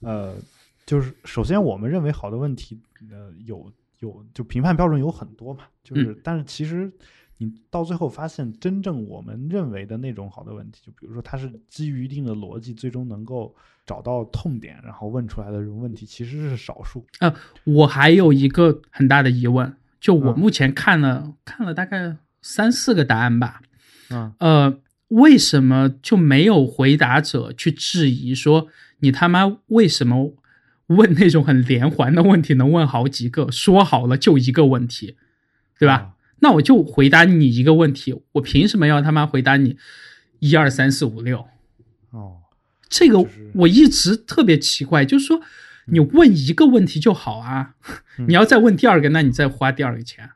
[0.01, 0.35] 呃，
[0.85, 2.79] 就是首先我们认为好的问题，
[3.11, 6.91] 呃，有有就评判标准有很多嘛，就是、嗯但是其实
[7.39, 13.55] 你到最后发现，真正我们认为的那种好的问题，就比如说它是基于一定的逻辑，最终能够
[13.85, 17.05] 找到痛点，然后问出来的这种问题，其实是少数。
[17.65, 23.61] 我还有一个很大的疑问，就我嗯目前看了、看了大概三四个答案吧，
[24.11, 24.79] 嗯呃，
[25.09, 28.69] 为什么就没有回答者去质疑说
[29.01, 30.35] 你他妈为什么
[30.87, 33.51] 问那种很连环的问题能问好几个？
[33.51, 35.17] 说好了就一个问题，
[35.79, 35.95] 对吧？
[35.95, 36.14] 啊
[36.45, 39.79] 那我就回答你一个问题，我凭什么要他妈回答你
[40.41, 41.47] 一二三四五六？
[42.11, 42.43] 哦，
[42.91, 45.41] 这个我一直特别奇怪，就是说
[45.87, 47.77] 你问一个问题就好啊，
[48.19, 50.29] 嗯你要再问第二个，那你再花第二个钱。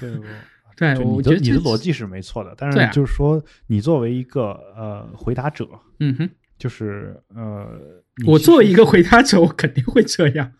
[0.00, 0.10] 对，
[0.74, 5.68] 对，我觉得这你的逻，辑是没错的，但是就是说，你作为一个呃回答者，
[6.00, 7.78] 嗯哼，就是呃，
[8.26, 10.52] 我作为一个回答者，我肯定会这样。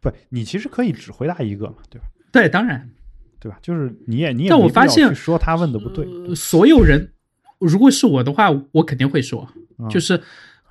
[0.00, 2.06] 不，你其实可以只回答一个嘛，对吧？
[2.32, 2.90] 对，当然，
[3.40, 3.58] 对吧？
[3.62, 7.12] 就是你也你也但我发现去说他问的不对，呃所有人，
[7.58, 10.22] 如果是我的话，我肯定会说，啊就是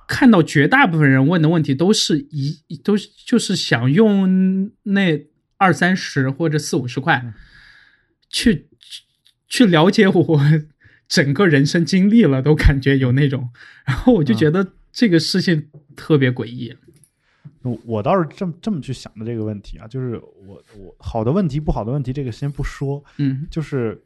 [0.08, 7.32] 看到绝大部分人问的问题都是一都是就是想用那二三十或者四五十块嗯。
[8.28, 8.68] 去
[9.48, 10.40] 去了解我
[11.08, 13.50] 整个人生经历了，都感觉有那种，
[13.84, 14.36] 然后我就嗯。
[14.36, 16.76] 觉得这个事情特别诡异。
[16.85, 16.85] 我
[17.84, 24.02] 我倒是这么这么去想的这个问题啊，就是我我好的问题不好的问题这个先不说，嗯就是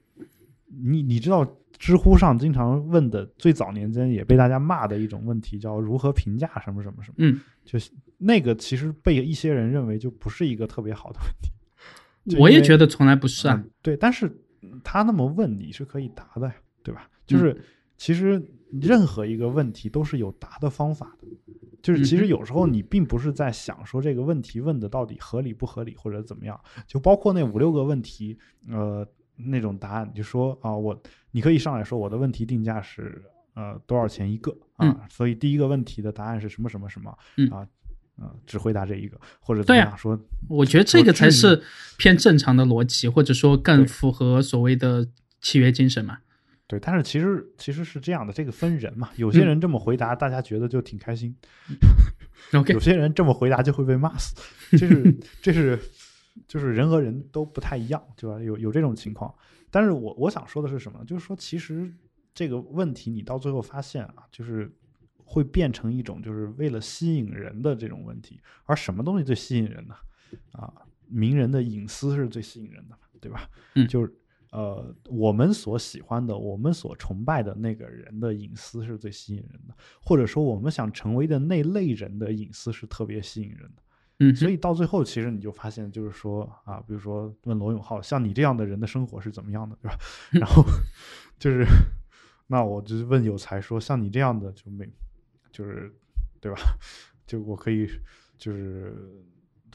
[0.67, 1.47] 你你知道
[1.79, 12.37] 知乎上经常问的最早年间也被大家骂的一种问题叫如何评价什么什么什么，嗯，就是那个其实被一些人认为就不是一个特别好的问题。
[12.39, 13.55] 我也觉得从来不是啊。
[13.57, 14.31] 嗯对，但是
[14.85, 17.09] 他那么问你是可以答的呀，对吧？
[17.11, 17.59] 嗯就是
[17.97, 18.43] 其实
[18.81, 21.27] 任何一个问题都是有答的方法的，
[21.83, 29.07] 就是其实有时候你并不是在想说这个问题问的到底合理不合理或者怎么样，就包括那五六个问题，呃，
[29.37, 31.01] 那种答案，你就说啊，我
[31.31, 33.22] 你可以上来说我的问题定价是
[33.55, 37.66] 呃多少钱一个啊，嗯所以第一个问题的答案是什么什么什么嗯啊。
[38.20, 40.20] 啊，只回答这一个，或者怎么样说？
[40.47, 41.62] 我觉得这个才是
[41.97, 45.09] 偏正常的逻辑，或者说更符合所谓的
[45.41, 46.18] 契约精神嘛。
[46.71, 51.35] 对，但是其实其实是这样的，这个分人嘛，有些嗯人这么回答，大家觉得就挺开心；
[52.57, 54.37] OK，有些人这么回答就会被骂死。
[54.79, 55.77] 这是 这是
[56.47, 58.41] 就是人和人都不太一样，对吧？
[58.41, 59.35] 有有这种情况。
[59.68, 61.05] 但是我我想说的是什么？
[61.05, 61.93] 就是说，其实
[62.33, 64.73] 这个问题你到最后发现啊，就是
[65.16, 68.41] 会变成一种就是为了吸引人的这种问题。
[68.64, 69.97] 而什么东西最吸引人呢？
[70.53, 70.73] 啊，
[71.09, 73.51] 名人的隐私是最吸引人的，对吧？
[73.75, 74.14] 嗯就是
[74.51, 83.83] 呃，我们所喜欢的、我们所崇拜的那个人的隐私是最吸引人的，或者说我们想成为的那类人的隐私是特别吸引人的。
[84.19, 89.97] 嗯，所以到最后，其实你就发现，就是说啊，比如说问罗永浩，像你这样的人的生活是怎么样的，对吧？
[90.33, 90.65] 然后
[91.39, 91.65] 就是，
[92.49, 94.87] 那我就问有才说，像你这样的就没，
[95.53, 95.95] 就是
[96.41, 96.59] 对吧？
[97.27, 97.89] 就我可以
[98.37, 98.95] 就是。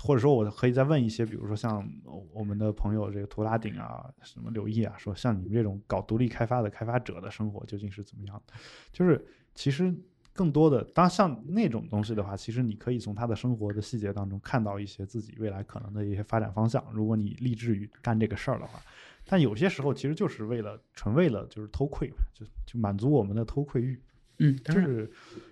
[0.01, 1.87] 或者说，我可以再问一些，比如说像
[2.31, 8.53] 我们的朋友这个图拉顶啊，什么刘毅啊，说像你们这种搞独立开发的开发者的生活究竟是怎么样的？
[8.91, 9.93] 就是其实
[10.33, 16.85] 更多的，当像那种东西的话，其实你可以从他的生活的细节当中看到一些自己未来可能的一些发展方向。
[16.91, 18.79] 如果你立志于干这个事儿的话，
[19.25, 23.99] 但有些时候其实就是为了纯为了就是偷窥嘛，就就满足我们的偷窥欲。
[24.39, 25.11] 嗯，当然，就是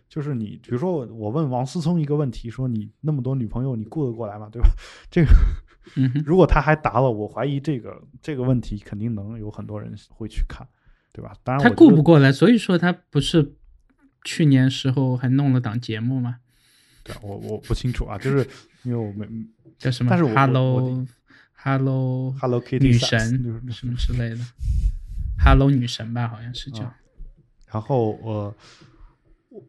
[0.10, 4.50] 就是你，比如说我我问王思聪一个问题，说你那么多女朋友，你顾得过来吗？
[4.52, 4.70] 对吧？
[5.10, 5.32] 这个
[5.96, 10.68] 嗯，如果他还答了，我怀疑这个这个问题肯定能有很多人会去看，
[11.12, 11.36] 对吧？
[11.44, 13.56] 当然他顾不过来，所以说他不是
[14.24, 16.38] 去年时候还弄了档节目吗？
[17.04, 18.48] 对我我不清楚啊，就是
[18.84, 19.28] 因为我没
[19.78, 21.06] 叫什么但是我我 Hello
[21.54, 23.20] Hello Hello Kitty 女神
[23.70, 24.38] 什么之类的
[25.44, 26.94] ，Hello 女神吧，好像是叫。
[27.74, 28.56] 啊然后我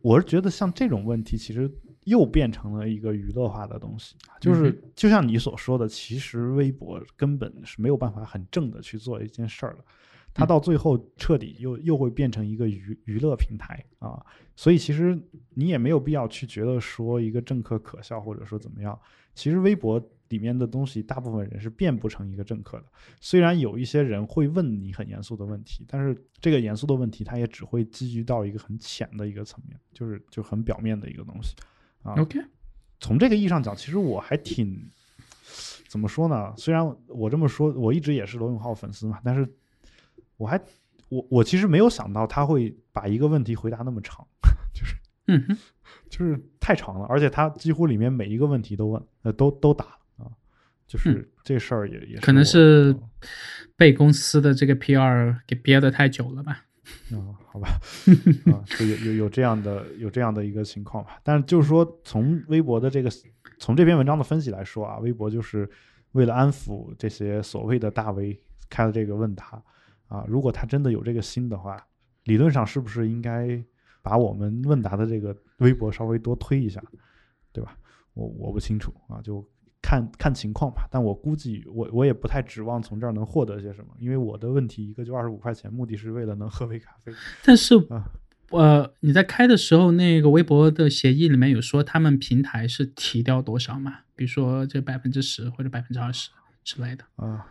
[0.02, 1.70] 我是觉得像这种问题，其实
[2.04, 9.84] 又变成了一个娱乐化的东西，就是嗯就像你所说的，其实微博根本是没有办法很正的去做一件事儿的，
[10.32, 10.46] 它嗯。
[10.46, 14.22] 到最后彻底又又会变成一个娱娱乐平台啊，
[14.54, 15.18] 所以其实
[15.50, 18.98] 你也没有必要去觉得说一个政客可笑或者说怎么样，
[19.34, 22.84] 其实微博里面的东西，大部分人是变不成一个政客的。
[23.20, 31.54] 虽然有一些人会问你很严肃的问题，但是这个严肃的问题，它也只会基于到一个很浅的一个层面，就是就很表面的一个东西
[32.02, 32.14] 啊。
[32.14, 32.40] OK，
[33.00, 34.90] 从这个意义上讲，其实我还挺
[35.88, 36.54] 怎么说呢？
[36.56, 39.48] 虽然我这么说，我一直也是罗永浩粉丝嘛，但是
[40.36, 40.60] 我还
[41.08, 44.26] 我我其实没有想到他会把一个问题回答那么长，
[44.74, 45.58] 就是嗯哼，
[46.16, 50.30] 就是太长了，而且他几乎里面每一个问题都问，呃，都都答了啊。
[50.86, 53.02] 就是这事儿也也嗯可能是嗯
[53.76, 56.64] 被公司的这个 PR 给憋得太久了吧？
[57.10, 57.80] 啊、好吧，
[58.52, 61.18] 啊，就有有有这样的有这样的一个情况吧。
[61.24, 63.10] 但是就是说，从微博的这个
[63.58, 65.68] 从这篇文章的分析来说啊，微博就是
[66.12, 68.40] 为了安抚这些所谓的大 V
[68.70, 69.60] 开了这个问答
[70.06, 70.24] 啊。
[70.28, 71.76] 如果他真的有这个心的话，
[72.22, 73.60] 理论上是不是应该
[74.04, 76.80] 把我们问答的这个微博稍微多推一下，
[77.52, 77.76] 对吧？
[78.12, 79.42] 我我不清楚啊，就
[79.80, 80.86] 看看情况吧。
[80.90, 87.12] 但我估计我我也不太指望从这儿能获得些什么，因为我的问题一个就二十五块钱，目的是为了能喝杯咖啡。
[87.42, 88.04] 但是啊，
[88.50, 94.00] 呃，你在开的时候，那个微博的协议里面有说他们平台是提掉多少嘛？
[94.14, 96.30] 比如说这百分之十或者百分之二十
[96.62, 97.04] 之类的。
[97.16, 97.46] 啊，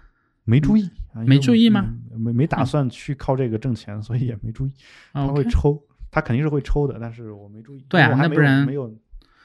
[0.46, 4.72] 没注意啊，没注意吗嗯没没打算去靠这个挣钱，所以也没注意。
[5.12, 5.84] 他会抽，
[6.14, 7.84] 他肯定是会抽的，但是我没注意。
[7.90, 8.96] 对啊那不然没有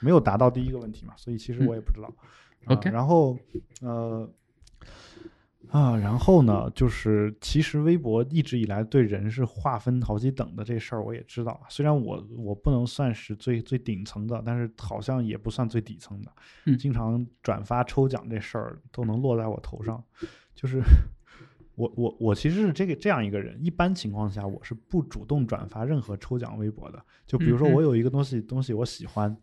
[0.01, 2.09] 没有达到第一个问题嘛，所以其实嗯我也不知道。
[2.67, 3.39] 啊 OK 然后
[3.81, 4.29] 呃
[5.71, 11.61] 啊，然后呢，就是其实微博一直以来对人是划分好几等的这事儿，我也知道。
[11.69, 16.33] 虽然我我不能算是最最顶层的，但是好像也不算最底层的。
[16.67, 20.03] 嗯经常转发抽奖这事儿都能落在我头上，
[20.55, 20.81] 就是
[21.79, 27.01] 我我我其实是这个这样一个人，一般情况下我是不主动转发任何抽奖微博的。
[27.25, 29.35] 就比如说我有一个东西东西我喜欢，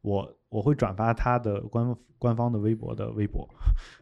[0.00, 3.48] 我我会转发他的官官方的微博的微博，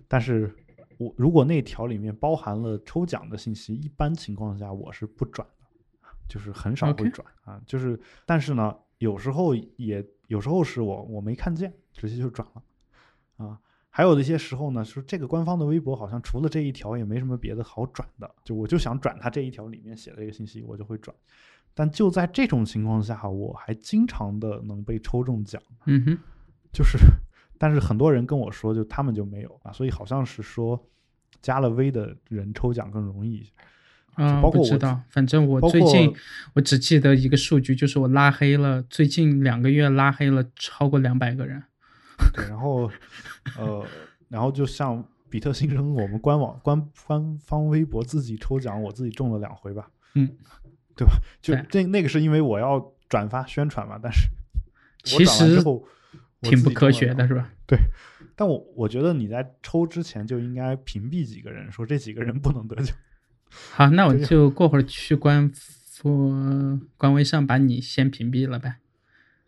[0.06, 0.54] 但是
[0.98, 7.58] 我如果那条里面包含了抽奖的信息，一般情况下我是不转的，就是很少会转啊。
[7.66, 13.58] 就是但是呢，有时候也有时候是我我没看见，直接就转了啊。
[13.96, 21.14] 还有的一些时候呢，是这个官方的微博好像除了这一条也没什么别的好转的，就我就想转他这一条里面写的这个信息，我就会转。
[21.74, 26.18] 但就在这种情况下，我还经常的能被抽中奖，嗯哼，
[26.72, 26.98] 就是，
[27.56, 30.84] 但是很多人跟我说，就他们就没有啊，所以好像是说
[31.40, 33.52] 加了微的人抽奖更容易一些。
[34.14, 36.12] 啊、包括我不知道，反正我最近
[36.54, 41.62] 我只记得一个数据，就是我拉黑了，最近两个月拉黑了超过两百个人。
[42.32, 42.90] 对，然后
[43.58, 43.84] 呃，
[44.28, 50.28] 然后就像比特新生，我们官网官官方微博自己抽奖，我自己中了两回吧，嗯，
[50.96, 51.14] 对吧？
[51.42, 54.28] 就这那个是因为我要转发宣传嘛，但是
[55.04, 55.62] 其实
[56.40, 57.50] 挺不科学的是吧？
[57.66, 57.78] 对
[58.36, 62.96] 但我我觉得你在抽之前就应该屏蔽几个人，说这几个人不能得奖。
[63.72, 65.50] 好，那我 就过会儿去官
[65.92, 68.76] 方官微上把你先屏蔽了呗。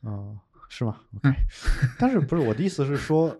[0.03, 0.39] 啊、
[0.69, 1.37] 是吗嗯？OK，
[1.99, 3.37] 但是不是我的意思是说，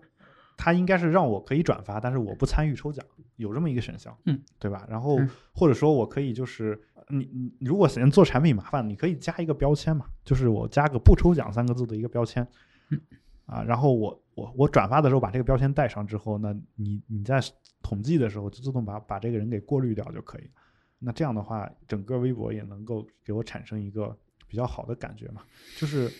[0.55, 3.05] 他应该是让我可以转发，但是我不参与抽奖，
[3.35, 4.85] 有这么一个选项，嗯，对吧？
[4.89, 12.47] 然后嗯或者说我可以就是你你你如果嫌做产品麻烦，你可以加一个标签嘛，就是我加个不抽奖三个字的一个标签，
[12.89, 12.99] 嗯，
[13.45, 17.39] 啊，然后我我我转发的时候把这个标签带上之后，那你你在
[17.81, 20.51] 统计的时候就自动把把这个人给过滤掉就可以了。
[20.99, 24.17] 那这样的话，整个微博也能够给我产生一个
[24.47, 25.43] 比较好的感觉嘛，
[25.77, 26.11] 就是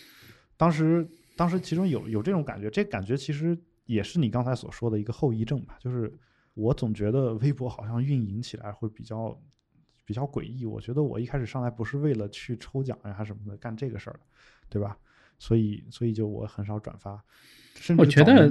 [0.58, 6.12] 当时当时其中有有这种感觉，这感觉其实也是你刚才所说的一个后遗症吧，就是
[6.56, 9.40] 我总觉得微博好像运营起来会比较
[10.04, 10.66] 比较诡异。
[10.66, 14.20] 我觉得我一开始上来不是为了去抽奖呀什么的干这个事儿的，
[14.68, 14.98] 对吧？
[15.40, 17.24] 所以所以就我很少转发，
[17.76, 18.50] 甚至我觉得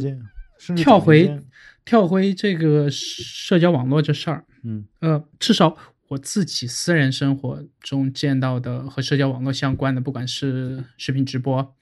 [0.77, 1.45] 跳回
[1.85, 5.77] 跳回这个社交网络这事儿，嗯呃，至少
[6.09, 11.75] 我自己私人生活中见到的和社交网络相关的，不管是视频直播，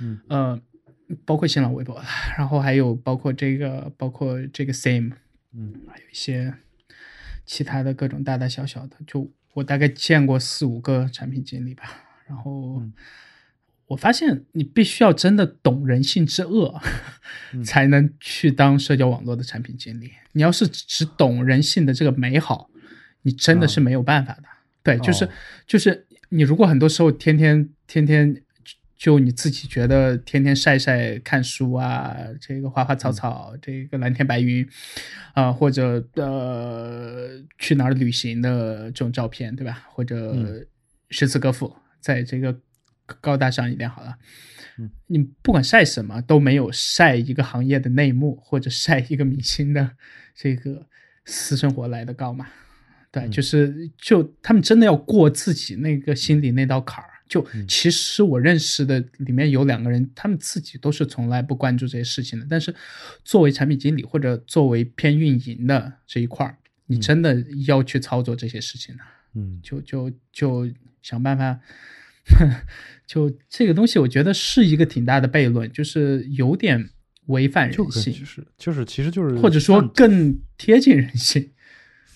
[0.00, 0.60] 嗯呃，
[1.24, 2.00] 包括新浪微博，
[2.38, 5.12] 然后还有包括这个，包括这个 Same，
[5.52, 6.54] 嗯，还有一些
[7.44, 11.84] 其他的各种大大小小的，就我大概见过四五个产品经理吧。
[12.28, 12.92] 然后嗯
[13.88, 16.80] 我发现，你必须要真的懂人性之恶，
[17.52, 20.12] 嗯才能去当社交网络的产品经理。
[20.32, 22.70] 你要是只懂人性的这个美好，
[23.22, 24.44] 你真的是没有办法的。
[24.82, 25.30] 对，就是、哦
[25.66, 28.42] 就是你如果很多时候天天天天
[28.96, 34.66] 就你自己觉得天天晒晒看书啊，这个花花草草，这个蓝天白云，
[35.34, 39.84] 啊、或者呃去哪儿旅行的这种照片，对吧？
[39.88, 40.66] 或者嗯
[41.10, 42.56] 诗词歌赋，在这个
[43.20, 44.16] 高大上一点好了。
[44.78, 49.90] 嗯你不管晒什么，都没有晒一个行业的内幕，或者晒一个明星的
[50.34, 50.86] 这个
[51.26, 52.46] 私生活来的高嘛。
[53.12, 57.08] 对，嗯就是就他们真的要过自己那个心里那道坎儿。
[57.28, 62.74] 就嗯其实我认识的里面有两个人，他们自己都是从来不关注这些事情的，但是
[63.24, 69.02] 作为产品经理或者作为偏运营的这一块儿，你真的要去操作这些事情的。
[69.34, 71.58] 嗯就就就想办法，
[73.06, 76.90] 就这个东西，我觉得是一个挺大的悖论，就是有点
[77.28, 81.50] 违反人性，就是就是其实就是或者说更贴近人性。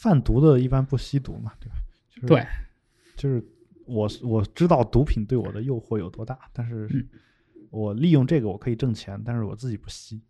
[0.06, 1.74] 贩毒的一般不吸毒嘛，对吧？
[2.14, 2.46] 就是、对，
[3.16, 3.44] 就是
[3.86, 7.04] 我我知道毒品对我的诱惑有多大，但是嗯
[7.70, 10.22] 我利用这个我可以挣钱，但是我自己不吸。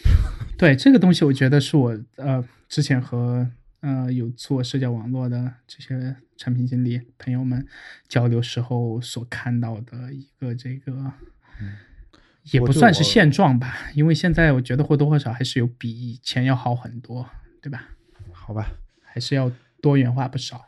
[0.56, 3.46] 对这个东西，我觉得是我呃之前和
[3.80, 7.64] 呃有做社交网络的这些产品经理朋友们
[8.08, 11.12] 交流时候所看到的一个这个，
[12.50, 17.28] 也不算是现状吧，因为现在我觉得或多或少还是有比以前要好很多，
[17.60, 17.90] 对吧？
[18.32, 18.72] 好吧，
[19.18, 19.50] 还是要
[19.82, 20.64] 多元化不少。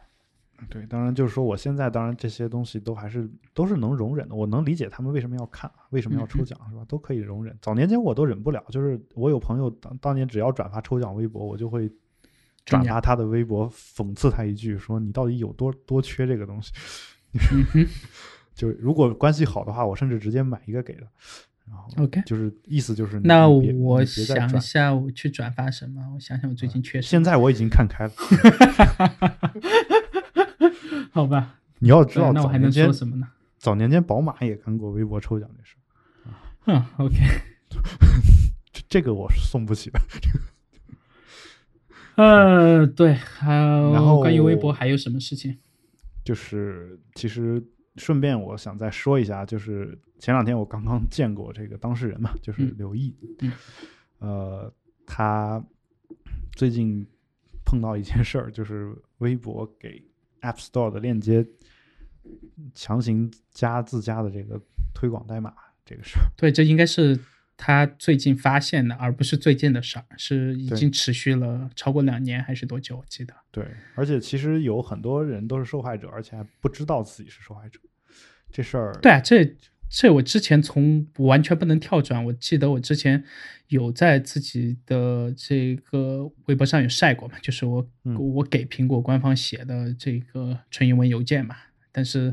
[0.69, 6.85] 对，当然就是说，我现在当然这些东西都还是都是能容忍的，我能理解他们为什么要看，为什么要抽奖，是吧？
[6.89, 7.57] 都可以容忍。
[7.63, 11.89] 早年间我都忍不了，就是我有朋友当当年只要转发抽奖微博，我就会
[12.65, 16.73] 转发他的微博，讽刺他一句，说你到底有多多缺这个东西。
[18.53, 21.07] 就如果关系好的话，我甚至直接买一个给他。
[21.71, 22.21] 然后，OK。
[22.27, 26.03] 就是意思就是那我想一下，我去转发什么？
[26.15, 28.13] 我想想，我最近缺什现在我已经看开了，
[28.99, 29.51] 么？
[31.13, 33.29] 好吧，你要知道那我还能说什么呢？
[33.57, 35.77] 早年间宝马也干过微博抽奖这事，
[36.67, 37.17] 嗯，OK。
[38.73, 40.01] 这 这个我是送不起的。
[42.17, 45.57] 呃，对，还有然后关于微博还有什么事情？
[46.25, 47.63] 就是其实
[47.97, 53.53] 顺便我想再说一下，就是前两天我刚刚见过这个当事人嘛， 就是嗯刘毅，嗯
[54.19, 54.73] 呃，
[55.07, 55.65] 他
[56.53, 57.05] 最近
[57.65, 60.05] 碰到一件事儿，就是微博给
[60.43, 61.47] App Store 的链接
[62.75, 64.61] 强行加自家的这个
[64.95, 65.55] 推广代码
[65.85, 66.27] 这个事儿。
[66.37, 67.19] 对，这应该是
[67.57, 72.99] 他最近发现的，而不是最近的事儿，是已经持续了超过两年还是多久？
[72.99, 73.35] 我记得。
[73.51, 77.81] 对，而且其实有很多人都是受害者，而且还不知道自己是受害者。
[78.53, 79.57] 这事儿，对啊，这
[79.91, 83.25] 这我之前从完全不能跳转，我记得我之前
[83.69, 91.57] 有在自己的这个微博上有晒过嘛，就是我、嗯我给苹果官方写的这个纯英文邮件嘛，
[91.91, 92.33] 但是、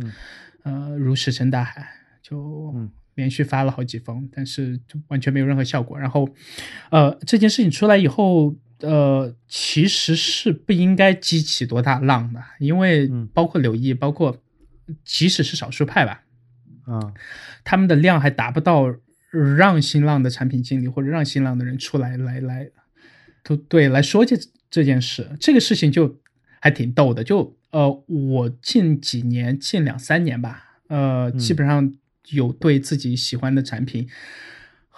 [0.64, 1.88] 呃如石沉大海，
[2.22, 5.98] 就嗯连续发了好几封，但是就完全没有任何效果。
[6.00, 6.30] 然后
[6.92, 8.56] 呃这件事情出来以后。
[8.82, 14.40] 呃，其实是不应该激起多大浪的，因为嗯包括柳毅，包括
[15.04, 16.24] 即使是少数派吧，
[16.88, 17.14] 啊，
[17.64, 18.86] 他们的量还达不到
[19.30, 22.72] 让新浪的产品经理或者让新浪的人出来来来，
[23.44, 24.36] 都对来说这
[24.72, 26.20] 这件事，这个事情就
[26.60, 27.24] 还挺逗的。
[27.24, 31.94] 就呃，我近几年近两三年吧，呃，基本上
[32.30, 34.08] 有对自己喜欢的产品。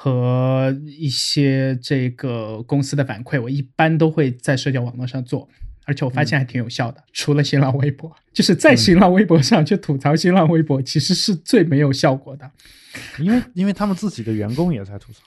[0.01, 5.49] 和一些这个公司的反馈，我一般都会在社交网络上做，
[5.89, 7.03] 而且我发现还挺有效的。
[7.11, 12.49] 除了新浪微博，就是在新浪微博上去吐槽新浪微博，其实是最没有效果的。
[13.17, 15.23] 因为因为他们自己的员工也在吐槽，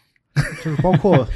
[0.63, 1.27] 就是包括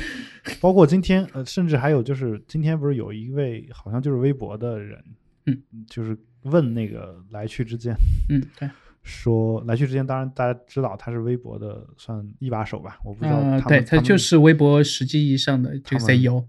[0.60, 5.04] 包括今天呃，甚至还有就是今天不是有一位好像就是微博的人，
[5.46, 7.92] 嗯，就是问那个来去之间
[8.28, 8.70] 嗯，对，
[9.02, 16.44] 说来去之间，当然大家知道他是微博的算一把手吧，我不知道他呃，对，他就是微博实际意义上的这个 CEO。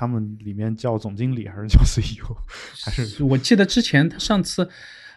[0.00, 2.34] 他们里面叫总经理还是叫 CEO，
[2.82, 3.22] 还是？
[3.22, 4.66] 我记得之前他上次，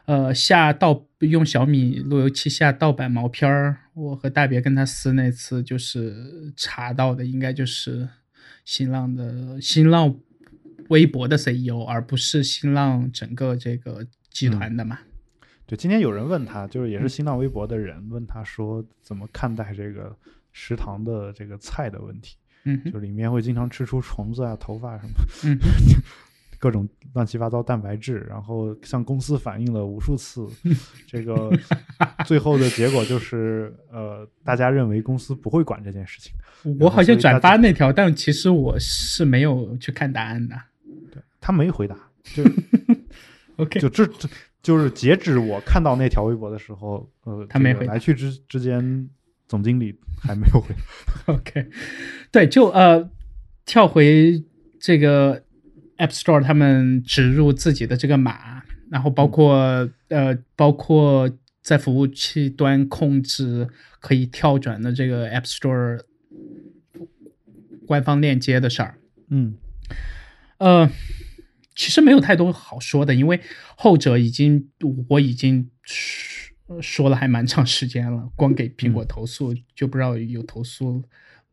[0.04, 8.10] 呃，下盗用小米路由器下盗版毛片儿，我和大别跟他撕那次，就是查到的应该就是
[8.66, 10.14] 新浪的新浪
[10.90, 15.00] 微博的 CEO，而不是新浪整个这个集团的嘛。
[15.66, 20.14] 对，今天有人问他，就是嗯也是新浪微博的人问他说怎么看待这个
[20.52, 22.36] 食堂的这个菜的问题，
[22.66, 25.14] 嗯就里面会经常吃出虫子啊、头发什么，
[25.46, 25.58] 嗯
[26.60, 30.48] 各种乱七八糟蛋白质，然后向公司反映了无数次，
[31.06, 31.52] 这个
[32.26, 36.34] 最后的结果就是，呃，大家认为公司不会管这件事情，
[36.80, 40.56] 我好像转发那条，但其实我是没有去看答案的。
[41.12, 42.44] 对他没回答，就
[43.58, 44.30] OK，就这这
[44.62, 49.10] 就是截止我看到那条微博的时候，呃，他没回答来去之之间，
[49.48, 50.82] 总经理还没有回答。
[51.34, 51.70] OK，
[52.32, 53.10] 对，就呃，
[53.66, 54.44] 跳回
[54.80, 55.44] 这个
[55.98, 61.30] App Store，他们植入自己的这个码，然后包括、呃，包括
[61.62, 63.68] 在服务器端控制
[64.00, 66.02] 可以跳转的这个 App Store
[67.86, 68.98] 官方链接的事儿。
[69.30, 69.56] 嗯
[70.58, 70.90] 呃，
[71.76, 73.40] 其实没有太多好说的，因为
[73.76, 74.70] 后者已经
[75.10, 75.70] 我已经
[76.68, 81.04] 说说了还蛮长时间了，光给苹果投诉、就不知道有投诉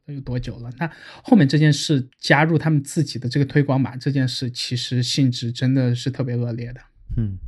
[0.07, 0.71] 有多久了。
[0.79, 0.91] 那
[1.23, 6.81] 后面这件事加入他们自己的这个推广码这件事，其实性质真的是特别恶劣的。
[7.17, 7.39] 嗯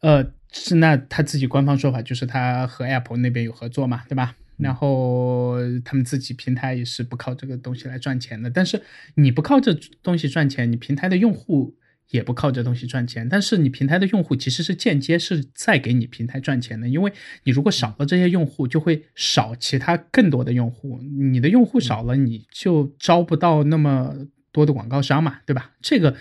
[0.00, 4.36] 呃，是那他自己官方说法就是他和 Apple 那边有合作嘛，对吧？
[4.56, 8.48] 然后他们自己平台也是不靠这个东西来赚钱的。
[8.48, 8.80] 但是
[9.14, 11.74] 你不靠这东西赚钱，你平台的用户
[12.10, 13.28] 也不靠这东西赚钱。
[13.28, 17.12] 但是你平台的用户其实是间接是在给你平台赚钱的，因为
[17.44, 21.00] 你如果少了这些用户，就会少其他更多的用户。
[21.02, 24.14] 你的用户少了，你就招不到那么
[24.52, 25.72] 多的广告商嘛，对吧？
[25.80, 26.16] 这个。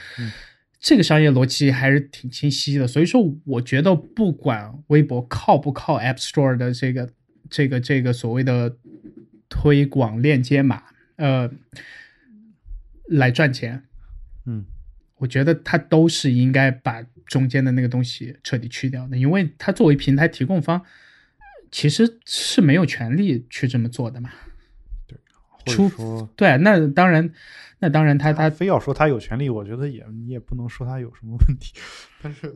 [0.78, 7.10] 这个商业逻辑还是挺清晰的，所以说我觉得不管微博靠不靠 App Store 的这个
[7.50, 8.78] 这个这个所谓的
[9.50, 10.84] 推广链接码，
[11.16, 11.50] 呃，
[13.08, 13.82] 来赚钱，
[14.46, 14.66] 嗯
[15.18, 20.82] 我觉得它都是应该把中间的那个东西彻底去掉的，因为它作为平台提供方，
[21.72, 24.30] 其实是没有权利去这么做的嘛。
[25.08, 27.32] 对出对，那当然，
[27.80, 31.74] 那当然他，他非要说他有权利，我觉得也你也不能说他有什么问题，
[32.22, 32.56] 但是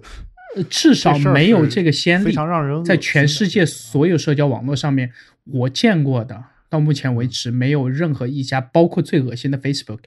[0.56, 5.12] 呃至少没有这个先例，非常让人在全世界所有社交网络上面，
[5.46, 10.02] 我见过的，到目前为止没有任何一家，包括最恶心的 Facebook，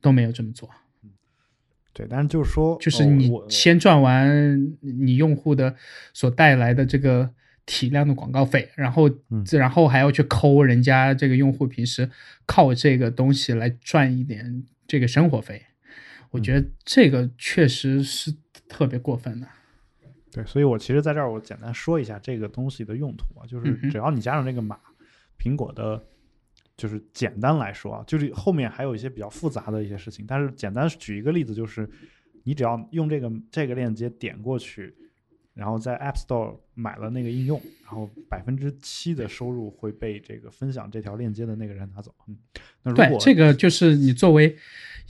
[0.00, 0.70] 都没有这么做。
[1.94, 5.74] 对，但是就是说，就是你先赚完你用户的
[6.12, 7.30] 所带来的这个
[7.64, 12.10] 体量的广告费，然后嗯然后还要去抠人家这个用户平时
[12.44, 15.62] 靠这个东西来赚一点这个生活费，
[16.30, 18.34] 我觉嗯得这个确实是
[18.68, 19.46] 特别过分的。
[20.32, 24.76] 对，所以我其实在这儿我简单说一下这个东西的用途啊，就是只要你加上这个码，
[25.38, 26.04] 苹果的，
[26.76, 31.88] 就是简单来说啊，就是后面还有一些比较复杂的一些事情，但是简单举一个例子，就是
[32.42, 34.94] 你只要用这个这个链接点过去，
[35.54, 42.12] 然后在 App Store 买了那个应用，然后百分之七的收入会被这个分享这条链接的那个人拿走。
[42.26, 42.36] 嗯，
[42.82, 44.56] 那如果，这个就是你作为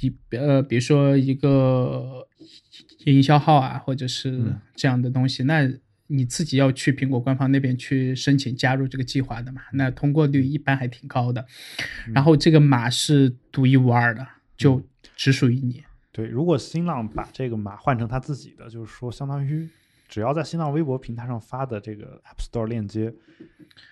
[0.00, 2.28] 一呃，比如说一个
[3.06, 5.66] 营销号啊，或者是嗯这样的东西，那
[6.06, 11.44] 你自己要去苹果官方那边去申请加入这个计划的嘛，那通过率一般还挺高的。
[12.12, 14.26] 然后这个码是独一无二的，
[14.56, 14.82] 就
[15.16, 15.82] 只属于你。
[16.12, 19.68] 对，如果新浪把这个码换成他自己的，就是说相当于
[20.08, 23.12] 只要在新浪微博平台上发的这个 App Store 链接，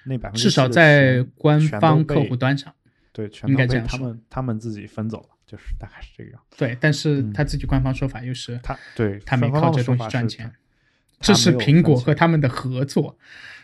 [0.05, 2.73] 那百分之至少在官方客户端上，
[3.13, 6.41] 对全应都被他该这样他们他们自己分走了，就是大概是这个样。
[6.57, 10.53] 对，但是嗯他自己官方说法又是他对他没靠这东西赚钱，他
[11.23, 13.17] 这是苹果和他们的合作。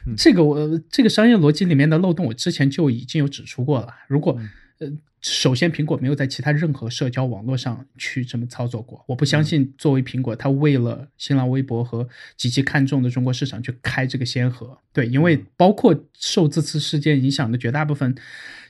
[0.07, 3.89] 嗯这个我这个商业逻辑里面的漏洞，我之前就已经有指出过了。
[4.07, 4.49] 如果嗯
[4.79, 14.79] 呃，首先苹果没有在其他任何社交网络上去这么操作过，我不相嗯信作为苹果，它为了新浪微博和极其看重的中国市场去开这个先河。
[14.93, 18.15] 对，因嗯为包括受这次事件影响的绝大部分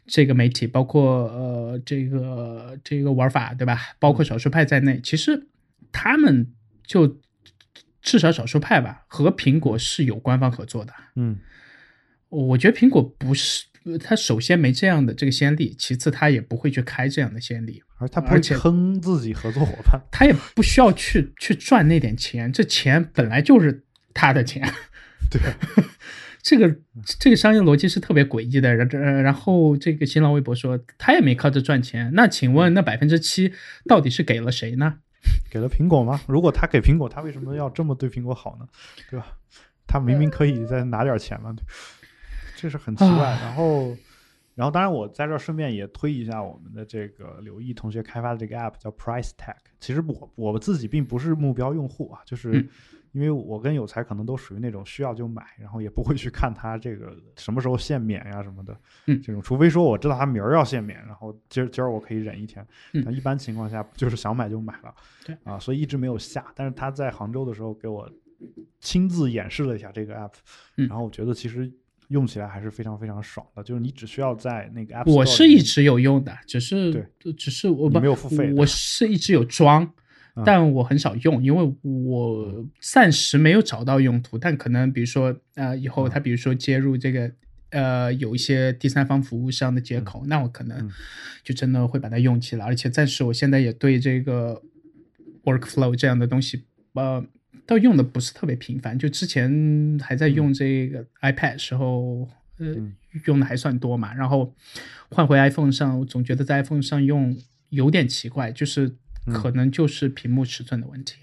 [0.07, 3.79] 这个媒体，包括呃这个这个玩法，对吧？
[4.01, 5.47] 包嗯括少数派在内，其实
[5.93, 6.51] 他们
[6.87, 7.19] 就
[8.09, 10.95] 至少少数派吧，和苹果是有官方合作的。
[11.17, 11.39] 嗯
[12.31, 13.65] 我觉得苹果不是，
[14.03, 20.01] 它首先没这样的这个先例，其次它也不会去开这样的先例，而他不会而且坑自己合作伙伴。
[20.11, 24.63] 它也不需要去去赚那点钱，这钱本来就是他的钱。
[25.31, 25.41] 对，
[26.43, 26.75] 这个
[27.19, 28.75] 这个商业逻辑是特别诡异的。
[28.75, 33.53] 然然然后这个新浪微博说他也没靠这赚钱，那请问那百分之七
[33.87, 34.99] 到底是给了谁呢？
[35.51, 36.21] 给了苹果吗？
[36.27, 38.69] 如果他给苹果，他为什么要这么对苹果好呢？
[39.11, 39.27] 对吧？
[39.87, 41.55] 他明明可以再拿点钱嘛，
[42.57, 43.31] 这是很奇怪。
[43.31, 43.97] 啊然后，
[44.55, 49.57] 然后当然我在这儿顺便也推一下我们的这个刘毅同学开发的这个 app 叫 Price Tag。
[49.81, 52.69] 其实我我自己并不是目标用户啊，就是嗯
[53.13, 58.77] 因为我跟有才可能都属于那种需要就买，然后也不会去看它这个什么时候限免呀什么的，
[59.07, 63.03] 嗯这种除非说我知道他明儿要限免，然后今儿今儿我可以忍一天，嗯。
[63.05, 64.95] 但一般情况下就是想买就买了，
[65.25, 65.37] 对。
[65.45, 68.11] 啊，所以一直没有下，但是他在杭州的时候给我
[68.81, 70.33] 亲自演示了一下这个 app，、
[70.77, 70.87] 嗯。
[70.89, 71.71] 然后我觉得其实
[72.09, 79.93] 用起来还是非常非常爽的，就是你只需要在那个 app，我是一直有用的，只是对只是我不没有付费我是一直有装嗯，
[80.45, 84.37] 但我很少用，因为我暂时没有找到用途。
[84.39, 87.31] 但可能比如说呃，以后嗯它比如说接入这个
[87.71, 90.91] 呃有一些第三方服务商的接口，那我可能嗯
[91.43, 92.65] 就真的会把它用起来。
[92.65, 94.63] 而且暂时我现在也对这个
[95.45, 97.25] workflow 这样的东西呃。
[97.67, 102.95] 倒用的不是特别频繁，就之前还在用这个 iPad 时候，呃，嗯
[103.27, 104.15] 用的还算多嘛。
[104.15, 104.55] 然后
[105.11, 107.37] 换回 iPhone 上，我总觉得在 iPhone 上用
[107.69, 108.95] 有点奇怪，就是嗯
[109.33, 111.23] 可能就是屏幕尺寸的问题。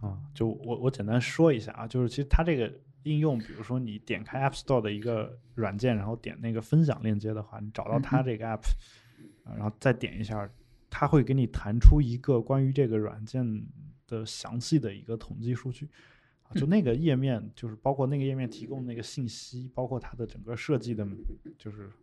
[0.00, 2.72] 啊，就我我简单说一下啊，就是其实它这个
[3.04, 8.62] 应用，比如说你点开 App Store 的一个软件，然后点那个分享链接的话，你找到它这个 app，、
[9.44, 10.48] 啊然后再点一下，
[10.90, 13.64] 它会给你弹出一个关于这个软件
[14.06, 15.88] 的详细的一个统计数据。
[16.42, 21.06] 啊，就那个页面，就是包括那个页面提供那个信息，包括它的整个设计的，
[21.58, 22.01] 就是就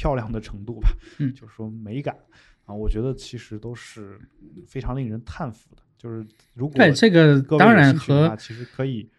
[0.00, 2.16] 漂亮的程度吧，嗯就是说美感
[2.64, 4.18] 啊，我觉得其实都是
[4.66, 5.82] 非常令人叹服的。
[5.98, 9.10] 就是如果对，这个当然和其实可以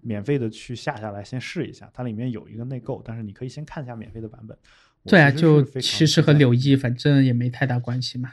[0.00, 4.56] 免费的去下下来先试一下，它里面有一个内购，但是你可以先看一下免费的版本。
[5.04, 8.32] 对啊，就其实和柳毅反正也没太大关系嘛，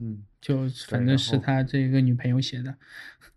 [0.00, 2.74] 嗯，就反正是他这个女朋友写的。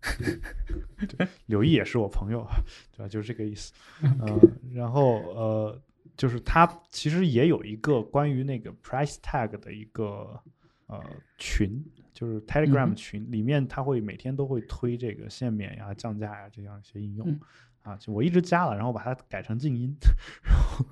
[1.46, 2.46] 柳毅也是我朋友，
[2.94, 3.08] 对吧？
[3.08, 3.72] 就是这个意思。
[4.02, 4.40] 呃，
[4.74, 5.80] 然后呃，
[6.16, 10.40] 就是它其实也有一个关于那个 price tag 的一个
[10.86, 11.02] 呃
[11.38, 17.28] 群，就是 Telegram 嗯群、里面，它会每天都会推这个限免呀、降价呀这样一些应用。
[17.28, 17.40] 嗯
[17.82, 19.92] 啊，就我一直加了，然后把它改成静音，
[20.44, 20.86] 然后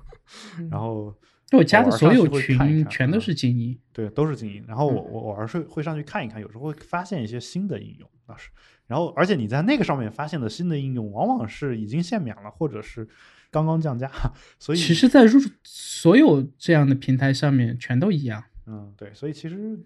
[0.69, 1.15] 然后
[1.53, 3.79] 我加的所有群全都嗯是静音。
[3.93, 4.61] 对，都是静音。
[4.67, 8.49] 然后我嗯我偶尔是会上去看一看，有时候会发现一些新的应用，倒是。
[8.87, 13.07] 然后，而且你在那个上面发现的新的应用，往往是已经限免了，或者是
[13.51, 14.09] 刚刚降价。
[14.57, 18.43] 所以，其实，在入所有这样的平台上面全都一样。
[18.65, 19.77] 嗯，对，所以其实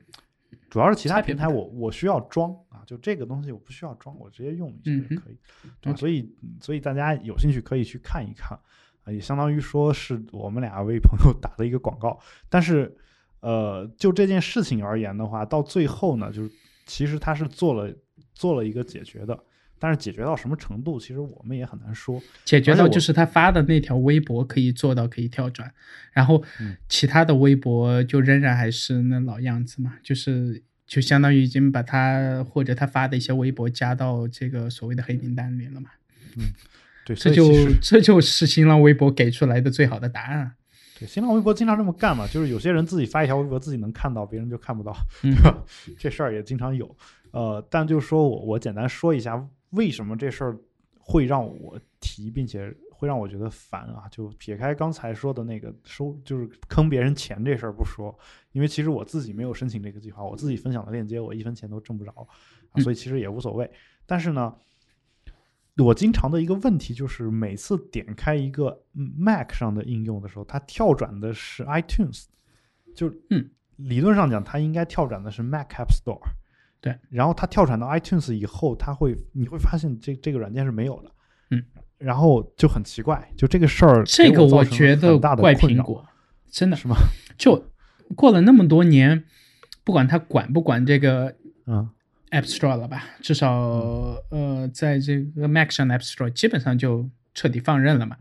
[0.70, 5.38] 主要是其他平台我我需要装啊，就这个东西我不需要装，我直接用一下就可以，
[5.82, 5.98] 对吧？
[5.98, 8.58] 所以所以大家有兴趣可以去看一看
[9.04, 12.20] 啊，也相当于说是我们俩为朋友 打的一个广告。
[12.50, 12.96] 但是
[13.40, 16.52] 呃，就这件事情而言的话，到最后呢，就是
[16.86, 17.94] 其实他是做了
[18.34, 19.44] 做了一个解决的。
[19.78, 22.22] 但是解决到什么程度，其实我们也很难说。
[22.44, 25.72] 解决到就是他发的那条微博可以做到可以跳转，
[26.12, 35.90] 然后嗯其他的微博就仍然还是那老样子嘛，就是就相当于已经把他或者他发的一些微博加到这个所谓的黑名单里了嘛，
[36.38, 36.44] 嗯
[37.06, 40.54] 对，这就这就是新浪微博给出来的最好的答案。
[40.98, 44.96] 对新浪微博经常这么干嘛，就是有些人自己发一条微博自己能看到，别人就看不到。
[45.24, 45.64] 嗯对吧？
[46.00, 46.96] 这事儿也经常有。
[47.32, 49.46] 呃，但就是说我我简单说一下，
[49.76, 50.58] 为什么这事儿
[50.98, 54.08] 会让我提，并且会让我觉得烦啊？
[54.10, 58.18] 就撇开刚才说的那个收，就是坑别人钱这事儿不说，
[58.52, 62.28] 因为其实我自己没有申请这个计划，我自己分享的链接我一分钱都挣不着
[62.78, 63.70] 所以其实也无所谓。
[64.06, 64.56] 但是呢。
[65.78, 72.28] 我经常的一个问题就是，每次点开一个嗯 Mac 上的应用的时候，它跳转的是 iTunes，
[72.96, 76.22] 就嗯，理论上讲，它应该跳转的是 Mac App Store。
[76.86, 81.10] 对，然后它跳转到 iTunes 以后，它会你会发现这这个软件是没有的。
[81.50, 81.64] 嗯，
[81.98, 86.08] 然后就很奇怪，就这个事儿，这个我觉得怪苹果，
[86.52, 86.96] 真的是吗？
[87.40, 87.72] 就
[88.16, 89.24] 过了那么多年，
[89.84, 91.36] 不管他管不管这个
[91.66, 91.90] 嗯
[92.30, 93.52] App Store 了吧，至少
[94.30, 98.16] 呃，在这个 Mac 上的 App Store 基本上就彻底放任了嘛。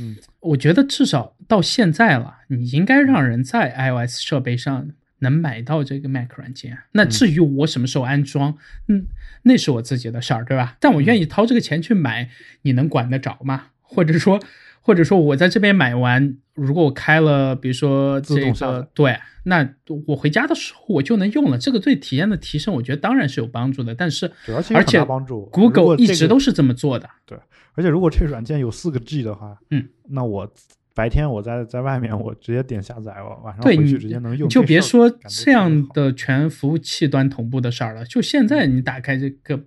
[0.00, 4.88] 嗯，我觉得至少到现在了，你应该让人在 iOS 设备上
[5.20, 6.78] 能买到这个 Mac 软件。
[6.92, 8.56] 那至于我什么时候安装，
[8.88, 9.06] 嗯，
[9.42, 10.76] 那是我自己的事儿，对吧？
[10.80, 12.30] 但我愿意嗯掏这个钱去买，
[12.62, 13.66] 你能管得着吗？
[13.82, 14.40] 或者说，
[14.80, 19.68] 或者说我在这边买完，如果我开了，比如说这自动下载个对，那
[20.06, 21.56] 我回家的时候我就能用了。
[21.58, 23.94] 这个对体验的提升，我觉得当然是有帮助的。
[23.94, 25.46] 但是对而且而且帮助。
[25.52, 27.08] Google 一直都是这么做的。
[27.24, 27.38] 对
[27.74, 30.52] 而且如果这个软件有四个 G 的话，嗯，那我
[30.96, 34.48] 白天我在在外面，我直接点下载，我晚上回去直接能用。
[34.48, 39.62] 你就别说这样的全服务器端同步的事儿了，就现在你打开这个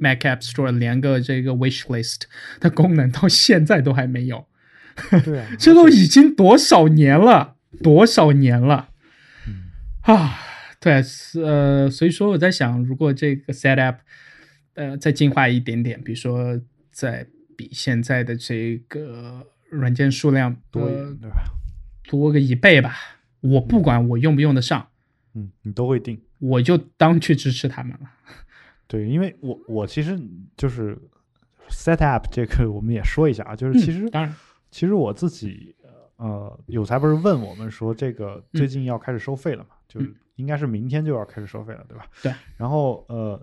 [0.00, 2.22] Mac App Store 连个这个 Wish List
[2.60, 4.46] 的功能，到现在都还没有，
[5.22, 8.88] 对啊， 这都已经多少年了，多少年了
[9.46, 9.70] 嗯
[10.00, 10.40] 啊！
[10.80, 11.02] 对，
[11.42, 13.98] 呃，所以说我在想，如果这个 Set App
[14.74, 16.60] 呃再进化一点点，比如说
[16.90, 17.26] 在
[17.56, 21.44] 比现在的这个软件数量多呃对吧？
[22.04, 22.96] 多个一倍吧。
[23.40, 24.86] 我不管我用不用得上，
[25.34, 26.20] 嗯，你都会定。
[26.38, 28.10] 我就当去支持他们了。
[28.86, 30.18] 对，因为我我其实
[30.56, 30.98] 就是
[31.68, 34.34] set up 这个我们也说一下啊，就是其实、嗯当然，
[34.70, 35.74] 其实我自己
[36.16, 42.06] 呃有才不是问我们说这个最近要开始收费了嘛，就是应该是明天就要开始收费了，对吧？
[42.22, 42.32] 对。
[42.56, 43.40] 然后呃，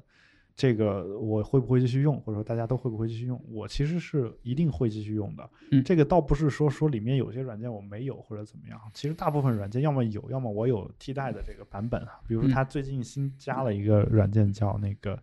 [0.55, 3.41] 这个我会不会继续用，或者说大家都会不会继续用？
[3.49, 5.49] 我其实是一定会继续用的。
[5.71, 12.19] 嗯这个倒不是说说里面有些软件我没有或者怎么样，其实大部分软件要么有，要么我有替代的这个版本啊。
[12.27, 15.17] 比如说嗯它最近新加了一个软件叫那个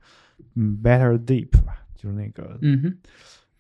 [0.55, 2.99] 嗯 Better Deep 吧，就是那个嗯哼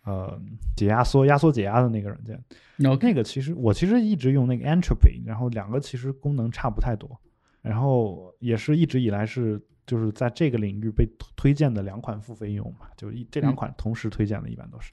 [0.05, 0.41] 呃
[0.75, 2.43] 解压缩压缩解压的那个软件。
[2.77, 7.21] 然后那个其实我其实一直用那个 Entropy，然后两个其实功能差不太多，
[7.61, 14.93] 然后也是一直以来是就是在这个领域被推推荐的两款付费应用嘛，就一这两嗯款同时推荐的，一般都是，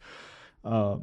[0.63, 0.99] 呃。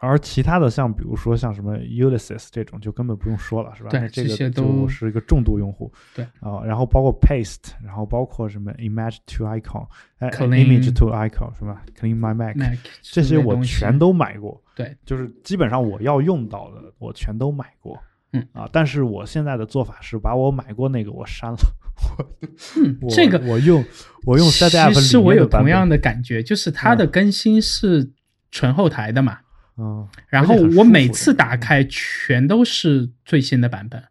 [0.00, 3.90] 而其他的像比如说像什么 Ulysses 这种就根本不用说了，是吧？
[3.90, 5.92] 对那这个这些都就是一个重度用户。
[6.14, 9.88] 对啊、然后包括 Paste，然后包括什么 Image to Icon，
[10.18, 14.62] 哎 Clean Image to Icon 是吧？Clean My Mac，Mac 这些我全都买过。
[14.76, 17.98] 对，就是基本上我要用到的，我全都买过。
[18.32, 21.58] 嗯啊，但是我现在的做法是把我买过那个我删了。
[21.98, 22.36] 我
[22.76, 23.84] 嗯这个我用
[24.24, 28.10] 我用 Set App 其实我有同样的的感觉，就是它的更新是
[28.50, 29.38] 纯后台的嘛，
[29.76, 34.02] 嗯，然后我每次打开全都是最新的版本，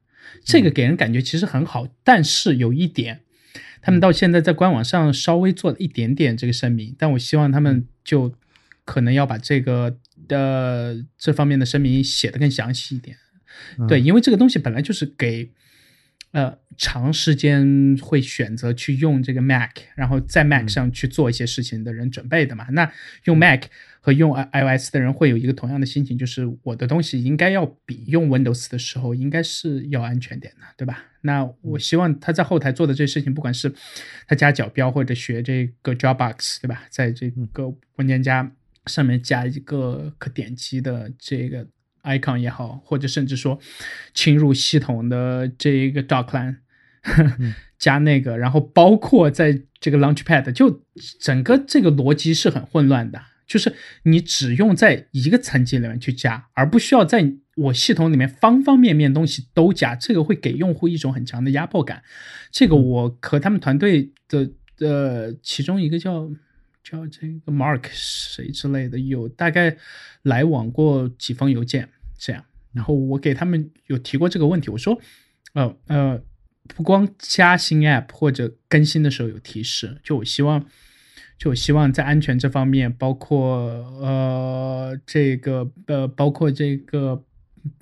[0.44, 0.64] 这嗯。
[0.64, 1.88] 个给人感觉其实很好。
[2.04, 3.22] 但是有一点，
[3.82, 8.34] 他们到现在在官网上稍微做了一点点这个声明，但我希望他们就
[8.86, 9.98] 可能要把这个
[10.30, 13.18] 呃这方面的声明写得更详细一点。
[13.78, 13.88] 嗯。
[13.88, 15.52] 对，因为这个东西本来就是给
[16.38, 22.68] 呃长时间会选择去用这个 Mac，然后在 Mac 嗯上去做一些事情的人准备的嘛。
[22.70, 22.92] 那
[23.24, 23.64] 用 Mac
[24.00, 31.04] 和用 iOS 的人会有一个同样的心情，就是我的东西应该要比用 Windows 的时候应该是要安全点的，对吧？
[31.22, 33.74] 那嗯我希望他在后台做的这些事情，不管是
[34.28, 36.84] 他加角标或者学这个 Dropbox，对吧？
[36.92, 38.52] 在这嗯个文件夹
[38.86, 41.68] 上面加一个可点击的这个
[42.08, 43.60] icon 也好，或者甚至说
[44.14, 46.56] 侵入系统的这一个 dockline，
[47.78, 50.84] 加那个，然后包括在这个 Launchpad，就
[51.20, 53.74] 整个这个逻辑是很混乱的，就是
[54.04, 62.02] 你只用在一个层级里面去加，而不需要在我系统里面方方面面东西都加，这个会给用户一种很强的压迫感。
[62.52, 66.30] 这个我和他们团队的呃其中一个叫
[66.84, 69.76] 叫这个 Mark 谁之类的有大概
[70.24, 75.00] 来往过几封邮件，这样，然后我给他们有提过这个问题，我说，
[75.54, 76.22] 呃呃，
[76.68, 80.66] 不光加新 App 或者更新的时候有提示，就我希望。
[81.40, 83.60] 就我希望在安全这方面，包括
[84.02, 87.24] 呃这个呃包括这个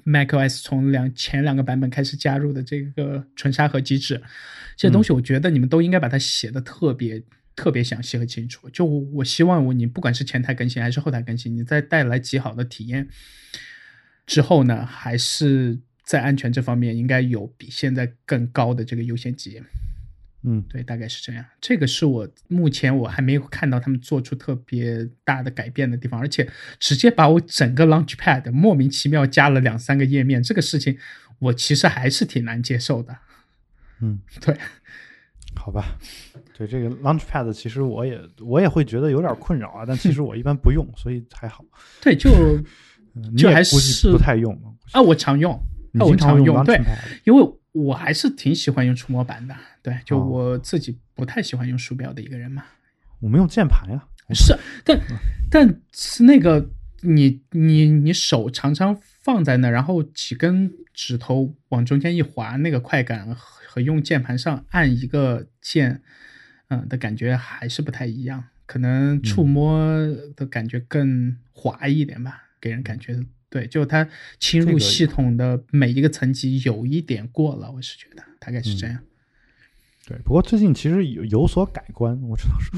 [0.04, 4.22] macOS 从两前两个版本开始加入的这个纯沙盒机制，
[4.76, 7.24] 这些东西我觉得你们都应该把它写的特别、
[7.56, 8.70] 特别详细和清楚。
[8.72, 13.08] 就我我希望我你不管是前台更新还是后台更新，你再带来极好的体验
[14.26, 19.62] 之后呢，还是在安全这方面应该有比现在更高的这个优先级。
[20.48, 21.44] 嗯对，大概是这样。
[21.60, 26.48] 这个是我目前我还没有看到他们做出特别大的改变的地方，而且
[26.80, 31.00] 直接把我整个 Launchpad 莫名其妙加了两三个页面，这个事情
[31.40, 33.18] 我其实还是挺难接受的。
[34.02, 34.56] 嗯， 对，
[35.56, 35.98] 好吧。
[36.56, 41.66] 对这个 Launchpad，其实我也我也会觉得有点困扰啊，但其实我一般不用，所以还好。
[42.04, 42.30] 对，就
[43.38, 44.54] 就还是不太用
[44.92, 46.80] 啊，我常用，啊，我经常常用，对，
[47.24, 52.64] 因为我还是挺喜欢用触摸板的，对，就哦我自己不太喜欢用鼠标的一个人嘛。
[53.20, 54.08] 我们用键盘呀。
[54.34, 55.00] 是，但
[55.52, 56.70] 但是那个
[57.02, 63.36] 你你你手常常放在那，然后几根指头往中间一划，那个快感和
[63.68, 66.02] 和用键盘上按一个键，
[66.70, 68.44] 嗯的感觉还是不太一样。
[68.66, 69.88] 可能触摸
[70.36, 74.08] 的感觉更滑一点吧，给人感觉对，就它
[74.40, 78.98] 侵入系统的每一个层级有一点过了，我是觉得大概是这样。
[80.08, 82.72] 对，不过最近其实有有所改观，我知道是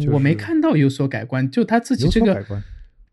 [0.00, 2.44] 就是我没看到有所改观，就他自己这个。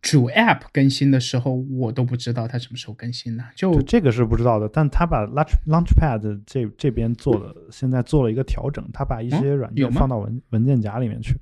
[0.02, 3.44] 主 App 更新的时候，我都不知道他什么时候更新的。
[3.56, 11.36] 就，这个是不知道的，但他把 Launch Launchpad 这这边做了，现在做了一个调整，他把一些软件放到文文件夹里面去，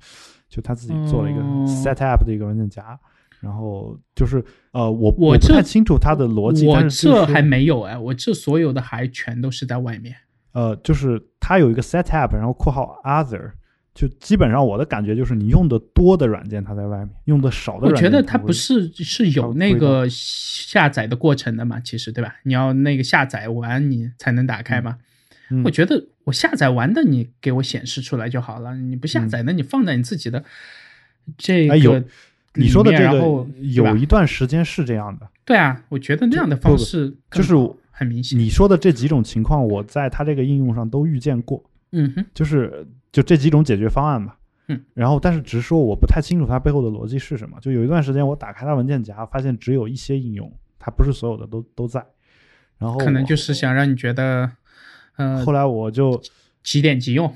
[0.48, 2.98] 就他自己做了一个哦 Set App 的一个文件夹，
[3.44, 4.42] 然后就是
[4.72, 10.16] 呃，我我这不太清楚它的逻辑，我这还没有哎，我这所有的还全都是在外面。
[10.52, 13.52] 呃，就是它有一个 Set App，然后括号 Other，
[13.94, 22.36] 就基本上我的感觉就是，你用的多的软件它在外面，用的少的软件我觉得它不是是有那个下载的过程的嘛，其实对吧？
[22.44, 24.96] 你要那个下载完你才能打开嘛。
[25.50, 30.42] 嗯我觉得我下载完的你给我显示出来就好了，你不下载那你放在你自己的
[31.36, 32.02] 这个
[32.54, 37.54] 你说的这个有一段时间是这样的，对啊，我觉得那样的方式就是
[37.90, 38.38] 很明显。
[38.38, 41.62] 你说的这几种情况，我在它这个应用上都遇见过，
[41.92, 44.36] 嗯哼，就是就这几种解决方案吧。
[44.68, 47.58] 嗯，然后但是只是说我不太清楚它背后的逻辑是什么。
[47.60, 52.04] 就有一段时间我打开它文件夹，发现只有一些应用，它不是所有的都都在。
[52.78, 54.50] 然后可能就是想让你觉得，
[55.16, 56.20] 呃后，来我就
[56.62, 57.34] 即点即用。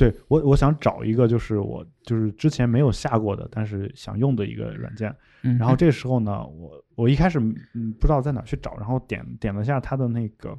[0.00, 5.14] 对我我想找一个就是我就是之前没有下过的，但是想用的一个软件。
[5.42, 7.38] 嗯，然后这个时候呢，我我一开始
[7.74, 10.56] 嗯不知道在哪儿去找，然后点点了下它的那个，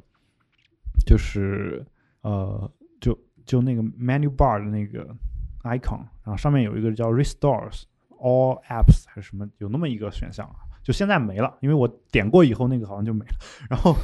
[1.04, 1.84] 就是
[2.20, 2.70] 呃
[3.00, 5.12] 就就那个 menu bar 的那个
[5.64, 7.82] icon，然后上面有一个叫 restores
[8.20, 13.34] all apps 还是什么，有那么一个选项啊，就现在没了，因为我点过以后那个好像就没了。
[13.68, 13.96] 然后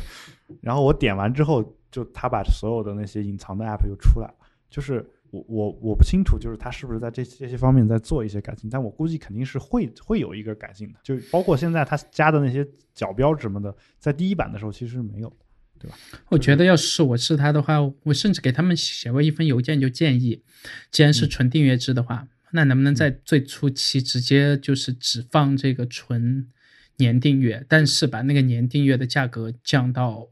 [0.60, 1.62] 然后我点完之后，
[1.92, 4.34] 就它把所有的那些隐藏的 app 又出来了，
[4.68, 5.08] 就是。
[5.30, 15.88] 我我我不清楚，就是他是不是在这这些方面在做一些改进，但我估计肯定是会会有一个改进的，就包括现在他加的那些角标什么的，在第一版的时候其实是没有的。
[16.28, 20.42] 我觉得要是我是他的话，我甚至给他们写过一封邮件，就建议，
[20.90, 21.30] 既然是嗯。
[21.30, 26.48] 纯订阅制的话，那能不能在最初期直接就是只放这个纯
[26.96, 30.26] 年订阅，但是把那个年订阅的价格降到，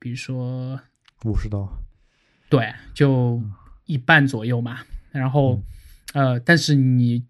[0.00, 0.80] 比如说
[1.24, 1.80] 五十刀，
[2.48, 3.40] 对，就
[3.86, 4.80] 一半左右嘛。
[5.12, 5.60] 然后，
[6.12, 7.24] 呃，但是你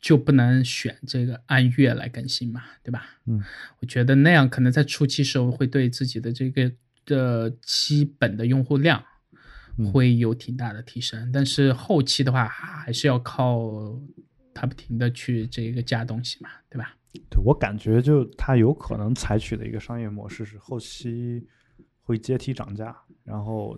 [0.00, 3.06] 就不能选这个按月来更新嘛，对吧？
[3.26, 3.42] 嗯，
[3.80, 6.70] 我觉得那样可能在初期时候会对自己的这个
[7.04, 9.02] 的基本的用户量
[9.78, 13.98] 嗯会有挺大的提升，但是后期的话还是要靠
[14.52, 16.94] 它不停的去这个加东西嘛，对吧？
[17.30, 21.44] 对我感觉就它有可能采取的一个商业模式是后期
[22.02, 23.76] 会阶梯涨价，然后，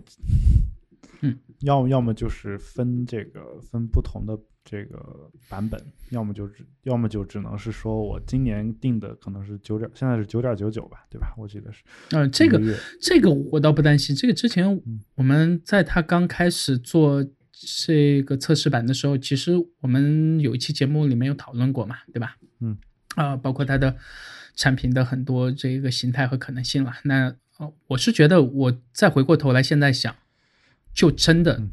[1.21, 5.81] 嗯，要么要么就是分这个分不同的这个版本，
[6.11, 11.33] 要么就只要么就只能是说我今年定的可能是九点，现在是九点九九吧，对吧？
[11.37, 12.61] 我记得是呃，这个
[13.01, 14.15] 这个我倒不担心。
[14.15, 22.37] 这个之前嗯我们在他刚开始做这个测试版的时候，其实我们有一期节目里面有讨论过嘛，对吧？
[22.59, 22.77] 嗯，
[23.15, 23.95] 啊、包括它的
[24.55, 26.93] 产品的很多这个形态和可能性了。
[27.03, 30.15] 那呃我是觉得，我再回过头来现在想，
[30.97, 31.69] 就真的嗯。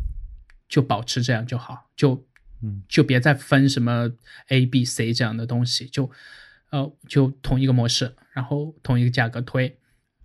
[0.69, 2.27] 就保持这样就好，就
[2.63, 2.83] 嗯。
[2.89, 4.11] 就别再分什么
[4.49, 6.11] A、B、C 这样的东西，就
[6.71, 9.79] 呃就同一个模式，然后同一个价格推，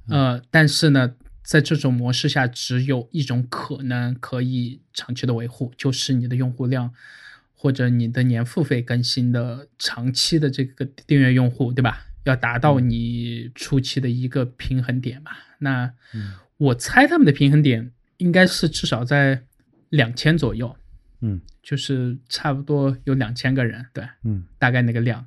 [0.10, 6.94] 呃，但是呢，在这种模式下，只有一种可能可以长期的维护，就是你的用户量
[7.54, 12.08] 或者你的年付费更新的长期的这个订阅用户，对吧？
[12.24, 15.32] 要达到你初期的一个平衡点吧。
[15.60, 16.34] 那嗯。
[16.58, 19.44] 我猜他们的平衡点应该是至少在
[19.90, 20.74] 两千左右，
[21.20, 25.26] 嗯就是差不多有两千个人，对，嗯大概那个量。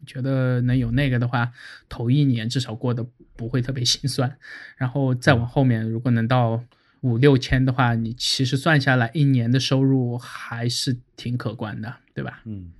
[0.00, 1.52] 我觉得能有那个的话，
[1.88, 3.06] 头一年至少过得
[3.36, 4.36] 不会特别心酸，
[4.76, 6.64] 然后再往后面，如果能到
[7.02, 12.42] 五六千的话，你其实算下来一年的收入还是挺可观的，对吧？
[12.44, 12.72] 嗯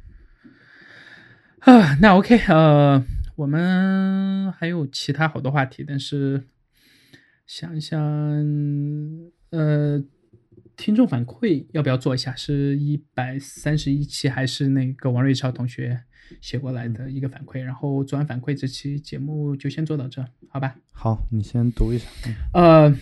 [1.60, 3.04] 啊，那 OK，呃，
[3.36, 6.42] 我们还有其他好多话题，但是
[7.46, 8.00] 想一想，
[9.52, 10.02] 呃，
[10.76, 12.34] 听众反馈要不要做一下？
[12.34, 16.02] 是一百三十一期，还是那个王瑞超同学
[16.40, 17.60] 写过来的一个反馈？
[17.62, 20.74] 然后做完反馈，这期节目就先做到这，好吧？
[20.92, 22.08] 好，你先读一下。
[22.26, 22.98] 嗯呃，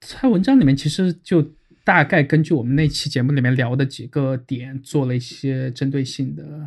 [0.00, 1.52] 在文章里面其实就
[1.84, 6.66] 大概根据我们那期节目里面聊的几个点，做了一些针对性的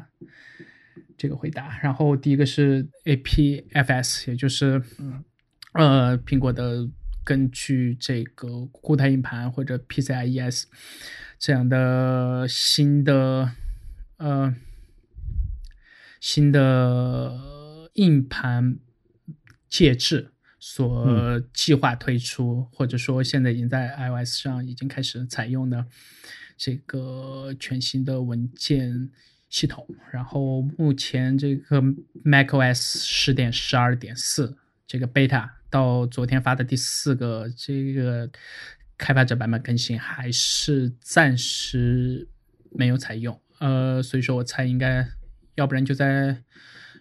[1.17, 1.79] 这个回答。
[1.81, 4.79] 然后第一个是 APFS，也就是
[5.71, 6.87] 呃苹果的
[7.23, 10.67] 根据这个固态硬盘或者 PCIe-S
[11.39, 13.51] 这样的新的
[14.17, 14.53] 呃
[16.19, 18.77] 新的硬盘
[19.67, 25.85] 介质所计划推出，或者说现在已经在 iOS 上已经开始采用的
[26.55, 29.09] 这个全新的文件
[29.49, 29.85] 系统。
[30.11, 31.81] 然后目前这个
[32.23, 38.29] macOS 十点十二点四这个 beta 到昨天发的第四个这个
[38.95, 42.27] 开发者版本更新，还是暂时
[42.69, 43.41] 没有采用。
[43.57, 45.03] 呃，所以说我猜应该，
[45.55, 46.43] 要不然就在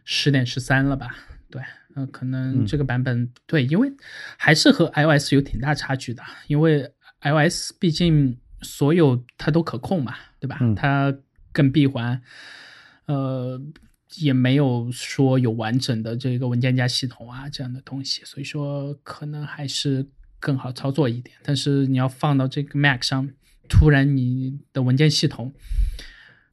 [0.06, 1.14] 十点十三了吧？
[1.50, 1.60] 对，
[1.94, 3.92] 呃，可能嗯这个版本、对，因为
[4.38, 6.90] 还是和 iOS 有挺大差距的，因为
[7.20, 10.56] iOS 毕竟所有它都可控嘛，对吧？
[10.62, 11.14] 嗯它
[11.52, 12.22] 更闭环，
[13.04, 13.60] 呃，
[14.16, 20.06] 也没有说有完整的这个文件夹系统啊这样的东西，所以说可能还是
[20.38, 21.36] 更好操作一点。
[21.42, 23.30] 但是你要放到这个 Mac 上，
[23.68, 25.52] 突然你的文件系统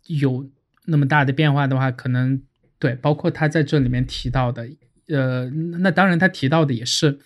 [0.07, 0.49] 有
[0.86, 2.41] 那么大的变化的话，可能
[2.80, 4.69] 对，包括他在这里面提到的，
[5.07, 7.19] 呃，那当然他提到的也是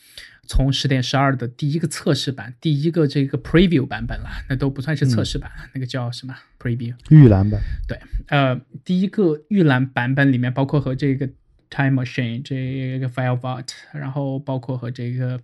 [0.45, 6.93] 从十点十二的第一个测试版，第一个这个 Preview 版本了，那都不算是测试版，那个叫什么 Preview？
[7.09, 7.97] 预览版，对，
[8.27, 11.27] 呃，第一个预览版本里面包括和这个
[11.69, 15.39] Time Machine 这个 File Vault，然后包括和这个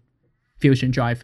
[0.60, 1.22] Fusion Drive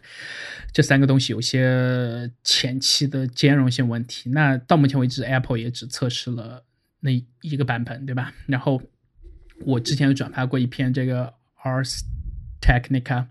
[0.72, 4.30] 这三个东西有些前期的兼容性问题。
[4.30, 6.64] 那到目前为止，Apple 也只测试了
[7.00, 7.10] 那
[7.42, 8.32] 一个版本，对吧？
[8.46, 8.82] 然后
[9.66, 12.00] 我之前有转发过一篇这个 Ars
[12.66, 13.26] Technica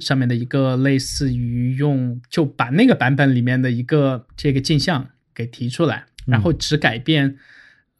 [0.00, 7.36] 上面的一个类似于用就把那个版本里面的一个这个镜像给提出来，然后只改变、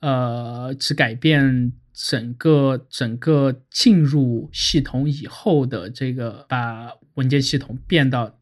[0.00, 8.38] 呃只改变整个整个进入系统以后的这个把文件系统变到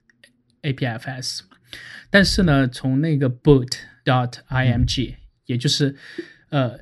[0.62, 1.40] APFS，
[2.08, 3.72] 但是呢，从那个 boot
[4.04, 5.14] dot img，、
[5.44, 5.94] 也就是
[6.48, 6.78] 呃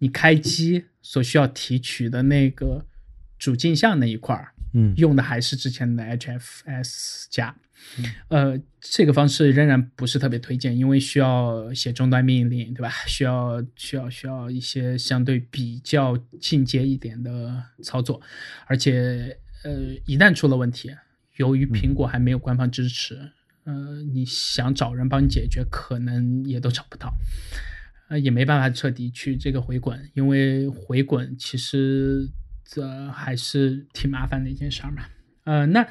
[0.00, 2.84] 你开机所需要提取的那个
[3.38, 7.54] 主镜像那一块儿，嗯用的还是之前的 HFS 加。
[8.28, 12.90] 呃，这个方式仍然不是特别推荐，因为需要写终端命令，对吧？
[13.08, 18.20] 需要需要需要一些相对比较进阶一点的操作，
[18.66, 20.90] 而且呃，一旦出了问题，
[21.38, 23.18] 由于苹果还没有官方支持，
[23.64, 27.12] 呃，你想找人帮你解决，可能也都找不到。
[28.10, 32.28] 呃，也没办法彻底去这个回滚，因为回滚其实
[32.74, 35.02] 这还是挺麻烦的一件事儿嘛。
[35.44, 35.86] 呃，那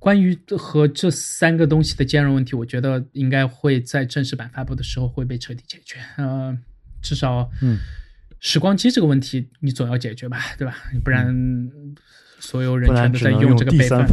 [0.00, 5.98] 关于和这三个东西的兼容问题，我觉得应该会在正式版发布的时候会被彻底解决。
[6.16, 6.56] 呃，
[7.00, 7.78] 至少，嗯，
[8.40, 10.74] 时光机这个问题你总要解决吧，对吧？
[11.04, 11.70] 不然
[12.40, 14.06] 所有人全都在用这个备份，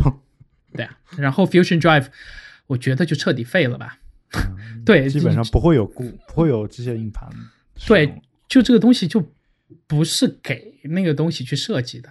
[0.73, 0.97] 对啊。
[1.17, 2.07] 然后 Fusion Drive，
[2.67, 3.97] 我觉得就彻底废了吧。
[4.85, 7.27] 对，基本上不会有固，不会有机械硬盘。
[7.87, 9.21] 对，就这个东西就
[9.87, 12.09] 不是给那个东西去设计的。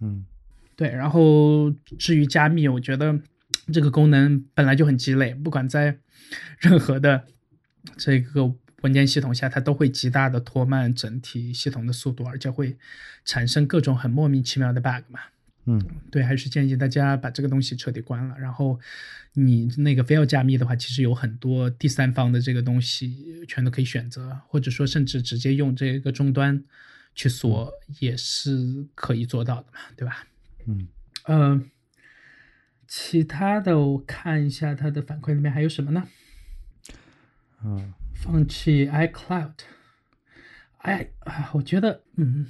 [0.00, 0.24] 嗯
[0.76, 3.20] 对，然后至于加密，我觉得
[3.72, 5.98] 这个功能本来就很鸡肋，不管在
[6.58, 7.26] 任何的
[7.96, 8.52] 这个
[8.82, 12.76] 文件系统下，它都会极大的拖慢整体系统的速度，而且会
[13.24, 15.20] 产生各种很莫名其妙的 bug 嘛。
[15.66, 15.80] 嗯
[16.10, 18.38] 对，还是建议大家把这个东西彻底关了。
[18.38, 18.78] 然后
[19.32, 26.62] 你那个非要加密的话，其实有很多第三方的这个东西全都可以选择，或者说甚至直接用这个终端
[27.14, 30.26] 去锁也是可以做到的嘛，对吧？
[30.66, 30.88] 嗯
[31.24, 31.62] 呃，
[32.86, 36.06] 其他的我看一下它的反馈里面还有什么呢？
[37.64, 39.52] 嗯放弃 iCloud，
[40.78, 42.46] 哎啊，我觉得，嗯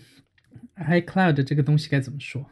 [0.77, 2.51] ，iCloud 这个东西该怎么说？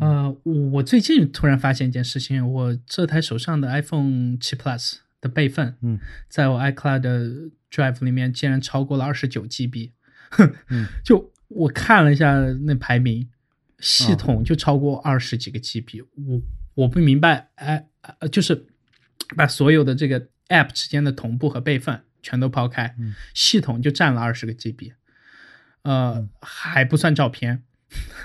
[0.00, 5.98] 呃，我我最近突然发现一件事情，我这台手上的 iPhone 七 Plus 的备份，嗯
[6.28, 7.28] 在我 iCloud 的
[7.70, 9.90] Drive 里面竟然超过了二十九 GB，
[10.68, 13.28] 嗯就我看了一下那排名，
[13.80, 16.42] 系统就超过二十几个 GB，、我
[16.74, 17.86] 我不明白，哎、
[18.18, 18.66] 呃，就是
[19.36, 24.92] 把所有的这个 App 之间的同步和备份全都抛开，嗯系统就占了二十个 GB，
[25.82, 27.62] 呃，还不算照片，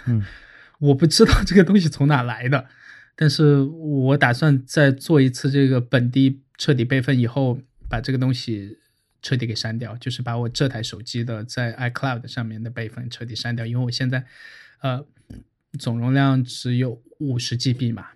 [0.05, 0.23] 嗯
[0.79, 2.67] 我不知道这个东西从哪来的，
[3.15, 7.59] 但是我打算在做一次这个本地彻底备份以后，
[7.89, 8.77] 把这个东西
[9.21, 14.25] 彻底给删掉，就是把我这台手机的在 iCloud 上面的备份彻底删掉，因为我现在
[14.81, 15.05] 呃
[15.79, 18.07] 总容量只有五十 GB 嘛，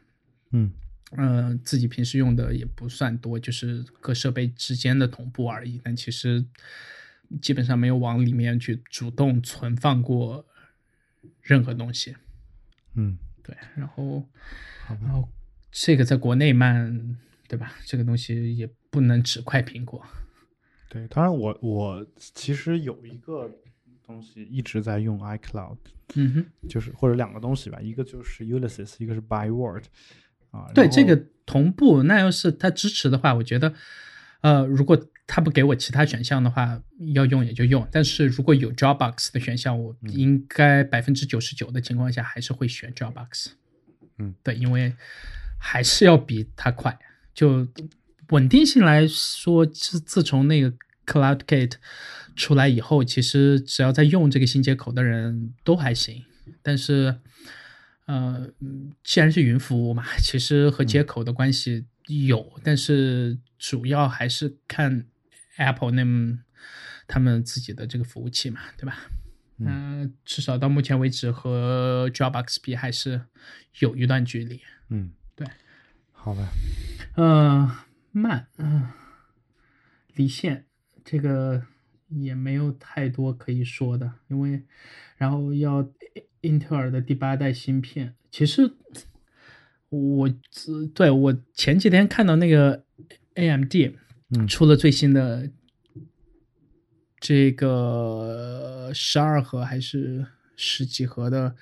[0.52, 0.72] 嗯
[1.18, 5.82] 呃，自己平时用的也不算多，就是各设备之间的同步而已。
[5.84, 6.46] 但其实
[7.42, 10.46] 基本上没有往里面去主动存放过
[11.42, 12.16] 任何东西。
[12.96, 14.22] 嗯，对，然后
[14.86, 15.28] 好然后
[15.72, 16.86] 这个在国内卖，
[17.48, 17.74] 对吧？
[17.86, 20.04] 这个东西也不能只怪苹果。
[20.90, 23.50] 对，当然我我其实有一个
[24.06, 25.78] 东西一直在用 iCloud，
[26.16, 29.84] 嗯哼，就是或者两个东西吧，一个就是 Ulysses，一个是 ByteWord
[30.52, 30.70] 啊。
[30.76, 31.16] 对，这个
[31.46, 33.74] 同步，那要是它支持的话，我觉得，
[34.42, 36.82] 呃，如果它不给我其他选项的话，
[37.14, 37.88] 要用也就用。
[37.92, 43.52] 但是如果有 Dropbox 的选项，我嗯应该百分之九十九的情况下还是会选 Dropbox。
[44.18, 44.94] 嗯，对，因为
[45.58, 47.00] 还是要比它快。
[47.34, 47.68] 就
[48.30, 50.74] 稳定性来说，自自从那个
[51.06, 51.74] CloudGate
[52.36, 56.24] 出来以后，其实只要在用这个新接口的人都还行。
[56.62, 57.16] 但是，
[58.06, 65.06] 呃，嗯既然是云服务嘛，其实和接口的关系有，但是主要还是看
[65.58, 66.04] Apple 那
[67.08, 68.98] 他们自己的这个服务器嘛，对吧？
[69.64, 73.22] 嗯、至少到目前为止和 Dropbox 比还是
[73.78, 74.60] 有一段距离。
[74.90, 75.46] 嗯，对，
[76.12, 76.50] 好吧，
[77.16, 77.70] 嗯、
[78.12, 78.88] 慢，嗯、
[80.16, 80.66] 离线
[81.04, 81.64] 这个
[82.08, 84.64] 也没有太多可以说的，因为
[85.18, 85.88] 然后要
[86.42, 88.74] 英特尔的第八代芯片，其实
[89.90, 92.84] 我自对我前几天看到那个
[93.36, 93.74] AMD
[94.34, 95.50] 嗯出了最新的
[97.20, 100.26] 这个十二核还是
[100.56, 101.56] 十几核的，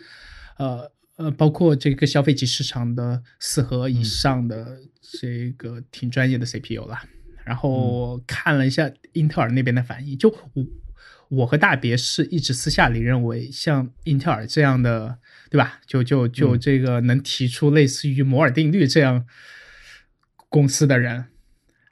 [0.57, 6.99] 呃呃，包括这个消费级市场的四核以上的这个挺专业的 CPU 了。
[7.43, 10.65] 然后看了一下英特尔那边的反应，就我
[11.29, 15.17] 我和大别是一直私下里认为，像英特尔这样的，
[15.49, 15.81] 对吧？
[15.87, 19.25] 就就就嗯这个能提出类似于摩尔定律这样
[20.47, 21.25] 公司的人，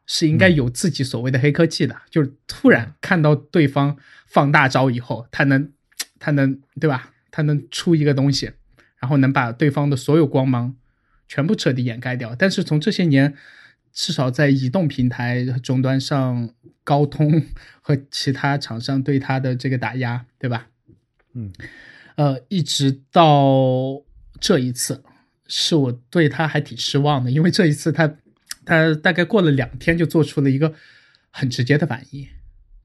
[0.08, 5.72] 是应该有自己所谓的黑科技的，就是突然看到对方放大招以后，他能
[6.18, 7.14] 他能对吧？
[7.30, 8.52] 他能出一个东西，
[9.00, 10.76] 然后能把对方的所有光芒
[11.28, 12.34] 全部彻底掩盖掉。
[12.34, 13.36] 但是从这些年，
[13.94, 16.50] 至少在移动平台终端上，
[16.84, 17.44] 高通
[17.82, 20.68] 和其他厂商对它的这个打压，对吧？
[21.34, 21.52] 嗯
[22.16, 24.02] 呃，一直到
[24.40, 25.04] 这一次，
[25.48, 28.16] 是我对他还挺失望的，因为这一次他
[28.68, 30.74] 他大概过了两天就做出了一个
[31.32, 32.28] 很直接的反应，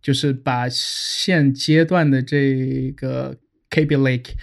[0.00, 3.36] 就是把现阶段的这个
[3.68, 4.34] Kaby Lake，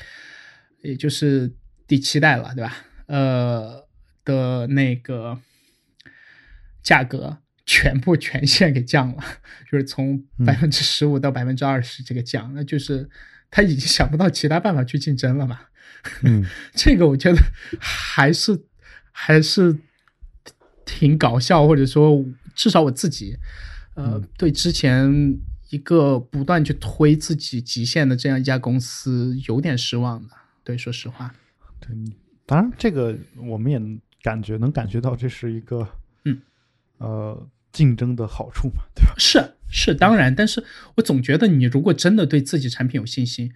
[0.82, 1.56] 也就是
[1.88, 2.76] 第七代了，对吧？
[3.08, 3.88] 呃
[4.26, 5.40] 的那个
[6.84, 9.24] 价格全部全线给降了，
[9.72, 13.10] 就是从百分之十五到百分之二十这个降，那就是
[13.50, 15.62] 他已经想不到其他办法去竞争了嘛。
[16.24, 16.46] 嗯
[16.76, 17.42] 这个我觉得
[17.80, 18.66] 还是
[19.12, 19.78] 还是
[20.98, 22.26] 挺搞笑，或者说
[22.56, 23.38] 至少我自己，
[23.94, 25.38] 呃，嗯对之前
[25.70, 30.34] 一个不断去推自己极限的这样一家公司有点失望的。
[30.64, 31.34] 对，说实话，
[31.80, 31.90] 对，
[32.46, 33.80] 当然这个我们也
[34.24, 35.88] 感觉能感觉到这是一个
[36.26, 36.42] 嗯
[36.98, 39.14] 呃竞争的好处嘛，对吧？
[39.18, 40.64] 是是当然，但是
[40.96, 43.52] 我总觉得你如果真的对自己产品有信心，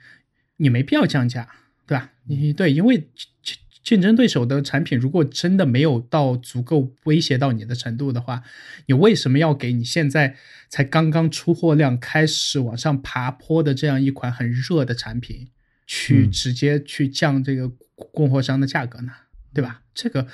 [0.58, 1.50] 你没必要降价，
[1.88, 2.12] 对吧？
[2.26, 3.10] 你对，因为
[3.42, 8.42] 竞竞争对手的产品如果真的没有到足够威胁到你的程度的话，
[8.86, 10.36] 你为什么要给你现在
[10.70, 15.50] 才刚刚出货量开始往上爬坡的这样一款很热的产品，
[15.86, 19.12] 去嗯直接去降这个供货商的价格呢？
[19.54, 19.84] 对吧？
[19.94, 20.26] 这个，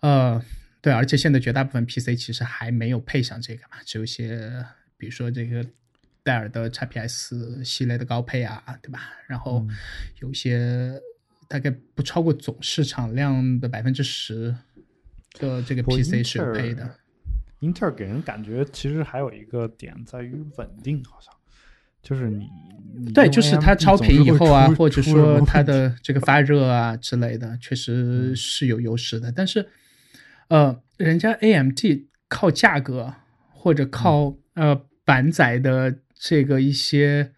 [0.00, 0.44] 呃，
[0.80, 4.64] 对，而且现在绝大部分 PC 其实还没有配上这个嘛，只有一些，
[4.96, 5.66] 比如说这个
[6.22, 9.00] 戴尔的 XPS 系列的高配啊，对吧？
[9.26, 9.66] 然后
[10.20, 10.92] 有一些
[11.48, 14.54] 大概不超过总市场量的百分之十
[15.38, 16.94] 的这个 PC 英是有特尔配的。
[17.60, 21.32] 英特尔给人感觉其实还有一个点在于稳定，好像
[22.02, 22.48] 就是你
[22.94, 29.32] 你对，就是它超频以后啊，或者说它的这个发热啊之类的，确实是有优势的。
[29.32, 29.66] 但是，
[30.48, 31.78] 呃，人家 AMD
[32.28, 33.14] 靠价格
[33.50, 37.32] 或者靠呃板载的这个一些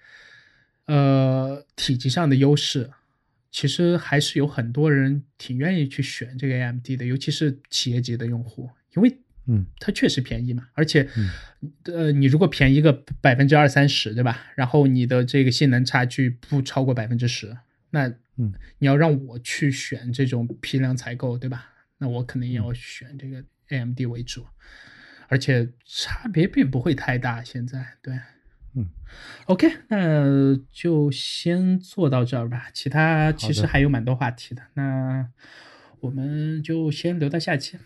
[0.86, 2.90] 呃体积上的优势，
[3.50, 11.30] 其实还是有很多人挺愿意去选这个 AMD 的，尤其是企业级的用户，因为嗯它确实便宜嘛，而且，嗯
[11.84, 14.46] 呃，你如果便宜个百分之二三十，对吧？
[14.54, 17.56] 然后你的这个性能差距不超过百分之十，
[17.90, 21.70] 那嗯你要让我去选这种批量采购，对吧？
[21.96, 24.46] 那我肯定要选这个 AMD 为主，
[25.28, 27.42] 而且差别并不会太大。
[27.42, 28.14] 现在对，
[28.78, 28.86] 嗯
[29.46, 32.66] ，OK，那就先做到这儿吧。
[32.72, 35.28] 其他其实还有蛮多话题的，那
[35.98, 37.76] 我们就先留到下期。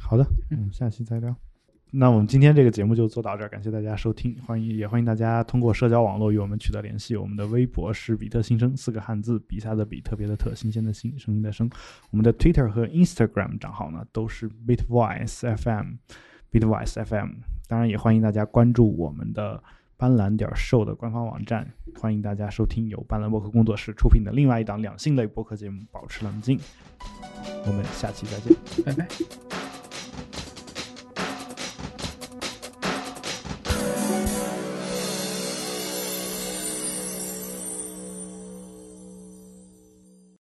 [0.00, 1.36] 好的，嗯，下期再聊。
[1.92, 7.16] 那我们今天这个节目就做到这儿，感谢大家收听，欢迎也欢迎大家通过社交网络与我们取得联系。
[7.16, 11.70] 我们的微博是比特新生，四个汉字，比赛的比，特别的特，新鲜的新，声音的声。
[12.10, 17.30] 我们的 Twitter 和 Instagram 账号呢都是 Bitvoice FM，Bitvoice FM。
[17.66, 19.62] 当然也欢迎大家关注我们的
[20.00, 21.70] 斑斓点 show 的官方网站，
[22.00, 26.56] 欢迎大家收听由斑斓博客工作室出品的另外一档两性类播客节目《保持冷静》。
[27.66, 28.56] 我们下期再见。
[28.82, 29.69] 拜拜。